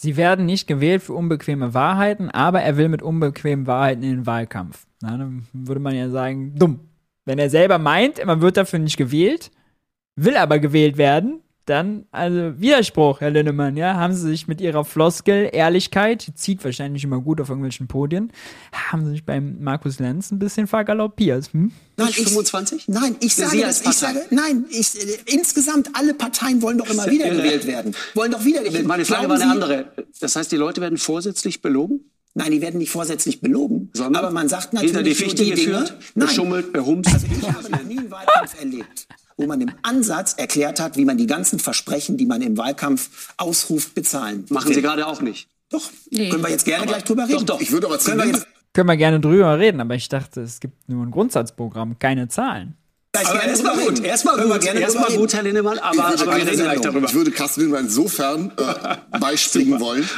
Sie 0.00 0.16
werden 0.16 0.46
nicht 0.46 0.66
gewählt 0.66 1.02
für 1.02 1.12
unbequeme 1.12 1.74
Wahrheiten, 1.74 2.30
aber 2.30 2.62
er 2.62 2.76
will 2.76 2.88
mit 2.88 3.02
unbequemen 3.02 3.66
Wahrheiten 3.66 4.02
in 4.02 4.10
den 4.10 4.26
Wahlkampf. 4.26 4.86
Na, 5.02 5.16
dann 5.18 5.46
würde 5.52 5.80
man 5.80 5.94
ja 5.94 6.08
sagen, 6.10 6.54
dumm. 6.56 6.80
Wenn 7.24 7.38
er 7.38 7.50
selber 7.50 7.78
meint, 7.78 8.24
man 8.24 8.40
wird 8.40 8.56
dafür 8.56 8.78
nicht 8.78 8.96
gewählt, 8.96 9.50
will 10.16 10.36
aber 10.36 10.58
gewählt 10.58 10.96
werden, 10.96 11.40
dann, 11.66 12.06
also 12.10 12.58
Widerspruch, 12.58 13.20
Herr 13.20 13.30
Linnemann, 13.30 13.76
ja, 13.76 13.94
haben 13.94 14.14
Sie 14.14 14.28
sich 14.28 14.48
mit 14.48 14.60
Ihrer 14.60 14.84
Floskel 14.84 15.48
Ehrlichkeit, 15.52 16.26
die 16.26 16.34
zieht 16.34 16.64
wahrscheinlich 16.64 17.04
immer 17.04 17.20
gut 17.20 17.40
auf 17.40 17.48
irgendwelchen 17.48 17.86
Podien, 17.86 18.32
haben 18.72 19.04
Sie 19.04 19.12
sich 19.12 19.24
beim 19.24 19.62
Markus 19.62 20.00
Lenz 20.00 20.32
ein 20.32 20.38
bisschen 20.38 20.66
vergaloppiert. 20.66 21.52
Hm? 21.52 21.70
Nein, 21.96 22.08
ich, 22.08 22.16
25? 22.16 22.88
Nein, 22.88 23.16
ich 23.20 23.36
sage, 23.36 23.60
das, 23.60 23.82
ich 23.82 23.92
sage, 23.92 24.22
nein, 24.30 24.64
ich, 24.70 24.96
äh, 24.96 25.18
insgesamt 25.26 25.90
alle 25.94 26.14
Parteien 26.14 26.62
wollen 26.62 26.78
doch 26.78 26.90
immer 26.90 27.06
wieder 27.06 27.30
gewählt 27.30 27.66
werden. 27.66 27.94
Wollen 28.14 28.32
doch 28.32 28.44
wieder 28.44 28.64
gewählt 28.64 28.86
Meine 28.86 29.04
Frage 29.04 29.28
war 29.28 29.36
eine 29.36 29.50
andere. 29.50 29.92
Das 30.20 30.34
heißt, 30.34 30.50
die 30.50 30.56
Leute 30.56 30.80
werden 30.80 30.98
vorsätzlich 30.98 31.62
belogen? 31.62 32.10
Nein, 32.34 32.50
die 32.50 32.60
werden 32.62 32.78
nicht 32.78 32.90
vorsätzlich 32.90 33.40
belogen. 33.40 33.90
Sondern 33.92 34.24
aber 34.24 34.32
man 34.32 34.48
sagt 34.48 34.72
natürlich 34.72 34.92
hinter 34.92 35.04
die 35.04 35.14
Fichte 35.14 35.44
geführt, 35.44 35.90
Dinge, 35.90 36.00
nein, 36.14 36.28
beschummelt, 36.28 36.72
behumst. 36.72 37.12
Also 37.12 37.26
ich 37.26 37.52
habe 37.52 37.70
noch 37.70 37.82
nie 37.84 37.98
einen 37.98 38.10
Wahlkampf 38.10 38.58
erlebt 38.58 39.06
wo 39.36 39.46
man 39.46 39.60
im 39.60 39.72
Ansatz 39.82 40.34
erklärt 40.34 40.80
hat, 40.80 40.96
wie 40.96 41.04
man 41.04 41.16
die 41.16 41.26
ganzen 41.26 41.58
Versprechen, 41.58 42.16
die 42.16 42.26
man 42.26 42.42
im 42.42 42.56
Wahlkampf 42.56 43.32
ausruft, 43.36 43.94
bezahlen 43.94 44.44
Machen 44.48 44.68
will. 44.68 44.74
Sie 44.74 44.82
gerade 44.82 45.06
auch 45.06 45.20
nicht. 45.20 45.48
Doch, 45.70 45.90
nee. 46.10 46.28
können 46.28 46.42
wir 46.42 46.50
jetzt 46.50 46.64
gerne 46.64 46.82
aber, 46.82 46.92
gleich 46.92 47.04
drüber 47.04 47.24
reden. 47.24 47.46
Doch, 47.46 47.56
doch. 47.56 47.60
Ich 47.60 47.72
würde 47.72 47.86
aber 47.86 47.98
können 47.98 48.18
wir, 48.18 48.26
jetzt, 48.26 48.46
können 48.74 48.88
wir 48.88 48.96
gerne 48.96 49.20
drüber 49.20 49.58
reden, 49.58 49.80
aber 49.80 49.94
ich 49.94 50.08
dachte, 50.08 50.42
es 50.42 50.60
gibt 50.60 50.88
nur 50.88 51.04
ein 51.04 51.10
Grundsatzprogramm, 51.10 51.98
keine 51.98 52.28
Zahlen. 52.28 52.76
Aber 53.14 53.44
erstmal 53.44 53.76
gut, 53.76 54.02
erstmal 54.02 54.40
gut, 54.40 54.64
erstmal 54.64 55.14
gut, 55.14 55.34
Herr 55.34 55.42
Lindemann, 55.42 55.78
aber, 55.78 56.06
aber 56.06 56.18
wir 56.18 56.46
reden 56.46 56.56
gleich 56.56 56.80
darüber. 56.80 57.06
Ich 57.06 57.14
würde 57.14 57.30
Carsten 57.30 57.60
Lindemann 57.60 57.84
insofern 57.84 58.52
äh, 58.56 59.18
beispringen 59.20 59.80
wollen, 59.80 60.08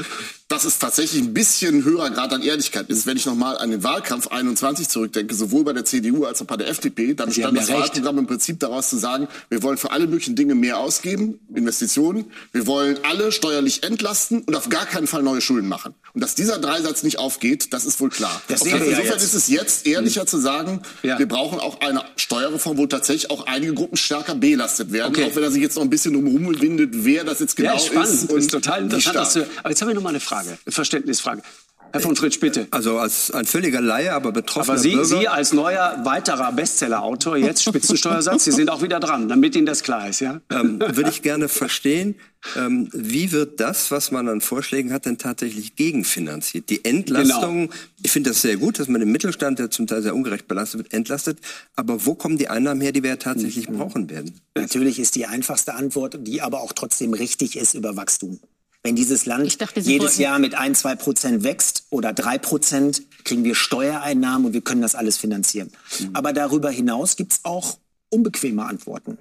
dass 0.55 0.65
es 0.65 0.79
tatsächlich 0.79 1.21
ein 1.21 1.35
bisschen 1.35 1.83
höherer 1.83 2.11
Grad 2.11 2.33
an 2.33 2.41
Ehrlichkeit 2.41 2.89
ist. 2.89 3.07
Wenn 3.07 3.17
ich 3.17 3.27
nochmal 3.27 3.59
an 3.59 3.73
den 3.73 3.83
Wahlkampf 3.83 4.29
21 4.29 4.89
zurückdenke, 4.89 5.35
sowohl 5.35 5.65
bei 5.65 5.73
der 5.73 5.85
CDU 5.85 6.27
als 6.27 6.41
auch 6.43 6.47
bei 6.47 6.57
der 6.57 6.69
FDP, 6.69 7.15
dann 7.15 7.31
bestand 7.31 7.59
das 7.59 7.73
Wahlprogramm 7.73 8.19
im 8.19 8.27
Prinzip 8.29 8.61
daraus 8.61 8.89
zu 8.89 8.97
sagen, 8.97 9.27
wir 9.49 9.65
wollen 9.65 9.79
für 9.79 9.91
alle 9.91 10.07
möglichen 10.07 10.37
Dinge 10.37 10.55
mehr 10.55 10.79
ausgeben, 10.79 11.41
Investitionen, 11.53 12.27
wir 12.53 12.69
wollen 12.69 13.01
alle 13.03 13.33
steuerlich 13.33 13.83
entlasten 13.83 14.43
und 14.43 14.55
auf 14.55 14.69
gar 14.69 14.87
keinen 14.87 15.09
Fall 15.09 15.25
neue 15.25 15.41
Schulden 15.41 15.69
machen. 15.69 15.95
Und 16.13 16.21
dass 16.21 16.37
dieser 16.37 16.61
Dreisatz 16.61 17.03
nicht 17.03 17.19
aufgeht, 17.19 17.73
das 17.73 17.85
ist 17.85 17.99
wohl 17.99 18.11
klar. 18.11 18.41
Das 18.47 18.63
okay, 18.63 18.77
insofern 18.77 19.07
ja 19.07 19.15
ist 19.15 19.35
es 19.35 19.49
jetzt 19.49 19.89
ehrlicher 19.89 20.21
hm. 20.21 20.29
zu 20.29 20.39
sagen, 20.39 20.83
ja. 21.03 21.19
wir 21.19 21.27
brauchen 21.27 21.59
auch 21.59 21.81
eine 21.81 22.05
Steuerreform, 22.15 22.79
wo 22.79 22.87
tatsächlich 22.87 23.33
auch 23.33 23.49
einige 23.49 23.75
Gruppen 23.75 23.97
stärker 23.97 24.37
belastet 24.37 24.93
werden, 24.93 25.17
okay. 25.17 25.29
auch 25.29 25.35
wenn 25.35 25.43
er 25.43 25.51
sich 25.51 25.63
jetzt 25.63 25.75
noch 25.75 25.83
ein 25.83 25.91
bisschen 25.91 26.13
drumherum 26.13 26.61
windet, 26.61 26.91
wer 26.93 27.25
das 27.25 27.41
jetzt 27.41 27.57
genau 27.57 27.73
ja, 27.73 27.81
spannend. 27.81 28.09
ist. 28.09 28.31
Und 28.31 28.39
ist 28.39 28.51
total 28.53 28.83
interessant. 28.83 29.49
aber 29.59 29.71
jetzt 29.71 29.83
haben 29.83 29.89
wir 29.89 29.97
noch 29.97 30.03
mal 30.03 30.11
eine 30.11 30.21
Frage. 30.21 30.44
Frage, 30.45 30.71
Verständnisfrage. 30.71 31.43
Herr 31.95 32.01
von 32.01 32.17
Fritsch, 32.17 32.41
bitte. 32.41 32.67
Also 32.73 32.99
als 32.99 33.31
ein 33.31 33.45
völliger 33.45 33.81
Laie, 33.81 34.13
aber 34.15 34.33
betroffener 34.33 34.73
Aber 34.73 34.83
Sie, 34.83 34.95
Bürger. 34.95 35.05
Sie 35.05 35.29
als 35.29 35.53
neuer 35.53 36.01
weiterer 36.03 36.51
Bestsellerautor, 36.51 37.37
jetzt 37.37 37.63
Spitzensteuersatz, 37.63 38.43
Sie 38.43 38.51
sind 38.51 38.69
auch 38.69 38.83
wieder 38.83 38.99
dran, 38.99 39.29
damit 39.29 39.55
Ihnen 39.55 39.65
das 39.65 39.85
klar 39.85 40.09
ist, 40.09 40.19
ja? 40.19 40.41
Ähm, 40.51 40.81
würde 40.81 41.09
ich 41.09 41.23
gerne 41.23 41.49
verstehen, 41.49 42.17
ähm, 42.57 42.89
wie 42.93 43.31
wird 43.31 43.61
das, 43.61 43.93
was 43.93 44.11
man 44.11 44.29
an 44.29 44.41
Vorschlägen 44.41 44.93
hat, 44.93 45.07
denn 45.07 45.19
tatsächlich 45.19 45.77
gegenfinanziert? 45.77 46.69
Die 46.69 46.85
Entlastung, 46.85 47.69
genau. 47.69 47.75
ich 48.03 48.11
finde 48.11 48.31
das 48.31 48.43
sehr 48.43 48.57
gut, 48.57 48.81
dass 48.81 48.89
man 48.89 49.01
den 49.01 49.13
Mittelstand, 49.13 49.61
der 49.61 49.71
zum 49.71 49.87
Teil 49.87 50.03
sehr 50.03 50.17
ungerecht 50.17 50.49
belastet 50.49 50.79
wird, 50.79 50.93
entlastet. 50.93 51.39
Aber 51.77 52.05
wo 52.07 52.17
kommen 52.17 52.39
die 52.39 52.49
Einnahmen 52.49 52.81
her, 52.81 52.91
die 52.91 53.05
wir 53.05 53.21
tatsächlich 53.21 53.69
mhm. 53.69 53.79
brauchen 53.79 54.11
werden? 54.11 54.35
Natürlich 54.57 54.99
ist 54.99 55.15
die 55.15 55.27
einfachste 55.27 55.75
Antwort, 55.75 56.19
die 56.23 56.43
aber 56.43 56.61
auch 56.61 56.73
trotzdem 56.73 57.15
richtig 57.15 57.57
ist, 57.57 57.75
über 57.75 57.97
Wachstum. 57.97 58.41
Wenn 58.85 58.97
dieses 58.97 59.25
Land 59.25 59.63
dachte, 59.63 59.81
jedes 59.81 60.19
Jahr 60.19 60.39
mit 60.39 60.55
ein, 60.55 60.75
zwei 60.75 60.95
Prozent 60.95 61.43
wächst 61.43 61.85
oder 61.89 62.13
drei 62.13 62.37
Prozent, 62.37 63.03
kriegen 63.25 63.43
wir 63.43 63.55
Steuereinnahmen 63.55 64.47
und 64.47 64.53
wir 64.53 64.61
können 64.61 64.83
das 64.83 64.95
alles 64.95 65.17
finanzieren. 65.17 65.73
Mhm. 65.99 66.11
Aber 66.13 66.35
darüber 66.35 66.71
hinaus 66.71 67.17
gibt 67.17 67.33
es 67.33 67.41
auch 67.45 67.79
unbequeme 68.11 68.63
Antworten. 68.63 69.17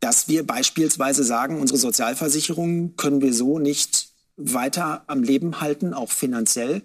Dass 0.00 0.28
wir 0.28 0.46
beispielsweise 0.46 1.24
sagen, 1.24 1.60
unsere 1.60 1.78
Sozialversicherungen 1.78 2.94
können 2.96 3.22
wir 3.22 3.32
so 3.32 3.58
nicht 3.58 4.08
weiter 4.36 5.04
am 5.06 5.22
Leben 5.22 5.62
halten, 5.62 5.94
auch 5.94 6.10
finanziell. 6.10 6.82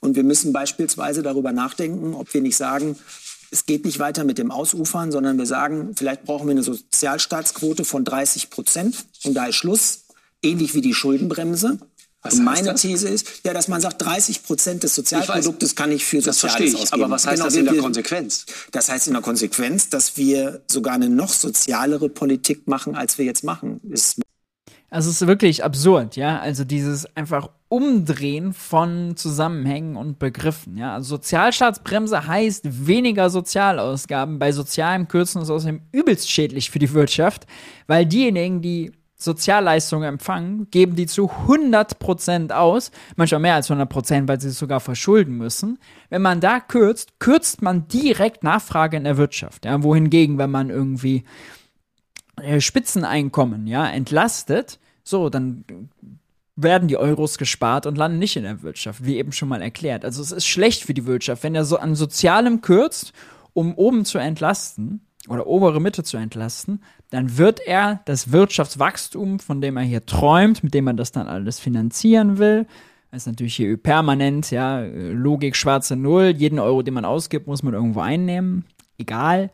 Und 0.00 0.16
wir 0.16 0.24
müssen 0.24 0.52
beispielsweise 0.52 1.22
darüber 1.22 1.52
nachdenken, 1.52 2.12
ob 2.12 2.34
wir 2.34 2.42
nicht 2.42 2.56
sagen, 2.56 2.98
es 3.50 3.64
geht 3.64 3.86
nicht 3.86 3.98
weiter 3.98 4.24
mit 4.24 4.36
dem 4.36 4.50
Ausufern, 4.50 5.10
sondern 5.12 5.38
wir 5.38 5.46
sagen, 5.46 5.94
vielleicht 5.96 6.24
brauchen 6.24 6.46
wir 6.46 6.52
eine 6.52 6.62
Sozialstaatsquote 6.62 7.86
von 7.86 8.04
30 8.04 8.50
Prozent 8.50 9.06
und 9.24 9.32
da 9.32 9.46
ist 9.46 9.56
Schluss 9.56 10.04
ähnlich 10.42 10.74
wie 10.74 10.80
die 10.80 10.94
Schuldenbremse. 10.94 11.78
Was 12.22 12.34
und 12.34 12.44
meine 12.44 12.72
das? 12.72 12.82
These 12.82 13.08
ist, 13.08 13.44
ja, 13.44 13.52
dass 13.52 13.68
man 13.68 13.80
sagt, 13.80 14.02
30 14.02 14.42
Prozent 14.42 14.82
des 14.82 14.94
Sozialproduktes 14.94 15.76
kann 15.76 15.92
ich 15.92 16.04
für 16.04 16.20
das 16.20 16.40
Soziales 16.40 16.74
ich, 16.74 16.80
ausgeben. 16.80 17.04
Aber 17.04 17.14
was 17.14 17.26
heißt 17.26 17.36
genau, 17.36 17.44
das 17.44 17.54
in 17.54 17.64
der 17.64 17.74
wir, 17.74 17.80
Konsequenz? 17.80 18.46
Das 18.72 18.90
heißt 18.90 19.06
in 19.06 19.12
der 19.12 19.22
Konsequenz, 19.22 19.88
dass 19.88 20.16
wir 20.16 20.62
sogar 20.66 20.94
eine 20.94 21.08
noch 21.08 21.32
sozialere 21.32 22.08
Politik 22.08 22.66
machen, 22.66 22.96
als 22.96 23.18
wir 23.18 23.24
jetzt 23.24 23.44
machen. 23.44 23.80
Ist 23.88 24.20
also 24.90 25.10
es 25.10 25.20
ist 25.20 25.28
wirklich 25.28 25.64
absurd, 25.64 26.16
ja. 26.16 26.38
Also 26.40 26.64
dieses 26.64 27.04
einfach 27.14 27.50
Umdrehen 27.68 28.54
von 28.54 29.16
Zusammenhängen 29.16 29.96
und 29.96 30.18
Begriffen, 30.18 30.78
ja. 30.78 30.94
Also 30.94 31.16
Sozialstaatsbremse 31.16 32.26
heißt 32.26 32.86
weniger 32.86 33.28
Sozialausgaben. 33.28 34.38
Bei 34.38 34.50
sozialen 34.50 35.06
Kürzen 35.06 35.42
ist 35.42 35.50
außerdem 35.50 35.82
übelst 35.92 36.30
schädlich 36.30 36.70
für 36.70 36.78
die 36.78 36.92
Wirtschaft, 36.94 37.46
weil 37.86 38.06
diejenigen, 38.06 38.62
die 38.62 38.92
Sozialleistungen 39.20 40.08
empfangen, 40.08 40.70
geben 40.70 40.94
die 40.94 41.06
zu 41.06 41.28
100% 41.28 42.52
aus, 42.52 42.92
manchmal 43.16 43.40
mehr 43.40 43.56
als 43.56 43.68
100%, 43.68 44.28
weil 44.28 44.40
sie 44.40 44.48
es 44.48 44.58
sogar 44.58 44.78
verschulden 44.78 45.36
müssen. 45.36 45.78
Wenn 46.08 46.22
man 46.22 46.40
da 46.40 46.60
kürzt, 46.60 47.18
kürzt 47.18 47.60
man 47.60 47.88
direkt 47.88 48.44
Nachfrage 48.44 48.96
in 48.96 49.04
der 49.04 49.16
Wirtschaft. 49.16 49.64
Ja? 49.64 49.82
Wohingegen, 49.82 50.38
wenn 50.38 50.52
man 50.52 50.70
irgendwie 50.70 51.24
äh, 52.36 52.60
Spitzeneinkommen 52.60 53.66
ja, 53.66 53.88
entlastet, 53.88 54.78
so, 55.02 55.28
dann 55.30 55.64
werden 56.54 56.86
die 56.86 56.96
Euros 56.96 57.38
gespart 57.38 57.86
und 57.86 57.98
landen 57.98 58.18
nicht 58.18 58.36
in 58.36 58.44
der 58.44 58.62
Wirtschaft, 58.62 59.04
wie 59.04 59.16
eben 59.16 59.32
schon 59.32 59.48
mal 59.48 59.62
erklärt. 59.62 60.04
Also 60.04 60.22
es 60.22 60.30
ist 60.30 60.46
schlecht 60.46 60.84
für 60.84 60.94
die 60.94 61.06
Wirtschaft, 61.06 61.42
wenn 61.42 61.54
er 61.54 61.64
so 61.64 61.76
an 61.78 61.96
Sozialem 61.96 62.60
kürzt, 62.60 63.12
um 63.52 63.74
oben 63.74 64.04
zu 64.04 64.18
entlasten 64.18 65.00
oder 65.28 65.46
obere 65.46 65.80
Mitte 65.80 66.04
zu 66.04 66.16
entlasten, 66.16 66.82
dann 67.10 67.38
wird 67.38 67.60
er 67.66 68.00
das 68.04 68.32
Wirtschaftswachstum, 68.32 69.38
von 69.38 69.60
dem 69.60 69.76
er 69.76 69.82
hier 69.82 70.04
träumt, 70.04 70.62
mit 70.62 70.74
dem 70.74 70.86
er 70.86 70.94
das 70.94 71.12
dann 71.12 71.26
alles 71.26 71.58
finanzieren 71.58 72.38
will, 72.38 72.66
ist 73.10 73.26
natürlich 73.26 73.56
hier 73.56 73.76
permanent, 73.76 74.50
ja, 74.50 74.80
Logik 74.80 75.56
schwarze 75.56 75.96
Null, 75.96 76.34
jeden 76.36 76.58
Euro, 76.58 76.82
den 76.82 76.94
man 76.94 77.04
ausgibt, 77.04 77.46
muss 77.46 77.62
man 77.62 77.74
irgendwo 77.74 78.00
einnehmen, 78.00 78.64
egal, 78.98 79.50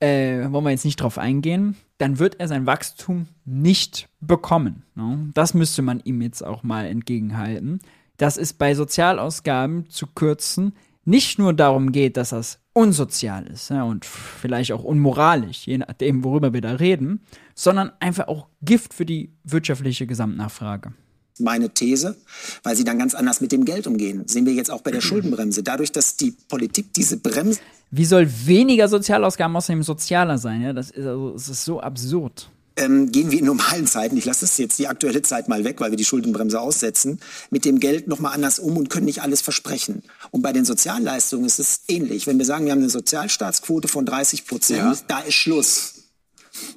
äh, 0.00 0.50
wollen 0.50 0.64
wir 0.64 0.70
jetzt 0.70 0.86
nicht 0.86 0.96
drauf 0.96 1.18
eingehen, 1.18 1.76
dann 1.98 2.18
wird 2.18 2.40
er 2.40 2.48
sein 2.48 2.64
Wachstum 2.64 3.26
nicht 3.44 4.08
bekommen. 4.20 4.84
Ne? 4.94 5.30
Das 5.34 5.52
müsste 5.52 5.82
man 5.82 6.00
ihm 6.04 6.22
jetzt 6.22 6.42
auch 6.42 6.62
mal 6.62 6.86
entgegenhalten. 6.86 7.80
Das 8.16 8.38
ist 8.38 8.54
bei 8.54 8.74
Sozialausgaben 8.74 9.90
zu 9.90 10.06
kürzen 10.06 10.72
nicht 11.04 11.38
nur 11.38 11.52
darum 11.52 11.92
geht, 11.92 12.16
dass 12.16 12.30
das 12.30 12.58
unsozial 12.72 13.46
ist 13.46 13.70
ja, 13.70 13.82
und 13.82 14.04
vielleicht 14.04 14.72
auch 14.72 14.84
unmoralisch, 14.84 15.66
je 15.66 15.78
nachdem, 15.78 16.24
worüber 16.24 16.52
wir 16.52 16.60
da 16.60 16.74
reden, 16.74 17.20
sondern 17.54 17.92
einfach 18.00 18.28
auch 18.28 18.46
Gift 18.62 18.94
für 18.94 19.06
die 19.06 19.32
wirtschaftliche 19.44 20.06
Gesamtnachfrage. 20.06 20.92
Meine 21.38 21.70
These, 21.70 22.16
weil 22.62 22.76
sie 22.76 22.84
dann 22.84 22.98
ganz 22.98 23.14
anders 23.14 23.40
mit 23.40 23.50
dem 23.50 23.64
Geld 23.64 23.86
umgehen. 23.86 24.28
Sehen 24.28 24.44
wir 24.44 24.52
jetzt 24.52 24.70
auch 24.70 24.82
bei 24.82 24.90
der 24.90 25.00
Schuldenbremse. 25.00 25.62
Dadurch, 25.62 25.90
dass 25.90 26.16
die 26.16 26.36
Politik 26.48 26.92
diese 26.92 27.16
Bremse. 27.16 27.60
Wie 27.90 28.04
soll 28.04 28.28
weniger 28.46 28.88
Sozialausgaben 28.88 29.56
außerdem 29.56 29.82
sozialer 29.82 30.36
sein? 30.36 30.60
Ja, 30.60 30.72
das 30.74 30.90
ist, 30.90 31.06
also, 31.06 31.32
das 31.32 31.48
ist 31.48 31.64
so 31.64 31.80
absurd 31.80 32.50
ähm, 32.80 33.12
gehen 33.12 33.30
wir 33.30 33.38
in 33.38 33.44
normalen 33.44 33.86
Zeiten, 33.86 34.16
ich 34.16 34.24
lasse 34.24 34.40
das 34.40 34.56
jetzt 34.56 34.78
die 34.78 34.88
aktuelle 34.88 35.20
Zeit 35.20 35.48
mal 35.48 35.64
weg, 35.64 35.80
weil 35.80 35.92
wir 35.92 35.96
die 35.96 36.04
Schuldenbremse 36.04 36.58
aussetzen, 36.58 37.20
mit 37.50 37.66
dem 37.66 37.78
Geld 37.78 38.08
nochmal 38.08 38.34
anders 38.34 38.58
um 38.58 38.78
und 38.78 38.88
können 38.88 39.04
nicht 39.04 39.22
alles 39.22 39.42
versprechen. 39.42 40.02
Und 40.30 40.40
bei 40.40 40.52
den 40.52 40.64
Sozialleistungen 40.64 41.44
ist 41.44 41.58
es 41.58 41.82
ähnlich. 41.88 42.26
Wenn 42.26 42.38
wir 42.38 42.46
sagen, 42.46 42.64
wir 42.64 42.72
haben 42.72 42.80
eine 42.80 42.88
Sozialstaatsquote 42.88 43.86
von 43.86 44.06
30 44.06 44.46
Prozent, 44.46 44.78
ja. 44.78 44.98
da 45.08 45.20
ist 45.20 45.34
Schluss. 45.34 45.94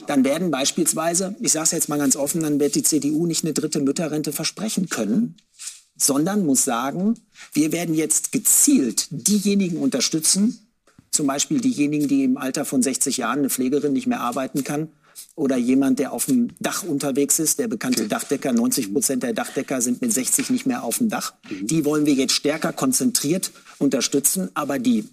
Dann 0.06 0.26
werden 0.26 0.52
beispielsweise, 0.52 1.36
ich 1.40 1.54
sage 1.54 1.64
es 1.66 1.72
jetzt 1.72 1.90
mal 1.90 1.98
ganz 1.98 2.18
offen, 2.18 2.42
dann 2.42 2.60
wird 2.60 2.76
die 2.76 2.84
CDU 2.84 3.26
nicht 3.26 3.46
eine 3.46 3.54
dritte 3.54 3.80
Mütterrente 3.80 4.34
versprechen 4.34 4.90
können, 4.90 5.38
sondern 5.96 6.46
muss 6.46 6.66
sagen, 6.66 7.16
wir 7.54 7.72
werden 7.72 7.96
jetzt 7.96 8.34
gezielt 8.34 9.08
diejenigen 9.10 9.78
unterstützen, 9.78 10.70
zum 11.12 11.28
Beispiel 11.28 11.62
diejenigen, 11.62 12.08
die 12.08 12.26
im 12.26 12.38
Alter 12.38 12.66
von 12.66 12.82
60 12.82 13.18
Jahren 13.18 13.40
eine 13.40 13.50
Pflegerin 13.50 13.94
nicht 13.94 14.08
mehr 14.08 14.20
arbeiten 14.20 14.64
kann 14.64 14.90
oder 15.36 15.58
jemand, 15.58 16.00
der 16.00 16.14
auf 16.14 16.26
dem 16.26 16.50
Dach 16.60 16.84
unterwegs 16.84 17.40
ist, 17.40 17.60
der 17.60 17.68
bekannte 17.68 18.08
Dachdecker, 18.08 18.54
90 18.54 18.94
Prozent 18.94 19.24
der 19.24 19.34
Dachdecker 19.34 19.82
sind 19.82 20.02
mit 20.02 20.14
60 20.14 20.50
nicht 20.50 20.66
mehr 20.66 20.84
auf 20.84 21.00
dem 21.00 21.10
Dach. 21.10 21.34
Mhm. 21.50 21.68
Die 21.68 21.86
wollen 21.86 22.06
wir 22.06 22.14
jetzt 22.14 22.34
stärker 22.34 22.74
konzentriert 22.74 23.52
unterstützen, 23.80 24.50
aber 24.54 24.80
die 24.80 25.10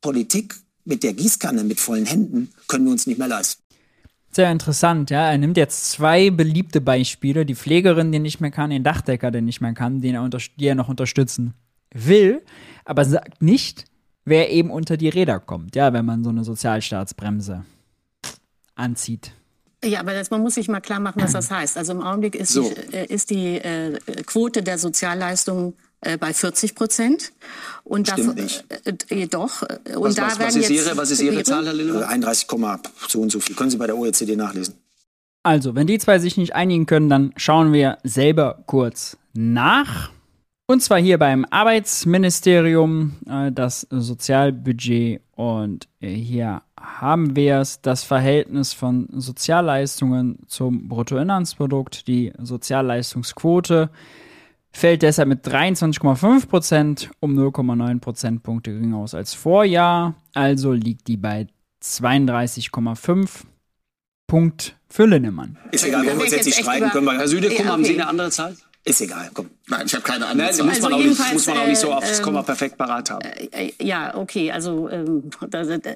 Politik 0.00 0.54
mit 0.84 1.02
der 1.02 1.12
Gießkanne, 1.12 1.64
mit 1.64 1.80
vollen 1.80 2.06
Händen, 2.06 2.50
können 2.66 2.86
wir 2.86 2.92
uns 2.92 3.06
nicht 3.06 3.18
mehr 3.18 3.28
leisten. 3.28 3.62
Sehr 4.30 4.50
interessant, 4.50 5.10
ja. 5.10 5.30
Er 5.30 5.38
nimmt 5.38 5.56
jetzt 5.56 5.90
zwei 5.90 6.30
beliebte 6.30 6.80
Beispiele, 6.80 7.44
die 7.46 7.54
Pflegerin, 7.54 8.12
die 8.12 8.18
nicht 8.18 8.40
mehr 8.40 8.50
kann, 8.50 8.70
den 8.70 8.84
Dachdecker, 8.84 9.30
der 9.30 9.42
nicht 9.42 9.60
mehr 9.60 9.72
kann, 9.74 10.00
den 10.00 10.14
er, 10.14 10.28
die 10.28 10.66
er 10.66 10.74
noch 10.74 10.88
unterstützen 10.88 11.54
will, 11.92 12.42
aber 12.84 13.04
sagt 13.04 13.42
nicht, 13.42 13.86
wer 14.24 14.50
eben 14.50 14.70
unter 14.70 14.96
die 14.96 15.08
Räder 15.08 15.40
kommt, 15.40 15.76
ja, 15.76 15.92
wenn 15.92 16.04
man 16.04 16.24
so 16.24 16.30
eine 16.30 16.44
Sozialstaatsbremse 16.44 17.64
anzieht. 18.74 19.32
Ja, 19.84 20.00
aber 20.00 20.12
das, 20.12 20.30
man 20.30 20.42
muss 20.42 20.54
sich 20.54 20.68
mal 20.68 20.80
klar 20.80 20.98
machen, 20.98 21.22
was 21.22 21.32
das 21.32 21.50
heißt. 21.50 21.76
Also 21.76 21.92
im 21.92 22.02
Augenblick 22.02 22.34
ist 22.34 22.52
so. 22.52 22.68
die, 22.68 22.96
äh, 22.96 23.06
ist 23.06 23.30
die 23.30 23.56
äh, 23.56 23.98
Quote 24.26 24.62
der 24.62 24.76
Sozialleistungen 24.76 25.74
äh, 26.00 26.16
bei 26.16 26.32
40 26.32 26.74
Prozent. 26.74 27.32
Und 27.84 28.08
Stimmt 28.08 28.38
da, 28.38 28.42
nicht. 28.42 28.64
Äh, 29.08 29.26
doch. 29.28 29.62
Und 29.62 30.02
was, 30.02 30.14
da 30.16 30.26
was, 30.26 30.40
was 30.40 30.56
ist 30.56 30.70
Ihre, 30.70 30.96
was 30.96 31.10
ist 31.10 31.22
Ihre 31.22 31.42
Zahl, 31.44 31.64
Herr 31.64 31.72
Lindemann? 31.72 32.04
31, 32.04 32.48
so 33.08 33.20
und 33.20 33.30
so 33.30 33.40
viel. 33.40 33.54
Können 33.54 33.70
Sie 33.70 33.76
bei 33.76 33.86
der 33.86 33.96
OECD 33.96 34.34
nachlesen. 34.34 34.74
Also, 35.44 35.74
wenn 35.74 35.86
die 35.86 35.98
zwei 35.98 36.18
sich 36.18 36.36
nicht 36.36 36.54
einigen 36.54 36.86
können, 36.86 37.08
dann 37.08 37.32
schauen 37.36 37.72
wir 37.72 37.98
selber 38.02 38.62
kurz 38.66 39.16
nach. 39.32 40.10
Und 40.66 40.82
zwar 40.82 40.98
hier 40.98 41.18
beim 41.18 41.46
Arbeitsministerium, 41.48 43.16
äh, 43.26 43.52
das 43.52 43.86
Sozialbudget. 43.90 45.22
Und 45.38 45.86
äh, 46.00 46.08
hier 46.08 46.62
haben 46.76 47.36
wir 47.36 47.60
es, 47.60 47.80
das 47.80 48.02
Verhältnis 48.02 48.72
von 48.72 49.06
Sozialleistungen 49.12 50.40
zum 50.48 50.88
Bruttoinlandsprodukt. 50.88 52.08
Die 52.08 52.32
Sozialleistungsquote 52.42 53.88
fällt 54.72 55.02
deshalb 55.02 55.28
mit 55.28 55.46
23,5 55.46 56.48
Prozent 56.48 57.10
um 57.20 57.38
0,9 57.38 58.00
Prozentpunkte 58.00 58.72
geringer 58.72 58.96
aus 58.96 59.14
als 59.14 59.34
Vorjahr. 59.34 60.16
Also 60.34 60.72
liegt 60.72 61.06
die 61.06 61.16
bei 61.16 61.46
32,5 61.84 63.44
Punkt 64.26 64.76
für 64.88 65.06
Linnemann. 65.06 65.56
Ist 65.70 65.86
egal, 65.86 66.04
wenn 66.04 66.16
wir 66.16 66.24
uns 66.24 66.32
jetzt 66.32 66.46
nicht 66.46 66.58
streiten 66.58 66.90
können. 66.90 67.08
Herr 67.16 67.28
Südekum, 67.28 67.58
okay. 67.60 67.68
haben 67.68 67.84
Sie 67.84 67.94
eine 67.94 68.08
andere 68.08 68.30
Zahl? 68.30 68.56
Ist 68.84 69.00
egal, 69.00 69.30
komm. 69.34 69.50
Nein, 69.66 69.82
ich 69.86 69.94
habe 69.94 70.02
keine 70.02 70.26
andere. 70.26 70.48
Nein, 70.48 70.66
muss, 70.66 70.80
man 70.80 70.92
also 70.92 71.08
nicht, 71.08 71.32
muss 71.32 71.46
man 71.46 71.58
auch 71.58 71.66
nicht 71.66 71.80
so 71.80 71.92
aufs 71.92 72.22
Komma 72.22 72.40
ähm, 72.40 72.46
perfekt 72.46 72.78
parat 72.78 73.10
haben. 73.10 73.20
Äh, 73.22 73.72
ja, 73.80 74.14
okay, 74.14 74.50
also 74.50 74.88
ähm, 74.88 75.30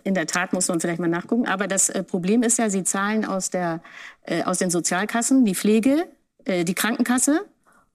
in 0.04 0.14
der 0.14 0.26
Tat 0.26 0.52
muss 0.52 0.68
man 0.68 0.80
vielleicht 0.80 1.00
mal 1.00 1.08
nachgucken. 1.08 1.46
Aber 1.46 1.68
das 1.68 1.88
äh, 1.88 2.02
Problem 2.02 2.42
ist 2.42 2.58
ja, 2.58 2.68
Sie 2.68 2.84
zahlen 2.84 3.24
aus, 3.24 3.50
der, 3.50 3.80
äh, 4.22 4.42
aus 4.42 4.58
den 4.58 4.70
Sozialkassen 4.70 5.44
die 5.44 5.54
Pflege, 5.54 6.06
äh, 6.44 6.64
die 6.64 6.74
Krankenkasse 6.74 7.46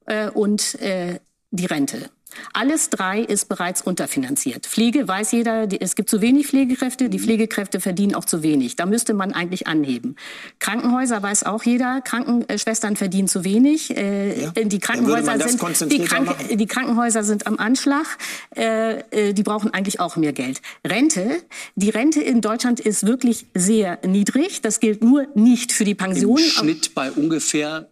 äh, 0.06 0.30
und 0.30 0.82
äh, 0.82 1.20
die 1.52 1.66
Rente. 1.66 2.10
Alles 2.54 2.90
drei 2.90 3.22
ist 3.22 3.50
bereits 3.50 3.82
unterfinanziert. 3.82 4.66
Pflege 4.66 5.08
weiß 5.08 5.32
jeder, 5.32 5.68
es 5.80 5.96
gibt 5.96 6.10
zu 6.10 6.22
wenig 6.22 6.48
Pflegekräfte, 6.48 7.10
die 7.10 7.20
Pflegekräfte 7.20 7.80
verdienen 7.80 8.16
auch 8.16 8.26
zu 8.26 8.44
wenig. 8.44 8.76
Da 8.76 8.86
müsste 8.86 9.14
man 9.14 9.34
eigentlich 9.34 9.68
anheben. 9.68 10.16
Krankenhäuser 10.60 11.22
weiß 11.22 11.44
auch 11.44 11.64
jeder, 11.64 12.02
Krankenschwestern 12.02 12.96
verdienen 12.96 13.28
zu 13.28 13.44
wenig. 13.44 13.96
Äh, 13.96 14.44
ja. 14.44 14.52
Die 14.52 14.80
Krankenhäuser 14.80 15.40
sind 15.40 15.92
die, 15.92 16.00
Krank 16.00 16.36
die, 16.52 16.66
Krankenhäuser 16.66 17.24
sind 17.24 17.48
am 17.48 17.58
Anschlag. 17.58 18.06
Äh, 18.56 19.00
äh, 19.12 19.34
die 19.34 19.44
brauchen 19.44 19.74
eigentlich 19.74 20.00
auch 20.00 20.16
mehr 20.16 20.34
Geld. 20.34 20.62
Rente, 20.86 21.42
die 21.76 21.90
Rente 21.90 22.22
in 22.22 22.42
Deutschland 22.42 22.80
ist 22.80 23.06
wirklich 23.06 23.48
sehr 23.54 24.00
niedrig. 24.06 24.62
Das 24.62 24.80
gilt 24.80 25.04
nur 25.04 25.28
nicht 25.36 25.72
für 25.72 25.84
die 25.84 25.96
Pension. 25.96 26.38
Im 26.38 26.44
Schnitt 26.44 26.96
bei 26.96 27.12
ungefähr 27.12 27.88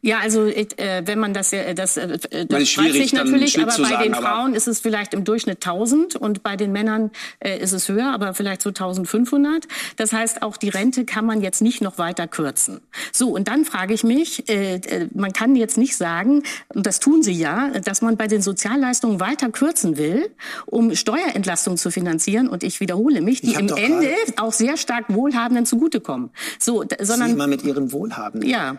ja, 0.00 0.18
also 0.18 0.46
äh, 0.46 0.66
wenn 1.04 1.18
man 1.18 1.34
das, 1.34 1.52
äh, 1.52 1.74
das, 1.74 1.96
äh, 1.96 2.18
das 2.46 2.76
weiß 2.76 2.94
ich 2.94 3.12
natürlich, 3.12 3.58
aber 3.60 3.76
bei 3.76 3.88
sagen, 3.88 4.02
den 4.02 4.14
Frauen 4.14 4.54
ist 4.54 4.68
es 4.68 4.80
vielleicht 4.80 5.14
im 5.14 5.24
Durchschnitt 5.24 5.66
1000 5.66 6.16
und 6.16 6.42
bei 6.42 6.56
den 6.56 6.72
Männern 6.72 7.10
äh, 7.40 7.58
ist 7.58 7.72
es 7.72 7.88
höher, 7.88 8.12
aber 8.12 8.34
vielleicht 8.34 8.62
so 8.62 8.70
1500. 8.70 9.66
Das 9.96 10.12
heißt, 10.12 10.42
auch 10.42 10.56
die 10.56 10.68
Rente 10.68 11.04
kann 11.04 11.24
man 11.26 11.40
jetzt 11.40 11.62
nicht 11.62 11.80
noch 11.80 11.98
weiter 11.98 12.26
kürzen. 12.26 12.80
So, 13.12 13.30
und 13.30 13.48
dann 13.48 13.64
frage 13.64 13.94
ich 13.94 14.04
mich, 14.04 14.48
äh, 14.48 14.76
äh, 14.76 15.08
man 15.14 15.32
kann 15.32 15.56
jetzt 15.56 15.78
nicht 15.78 15.96
sagen, 15.96 16.42
und 16.68 16.86
das 16.86 17.00
tun 17.00 17.22
sie 17.22 17.32
ja, 17.32 17.70
dass 17.80 18.02
man 18.02 18.16
bei 18.16 18.26
den 18.26 18.42
Sozialleistungen 18.42 19.20
weiter 19.20 19.50
kürzen 19.50 19.96
will, 19.96 20.30
um 20.66 20.94
Steuerentlastung 20.94 21.76
zu 21.76 21.90
finanzieren. 21.90 22.48
Und 22.48 22.62
ich 22.62 22.80
wiederhole 22.80 23.20
mich, 23.20 23.40
die 23.40 23.54
im 23.54 23.68
Ende 23.68 24.14
auch 24.36 24.52
sehr 24.52 24.76
stark 24.76 25.06
Wohlhabenden 25.08 25.66
zugutekommen. 25.66 26.30
So, 26.58 26.84
sondern, 27.00 27.30
Sie 27.30 27.36
mal 27.36 27.48
mit 27.48 27.62
Ihren 27.62 27.92
Wohlhabenden. 27.92 28.48
Ja. 28.48 28.76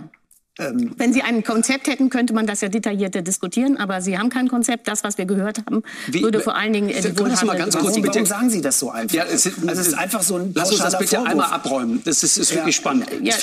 Ähm, 0.58 0.92
Wenn 0.98 1.12
Sie 1.12 1.22
ein 1.22 1.44
Konzept 1.44 1.88
hätten, 1.88 2.10
könnte 2.10 2.34
man 2.34 2.48
das 2.48 2.62
ja 2.62 2.70
detaillierter 2.70 3.22
diskutieren, 3.22 3.78
aber 3.78 4.02
Sie 4.02 4.18
haben 4.18 4.30
kein 4.30 4.48
Konzept. 4.48 4.88
Das, 4.88 5.04
was 5.04 5.18
wir 5.18 5.26
gehört 5.26 5.60
haben, 5.66 5.84
Wie, 6.08 6.22
würde 6.22 6.40
vor 6.40 6.56
allen 6.56 6.72
Dingen 6.72 6.90
äh, 6.90 7.02
die 7.02 7.18
Wohlhabenden... 7.18 7.58
Ganz 7.58 7.76
kurz, 7.76 7.96
warum, 7.96 8.08
warum 8.08 8.26
sagen 8.26 8.50
Sie 8.50 8.62
das 8.62 8.80
so 8.80 8.90
einfach? 8.90 9.16
Ja, 9.16 9.26
es, 9.26 9.46
ist, 9.46 9.68
also 9.68 9.82
es 9.82 9.88
ist 9.88 9.94
einfach 9.94 10.22
so 10.22 10.38
ein 10.38 10.52
Lass 10.56 10.72
uns 10.72 10.80
das 10.80 10.98
bitte 10.98 11.18
Vorwurf. 11.18 11.30
einmal 11.30 11.52
abräumen. 11.52 12.02
Das 12.06 12.24
ist, 12.24 12.38
ist 12.38 12.52
ja. 12.52 12.58
wirklich 12.58 12.76
spannend. 12.78 13.08
Ja. 13.22 13.36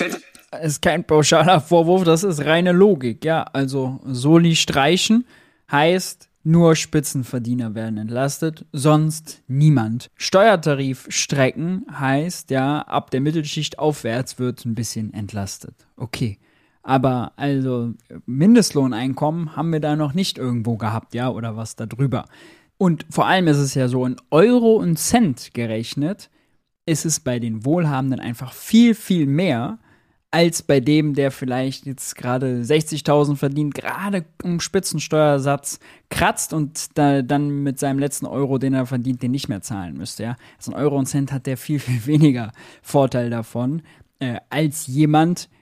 Es 0.52 0.72
ist 0.72 0.82
kein 0.82 1.04
pauschaler 1.04 1.60
Vorwurf, 1.60 2.04
das 2.04 2.24
ist 2.24 2.44
reine 2.44 2.72
Logik. 2.72 3.24
Ja, 3.24 3.42
also 3.42 4.00
Soli 4.06 4.56
streichen 4.56 5.26
heißt 5.70 6.28
nur 6.44 6.74
Spitzenverdiener 6.74 7.74
werden 7.74 7.98
entlastet, 7.98 8.64
sonst 8.72 9.42
niemand. 9.46 10.08
Steuertarif 10.16 11.06
strecken 11.08 11.86
heißt 11.92 12.50
ja, 12.50 12.80
ab 12.80 13.10
der 13.10 13.20
Mittelschicht 13.20 13.78
aufwärts 13.78 14.38
wird 14.38 14.64
ein 14.64 14.74
bisschen 14.74 15.14
entlastet. 15.14 15.74
Okay. 15.96 16.38
Aber 16.82 17.32
also 17.36 17.92
Mindestlohneinkommen 18.26 19.56
haben 19.56 19.72
wir 19.72 19.80
da 19.80 19.96
noch 19.96 20.14
nicht 20.14 20.38
irgendwo 20.38 20.76
gehabt, 20.76 21.14
ja, 21.14 21.30
oder 21.30 21.56
was 21.56 21.76
da 21.76 21.86
drüber. 21.86 22.26
Und 22.78 23.06
vor 23.10 23.26
allem 23.26 23.46
ist 23.46 23.58
es 23.58 23.74
ja 23.74 23.88
so, 23.88 24.04
in 24.04 24.16
Euro 24.30 24.76
und 24.76 24.98
Cent 24.98 25.54
gerechnet, 25.54 26.30
ist 26.84 27.04
es 27.06 27.20
bei 27.20 27.38
den 27.38 27.64
Wohlhabenden 27.64 28.18
einfach 28.18 28.52
viel, 28.52 28.94
viel 28.94 29.26
mehr 29.26 29.78
als 30.32 30.62
bei 30.62 30.80
dem, 30.80 31.14
der 31.14 31.30
vielleicht 31.30 31.84
jetzt 31.84 32.16
gerade 32.16 32.62
60.000 32.62 33.36
verdient, 33.36 33.74
gerade 33.74 34.24
im 34.42 34.60
Spitzensteuersatz 34.60 35.78
kratzt 36.08 36.54
und 36.54 36.96
da, 36.96 37.20
dann 37.20 37.62
mit 37.62 37.78
seinem 37.78 37.98
letzten 37.98 38.24
Euro, 38.24 38.56
den 38.56 38.72
er 38.72 38.86
verdient, 38.86 39.22
den 39.22 39.30
nicht 39.30 39.50
mehr 39.50 39.60
zahlen 39.60 39.98
müsste. 39.98 40.22
Ja? 40.22 40.36
Also 40.56 40.72
ein 40.72 40.78
Euro 40.82 40.98
und 40.98 41.06
Cent 41.06 41.32
hat 41.32 41.46
der 41.46 41.58
viel, 41.58 41.78
viel 41.78 42.06
weniger 42.06 42.52
Vorteil 42.80 43.28
davon, 43.28 43.82
äh, 44.20 44.40
als 44.48 44.86
jemand, 44.86 45.50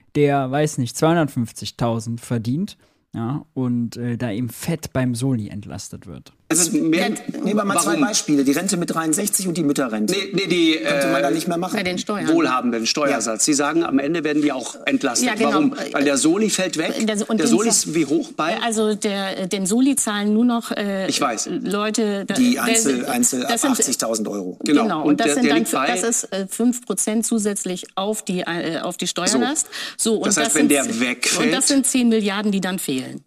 weiß 0.51 0.77
nicht, 0.77 0.95
250.000 0.95 2.19
verdient, 2.19 2.77
ja, 3.13 3.45
und 3.53 3.97
äh, 3.97 4.17
da 4.17 4.31
eben 4.31 4.49
fett 4.49 4.93
beim 4.93 5.15
Soli 5.15 5.49
entlastet 5.49 6.07
wird. 6.07 6.33
Also 6.59 6.77
mehr, 6.77 7.09
nehmen 7.09 7.45
wir 7.45 7.65
mal 7.65 7.75
warum? 7.75 7.93
zwei 7.93 7.95
Beispiele. 7.99 8.43
Die 8.43 8.51
Rente 8.51 8.77
mit 8.77 8.93
63 8.93 9.47
und 9.47 9.57
die 9.57 9.63
Mütterrente. 9.63 10.13
Nee, 10.13 10.31
nee 10.33 10.47
die 10.47 10.77
könnte 10.77 11.07
man 11.07 11.17
äh, 11.17 11.21
da 11.21 11.31
nicht 11.31 11.47
mehr 11.47 11.57
machen. 11.57 11.75
Bei 11.75 11.83
den 11.83 11.97
Steuern. 11.97 12.27
Wohlhabenden 12.27 12.85
Steuersatz. 12.85 13.41
Ja. 13.41 13.45
Sie 13.45 13.53
sagen, 13.53 13.83
am 13.83 13.99
Ende 13.99 14.23
werden 14.23 14.41
die 14.41 14.51
auch 14.51 14.75
entlastet. 14.85 15.27
Ja, 15.27 15.35
genau. 15.35 15.51
Warum? 15.51 15.75
Weil 15.91 16.03
der 16.03 16.17
Soli 16.17 16.49
fällt 16.49 16.77
weg. 16.77 16.93
Der, 17.05 17.15
der 17.15 17.47
Soli 17.47 17.69
ist 17.69 17.93
wie 17.95 18.05
hoch 18.05 18.31
bei? 18.33 18.57
Also 18.61 18.95
der, 18.95 19.47
den 19.47 19.65
Soli 19.65 19.95
zahlen 19.95 20.33
nur 20.33 20.45
noch 20.45 20.71
äh, 20.71 21.07
ich 21.07 21.19
weiß. 21.19 21.49
Leute. 21.63 22.25
Die 22.37 22.59
Einzel, 22.59 23.05
Einzel 23.05 23.45
ab 23.45 23.53
80.000 23.53 24.29
Euro. 24.29 24.57
Genau. 24.63 24.83
genau. 24.83 25.01
Und, 25.01 25.09
und 25.09 25.19
das, 25.19 25.27
der, 25.27 25.35
sind 25.35 25.73
dann, 25.73 25.87
das 25.87 26.03
ist 26.03 26.23
äh, 26.31 26.47
5% 26.49 27.23
zusätzlich 27.23 27.85
auf 27.95 28.23
die, 28.23 28.41
äh, 28.41 28.79
auf 28.79 28.97
die 28.97 29.07
Steuerlast. 29.07 29.67
So. 29.97 30.15
so 30.15 30.17
und 30.17 30.27
das 30.27 30.37
heißt, 30.37 30.47
das 30.47 30.55
wenn 30.55 30.69
der 30.69 30.99
wegfällt. 30.99 31.47
Und 31.47 31.51
das 31.53 31.67
sind 31.67 31.85
10 31.85 32.09
Milliarden, 32.09 32.51
die 32.51 32.61
dann 32.61 32.79
fehlen. 32.79 33.23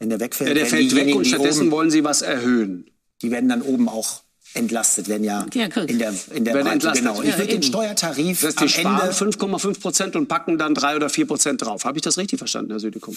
Wenn 0.00 0.08
der 0.08 0.18
wegfällt, 0.18 0.48
ja, 0.48 0.54
der 0.54 0.66
fällt 0.66 0.94
weg 0.96 1.14
und 1.14 1.26
stattdessen 1.26 1.62
oben, 1.62 1.70
wollen 1.70 1.90
Sie 1.90 2.02
was 2.02 2.22
erhöhen. 2.22 2.90
Die 3.22 3.30
werden 3.30 3.50
dann 3.50 3.60
oben 3.60 3.88
auch 3.88 4.22
entlastet, 4.54 5.08
werden 5.08 5.24
ja, 5.24 5.46
ja 5.52 5.66
in 5.66 5.98
der, 5.98 6.14
in 6.32 6.44
der 6.44 6.52
Breite, 6.52 6.70
entlastet. 6.70 7.06
genau. 7.06 7.22
Ich 7.22 7.36
würde 7.36 7.52
den 7.52 7.62
Steuertarif 7.62 8.40
das 8.40 8.56
heißt, 8.56 8.78
die 8.78 8.84
am 8.84 8.98
Ende 8.98 9.12
5,5 9.12 9.80
Prozent 9.80 10.16
und 10.16 10.26
packen 10.26 10.58
dann 10.58 10.74
3 10.74 10.96
oder 10.96 11.10
4 11.10 11.26
Prozent 11.26 11.62
drauf. 11.62 11.84
Habe 11.84 11.98
ich 11.98 12.02
das 12.02 12.16
richtig 12.16 12.38
verstanden, 12.38 12.70
Herr 12.70 12.80
Südekum? 12.80 13.16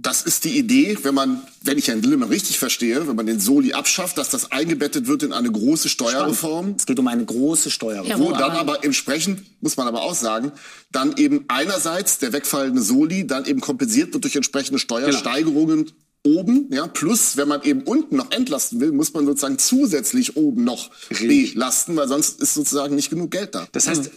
Das 0.00 0.22
ist 0.22 0.44
die 0.44 0.56
Idee, 0.56 0.96
wenn 1.02 1.14
man, 1.14 1.42
wenn 1.62 1.76
ich 1.76 1.88
Herrn 1.88 2.02
Lillemann 2.02 2.28
richtig 2.28 2.58
verstehe, 2.58 3.08
wenn 3.08 3.16
man 3.16 3.26
den 3.26 3.40
Soli 3.40 3.72
abschafft, 3.72 4.16
dass 4.16 4.30
das 4.30 4.52
eingebettet 4.52 5.08
wird 5.08 5.24
in 5.24 5.32
eine 5.32 5.50
große 5.50 5.88
Steuerreform. 5.88 6.64
Spannend. 6.64 6.80
Es 6.80 6.86
geht 6.86 6.98
um 7.00 7.08
eine 7.08 7.24
große 7.24 7.70
Steuerreform. 7.70 8.20
Wo 8.20 8.30
dann 8.30 8.52
aber 8.52 8.84
entsprechend, 8.84 9.42
muss 9.60 9.76
man 9.76 9.88
aber 9.88 10.02
auch 10.02 10.14
sagen, 10.14 10.52
dann 10.92 11.16
eben 11.16 11.46
einerseits 11.48 12.18
der 12.18 12.32
wegfallende 12.32 12.80
Soli 12.80 13.26
dann 13.26 13.44
eben 13.44 13.60
kompensiert 13.60 14.12
wird 14.12 14.22
durch 14.22 14.36
entsprechende 14.36 14.78
genau. 14.78 15.00
Steuersteigerungen 15.00 15.86
genau 15.86 15.96
oben, 16.36 16.68
ja, 16.70 16.86
plus 16.86 17.36
wenn 17.36 17.48
man 17.48 17.62
eben 17.62 17.82
unten 17.82 18.16
noch 18.16 18.30
entlasten 18.30 18.80
will, 18.80 18.92
muss 18.92 19.12
man 19.14 19.26
sozusagen 19.26 19.58
zusätzlich 19.58 20.36
oben 20.36 20.64
noch 20.64 20.90
belasten, 21.10 21.96
weil 21.96 22.08
sonst 22.08 22.40
ist 22.40 22.54
sozusagen 22.54 22.94
nicht 22.94 23.10
genug 23.10 23.30
Geld 23.30 23.54
da. 23.54 23.66
Das 23.72 23.88
heißt, 23.88 24.10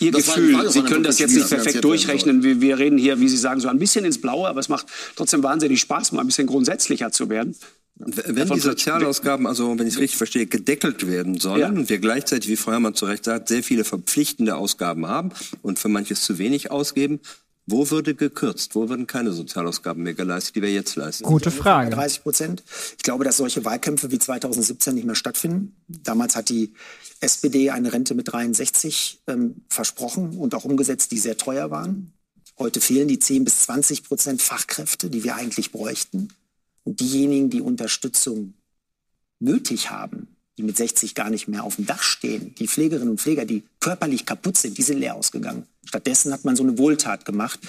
Ihr 0.00 0.10
das 0.10 0.26
Gefühl, 0.26 0.70
Sie 0.70 0.82
können 0.82 1.02
das 1.02 1.18
jetzt 1.18 1.34
nicht 1.34 1.48
perfekt 1.48 1.84
durchrechnen. 1.84 2.42
Wir, 2.42 2.60
wir 2.60 2.78
reden 2.78 2.96
hier, 2.96 3.20
wie 3.20 3.28
Sie 3.28 3.36
sagen, 3.36 3.60
so 3.60 3.68
ein 3.68 3.78
bisschen 3.78 4.04
ins 4.04 4.20
Blaue, 4.20 4.48
aber 4.48 4.60
es 4.60 4.68
macht 4.68 4.86
trotzdem 5.16 5.42
wahnsinnig 5.42 5.80
Spaß, 5.80 6.12
mal 6.12 6.22
ein 6.22 6.26
bisschen 6.26 6.46
grundsätzlicher 6.46 7.12
zu 7.12 7.28
werden. 7.28 7.54
Wenn 7.98 8.48
die 8.48 8.60
Sozialausgaben, 8.60 9.46
also 9.46 9.78
wenn 9.78 9.86
ich 9.86 9.94
es 9.94 10.00
richtig 10.00 10.18
verstehe, 10.18 10.46
gedeckelt 10.46 11.06
werden 11.06 11.40
sollen 11.40 11.60
ja. 11.60 11.68
und 11.68 11.88
wir 11.88 11.98
gleichzeitig, 11.98 12.50
wie 12.50 12.56
Frau 12.56 12.72
Herrmann 12.72 12.94
zu 12.94 13.06
Recht 13.06 13.24
sagt, 13.24 13.48
sehr 13.48 13.62
viele 13.62 13.84
verpflichtende 13.84 14.56
Ausgaben 14.56 15.06
haben 15.06 15.30
und 15.62 15.78
für 15.78 15.88
manches 15.88 16.22
zu 16.22 16.36
wenig 16.36 16.70
ausgeben, 16.70 17.20
wo 17.66 17.90
würde 17.90 18.14
gekürzt? 18.14 18.76
Wo 18.76 18.88
würden 18.88 19.08
keine 19.08 19.32
Sozialausgaben 19.32 20.02
mehr 20.02 20.14
geleistet, 20.14 20.54
die 20.54 20.62
wir 20.62 20.72
jetzt 20.72 20.94
leisten? 20.94 21.24
Gute 21.24 21.50
Frage. 21.50 21.90
30 21.90 22.22
Prozent. 22.22 22.62
Ich 22.96 23.02
glaube, 23.02 23.24
dass 23.24 23.38
solche 23.38 23.64
Wahlkämpfe 23.64 24.12
wie 24.12 24.20
2017 24.20 24.94
nicht 24.94 25.04
mehr 25.04 25.16
stattfinden. 25.16 25.74
Damals 25.88 26.36
hat 26.36 26.48
die 26.48 26.74
SPD 27.20 27.70
eine 27.70 27.92
Rente 27.92 28.14
mit 28.14 28.32
63 28.32 29.22
ähm, 29.26 29.64
versprochen 29.68 30.38
und 30.38 30.54
auch 30.54 30.64
umgesetzt, 30.64 31.10
die 31.10 31.18
sehr 31.18 31.36
teuer 31.36 31.72
waren. 31.72 32.12
Heute 32.56 32.80
fehlen 32.80 33.08
die 33.08 33.18
10 33.18 33.44
bis 33.44 33.62
20 33.62 34.04
Prozent 34.04 34.42
Fachkräfte, 34.42 35.10
die 35.10 35.24
wir 35.24 35.34
eigentlich 35.34 35.72
bräuchten. 35.72 36.28
Und 36.84 37.00
diejenigen, 37.00 37.50
die 37.50 37.60
Unterstützung 37.60 38.54
nötig 39.40 39.90
haben, 39.90 40.35
die 40.56 40.62
mit 40.62 40.76
60 40.76 41.14
gar 41.14 41.30
nicht 41.30 41.48
mehr 41.48 41.64
auf 41.64 41.76
dem 41.76 41.86
Dach 41.86 42.02
stehen, 42.02 42.54
die 42.54 42.66
Pflegerinnen 42.66 43.10
und 43.10 43.20
Pfleger, 43.20 43.44
die 43.44 43.62
körperlich 43.80 44.24
kaputt 44.24 44.56
sind, 44.56 44.78
die 44.78 44.82
sind 44.82 44.98
leer 44.98 45.14
ausgegangen. 45.14 45.66
Stattdessen 45.84 46.32
hat 46.32 46.44
man 46.44 46.56
so 46.56 46.62
eine 46.62 46.78
Wohltat 46.78 47.24
gemacht. 47.24 47.60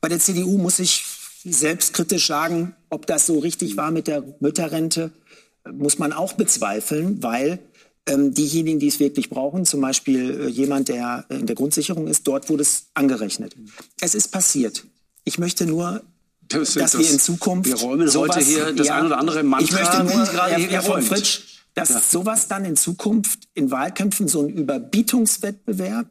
Bei 0.00 0.08
der 0.08 0.18
CDU 0.18 0.58
muss 0.58 0.78
ich 0.78 1.04
selbstkritisch 1.44 2.26
sagen, 2.26 2.74
ob 2.90 3.06
das 3.06 3.26
so 3.26 3.38
richtig 3.38 3.76
war 3.76 3.90
mit 3.90 4.06
der 4.06 4.22
Mütterrente, 4.40 5.12
muss 5.72 5.98
man 5.98 6.12
auch 6.12 6.34
bezweifeln, 6.34 7.22
weil 7.22 7.58
ähm, 8.06 8.34
diejenigen, 8.34 8.78
die 8.78 8.88
es 8.88 9.00
wirklich 9.00 9.30
brauchen, 9.30 9.64
zum 9.64 9.80
Beispiel 9.80 10.40
äh, 10.40 10.46
jemand, 10.48 10.88
der 10.88 11.24
in 11.28 11.46
der 11.46 11.56
Grundsicherung 11.56 12.06
ist, 12.06 12.26
dort 12.26 12.48
wurde 12.48 12.62
es 12.62 12.86
angerechnet. 12.94 13.56
Es 14.00 14.14
ist 14.14 14.28
passiert. 14.28 14.84
Ich 15.24 15.38
möchte 15.38 15.66
nur 15.66 16.02
das, 16.42 16.74
dass 16.74 16.92
das, 16.92 17.00
wir 17.00 17.10
in 17.10 17.18
Zukunft. 17.18 17.68
Wir 17.68 17.76
räumen 17.76 18.12
heute 18.14 18.40
hier 18.40 18.72
das 18.72 18.90
ein 18.90 19.06
oder 19.06 19.18
andere 19.18 19.42
Mantra. 19.42 19.66
Ich 19.66 19.72
möchte 19.72 20.04
nur, 20.04 20.24
gerade 20.24 20.52
Herr, 20.52 20.70
Herr 20.70 20.82
von 20.82 21.02
Fritsch, 21.02 21.55
dass 21.76 21.90
ja. 21.90 22.00
sowas 22.00 22.48
dann 22.48 22.64
in 22.64 22.74
Zukunft 22.74 23.48
in 23.54 23.70
Wahlkämpfen 23.70 24.26
so 24.26 24.42
ein 24.42 24.48
Überbietungswettbewerb, 24.48 26.08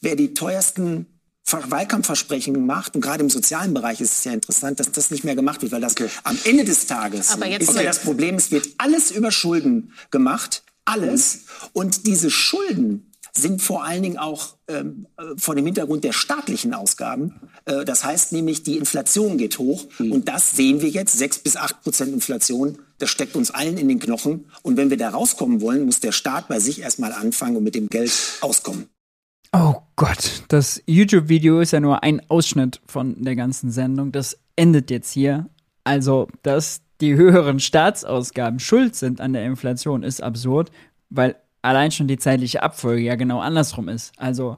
wer 0.00 0.14
die 0.14 0.34
teuersten 0.34 1.06
Wahlkampfversprechen 1.50 2.66
macht, 2.66 2.94
und 2.96 3.00
gerade 3.00 3.22
im 3.22 3.30
sozialen 3.30 3.72
Bereich 3.72 4.00
ist 4.00 4.18
es 4.18 4.24
ja 4.24 4.32
interessant, 4.32 4.78
dass 4.78 4.92
das 4.92 5.10
nicht 5.10 5.24
mehr 5.24 5.34
gemacht 5.34 5.62
wird, 5.62 5.72
weil 5.72 5.80
das 5.80 5.92
okay. 5.92 6.08
am 6.24 6.36
Ende 6.44 6.64
des 6.64 6.86
Tages 6.86 7.30
Aber 7.30 7.46
jetzt 7.46 7.68
ist 7.68 7.76
ja 7.76 7.82
das 7.82 8.00
Problem, 8.00 8.34
es 8.34 8.50
wird 8.50 8.68
alles 8.78 9.10
über 9.10 9.30
Schulden 9.30 9.92
gemacht, 10.10 10.64
alles. 10.84 11.34
Mhm. 11.34 11.40
Und 11.72 12.06
diese 12.06 12.30
Schulden 12.30 13.12
sind 13.36 13.62
vor 13.62 13.84
allen 13.84 14.02
Dingen 14.02 14.18
auch 14.18 14.56
ähm, 14.68 15.06
äh, 15.16 15.22
vor 15.36 15.54
dem 15.54 15.64
Hintergrund 15.64 16.04
der 16.04 16.12
staatlichen 16.12 16.74
Ausgaben. 16.74 17.34
Äh, 17.64 17.84
das 17.84 18.04
heißt 18.04 18.32
nämlich, 18.32 18.62
die 18.62 18.76
Inflation 18.76 19.38
geht 19.38 19.58
hoch. 19.58 19.86
Mhm. 19.98 20.12
Und 20.12 20.28
das 20.28 20.52
sehen 20.52 20.82
wir 20.82 20.88
jetzt, 20.88 21.16
sechs 21.16 21.38
bis 21.38 21.56
acht 21.56 21.82
Prozent 21.82 22.12
Inflation. 22.12 22.78
Das 22.98 23.10
steckt 23.10 23.36
uns 23.36 23.50
allen 23.50 23.78
in 23.78 23.88
den 23.88 23.98
Knochen. 23.98 24.46
Und 24.62 24.76
wenn 24.76 24.90
wir 24.90 24.96
da 24.96 25.10
rauskommen 25.10 25.60
wollen, 25.60 25.84
muss 25.84 26.00
der 26.00 26.12
Staat 26.12 26.48
bei 26.48 26.60
sich 26.60 26.80
erstmal 26.80 27.12
anfangen 27.12 27.56
und 27.56 27.64
mit 27.64 27.74
dem 27.74 27.88
Geld 27.88 28.12
auskommen. 28.40 28.88
Oh 29.52 29.76
Gott, 29.94 30.42
das 30.48 30.82
YouTube-Video 30.86 31.60
ist 31.60 31.72
ja 31.72 31.80
nur 31.80 32.02
ein 32.02 32.20
Ausschnitt 32.28 32.80
von 32.86 33.22
der 33.22 33.36
ganzen 33.36 33.70
Sendung. 33.70 34.12
Das 34.12 34.38
endet 34.56 34.90
jetzt 34.90 35.12
hier. 35.12 35.48
Also, 35.84 36.28
dass 36.42 36.80
die 37.00 37.14
höheren 37.14 37.60
Staatsausgaben 37.60 38.58
schuld 38.58 38.96
sind 38.96 39.20
an 39.20 39.32
der 39.32 39.44
Inflation, 39.44 40.02
ist 40.02 40.22
absurd, 40.22 40.70
weil 41.10 41.36
allein 41.66 41.90
schon 41.90 42.08
die 42.08 42.18
zeitliche 42.18 42.62
Abfolge 42.62 43.02
ja 43.02 43.14
genau 43.16 43.40
andersrum 43.40 43.88
ist. 43.88 44.12
Also, 44.18 44.56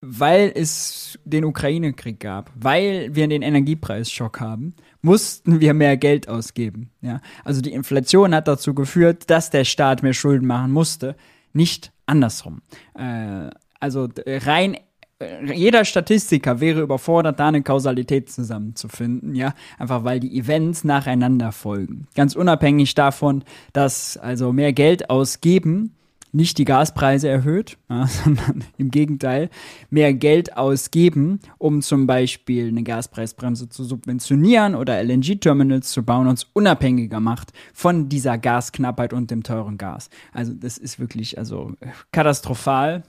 weil 0.00 0.52
es 0.54 1.18
den 1.24 1.44
Ukraine-Krieg 1.44 2.20
gab, 2.20 2.52
weil 2.54 3.14
wir 3.14 3.26
den 3.26 3.42
Energiepreisschock 3.42 4.40
haben, 4.40 4.74
mussten 5.02 5.60
wir 5.60 5.74
mehr 5.74 5.96
Geld 5.96 6.28
ausgeben. 6.28 6.90
Ja? 7.00 7.20
Also 7.44 7.60
die 7.60 7.72
Inflation 7.72 8.34
hat 8.34 8.46
dazu 8.46 8.74
geführt, 8.74 9.28
dass 9.28 9.50
der 9.50 9.64
Staat 9.64 10.02
mehr 10.02 10.12
Schulden 10.12 10.46
machen 10.46 10.70
musste, 10.70 11.16
nicht 11.52 11.92
andersrum. 12.06 12.62
Äh, 12.94 13.50
also 13.80 14.08
rein 14.26 14.76
äh, 15.20 15.52
jeder 15.52 15.84
Statistiker 15.84 16.60
wäre 16.60 16.80
überfordert, 16.80 17.40
da 17.40 17.48
eine 17.48 17.62
Kausalität 17.62 18.30
zusammenzufinden, 18.30 19.34
ja, 19.34 19.54
einfach 19.78 20.04
weil 20.04 20.20
die 20.20 20.38
Events 20.38 20.84
nacheinander 20.84 21.52
folgen. 21.52 22.06
Ganz 22.14 22.36
unabhängig 22.36 22.94
davon, 22.94 23.42
dass 23.72 24.16
also 24.16 24.52
mehr 24.52 24.72
Geld 24.72 25.10
ausgeben 25.10 25.94
nicht 26.32 26.58
die 26.58 26.64
Gaspreise 26.64 27.28
erhöht, 27.28 27.78
ja, 27.88 28.06
sondern 28.06 28.64
im 28.76 28.90
Gegenteil 28.90 29.50
mehr 29.90 30.14
Geld 30.14 30.56
ausgeben, 30.56 31.40
um 31.58 31.82
zum 31.82 32.06
Beispiel 32.06 32.68
eine 32.68 32.82
Gaspreisbremse 32.82 33.68
zu 33.68 33.84
subventionieren 33.84 34.74
oder 34.74 35.02
LNG-Terminals 35.02 35.90
zu 35.90 36.04
bauen, 36.04 36.26
uns 36.26 36.46
unabhängiger 36.52 37.20
macht 37.20 37.52
von 37.72 38.08
dieser 38.08 38.38
Gasknappheit 38.38 39.12
und 39.12 39.30
dem 39.30 39.42
teuren 39.42 39.78
Gas. 39.78 40.10
Also 40.32 40.54
das 40.54 40.78
ist 40.78 40.98
wirklich 40.98 41.38
also 41.38 41.74
katastrophal. 42.12 43.02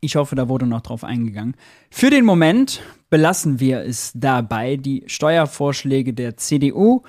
Ich 0.00 0.16
hoffe, 0.16 0.34
da 0.34 0.48
wurde 0.48 0.66
noch 0.66 0.80
drauf 0.80 1.04
eingegangen. 1.04 1.54
Für 1.90 2.10
den 2.10 2.24
Moment 2.24 2.82
belassen 3.08 3.60
wir 3.60 3.82
es 3.82 4.12
dabei. 4.14 4.76
Die 4.76 5.04
Steuervorschläge 5.06 6.12
der 6.12 6.36
CDU 6.36 7.02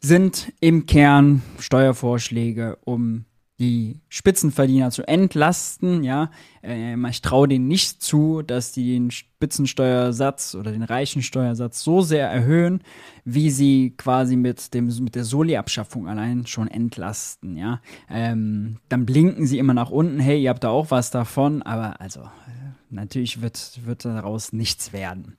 sind 0.00 0.52
im 0.60 0.86
Kern 0.86 1.42
Steuervorschläge, 1.58 2.78
um 2.84 3.24
die 3.62 4.00
Spitzenverdiener 4.10 4.90
zu 4.90 5.06
entlasten, 5.08 6.04
ja. 6.04 6.30
Ähm, 6.62 7.06
ich 7.06 7.22
traue 7.22 7.48
denen 7.48 7.68
nicht 7.68 8.02
zu, 8.02 8.42
dass 8.42 8.72
die 8.72 8.92
den 8.92 9.10
Spitzensteuersatz 9.10 10.54
oder 10.54 10.72
den 10.72 10.82
reichen 10.82 11.22
Steuersatz 11.22 11.82
so 11.82 12.02
sehr 12.02 12.28
erhöhen, 12.28 12.82
wie 13.24 13.50
sie 13.50 13.94
quasi 13.96 14.36
mit 14.36 14.74
dem 14.74 14.86
mit 15.02 15.14
der 15.14 15.24
Soli-Abschaffung 15.24 16.08
allein 16.08 16.46
schon 16.46 16.68
entlasten, 16.68 17.56
ja. 17.56 17.80
Ähm, 18.10 18.78
dann 18.90 19.06
blinken 19.06 19.46
sie 19.46 19.58
immer 19.58 19.74
nach 19.74 19.90
unten, 19.90 20.20
hey, 20.20 20.42
ihr 20.42 20.50
habt 20.50 20.64
da 20.64 20.68
auch 20.68 20.90
was 20.90 21.10
davon, 21.10 21.62
aber 21.62 22.00
also 22.00 22.20
äh, 22.20 22.72
natürlich 22.90 23.40
wird, 23.40 23.80
wird 23.86 24.04
daraus 24.04 24.52
nichts 24.52 24.92
werden. 24.92 25.38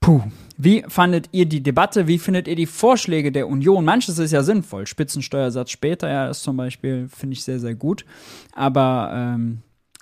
Puh. 0.00 0.22
Wie 0.58 0.84
fandet 0.88 1.28
ihr 1.32 1.46
die 1.46 1.62
Debatte? 1.62 2.06
Wie 2.06 2.18
findet 2.18 2.48
ihr 2.48 2.56
die 2.56 2.66
Vorschläge 2.66 3.30
der 3.30 3.48
Union? 3.48 3.84
Manches 3.84 4.18
ist 4.18 4.32
ja 4.32 4.42
sinnvoll. 4.42 4.86
Spitzensteuersatz 4.86 5.70
später, 5.70 6.08
ja, 6.08 6.28
ist 6.28 6.42
zum 6.42 6.56
Beispiel, 6.56 7.08
finde 7.08 7.34
ich 7.34 7.44
sehr, 7.44 7.58
sehr 7.58 7.74
gut. 7.74 8.06
Aber 8.52 9.10
ähm, 9.12 9.58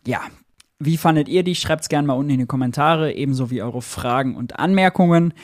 ja, 0.07 0.21
wie 0.79 0.97
fandet 0.97 1.29
ihr 1.29 1.43
die? 1.43 1.55
Schreibt 1.55 1.83
es 1.83 1.89
gerne 1.89 2.07
mal 2.07 2.15
unten 2.15 2.31
in 2.31 2.41
die 2.41 2.47
Kommentare, 2.47 3.13
ebenso 3.15 3.51
wie 3.51 3.63
eure 3.63 3.83
Fragen 3.83 4.37
und 4.37 4.59
Anmerkungen. 4.59 5.35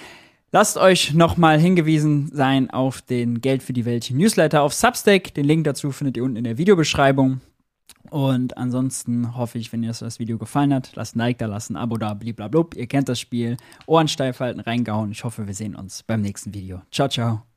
Lasst 0.52 0.76
euch 0.76 1.14
nochmal 1.14 1.60
hingewiesen 1.60 2.30
sein 2.32 2.70
auf 2.70 3.02
den 3.02 3.40
Geld 3.40 3.62
für 3.62 3.72
die 3.72 3.84
Welt 3.84 4.10
Newsletter 4.10 4.62
auf 4.62 4.74
Substack. 4.74 5.32
Den 5.34 5.44
Link 5.44 5.64
dazu 5.64 5.92
findet 5.92 6.16
ihr 6.16 6.24
unten 6.24 6.36
in 6.36 6.44
der 6.44 6.58
Videobeschreibung. 6.58 7.40
Und 8.08 8.56
ansonsten 8.56 9.36
hoffe 9.36 9.58
ich, 9.58 9.72
wenn 9.72 9.82
dir 9.82 9.92
das 9.92 10.18
Video 10.18 10.38
gefallen 10.38 10.72
hat, 10.72 10.92
lasst 10.96 11.16
ein 11.16 11.18
Like 11.18 11.38
da, 11.38 11.46
lasst 11.46 11.70
ein 11.70 11.76
Abo 11.76 11.96
da, 11.96 12.14
bliblablub. 12.14 12.74
Ihr 12.76 12.86
kennt 12.86 13.08
das 13.08 13.20
Spiel. 13.20 13.56
Ohren 13.86 14.08
steif 14.08 14.40
halten, 14.40 14.60
reingehauen. 14.60 15.12
Ich 15.12 15.24
hoffe, 15.24 15.46
wir 15.46 15.54
sehen 15.54 15.76
uns 15.76 16.02
beim 16.02 16.22
nächsten 16.22 16.54
Video. 16.54 16.82
Ciao, 16.90 17.08
ciao. 17.08 17.49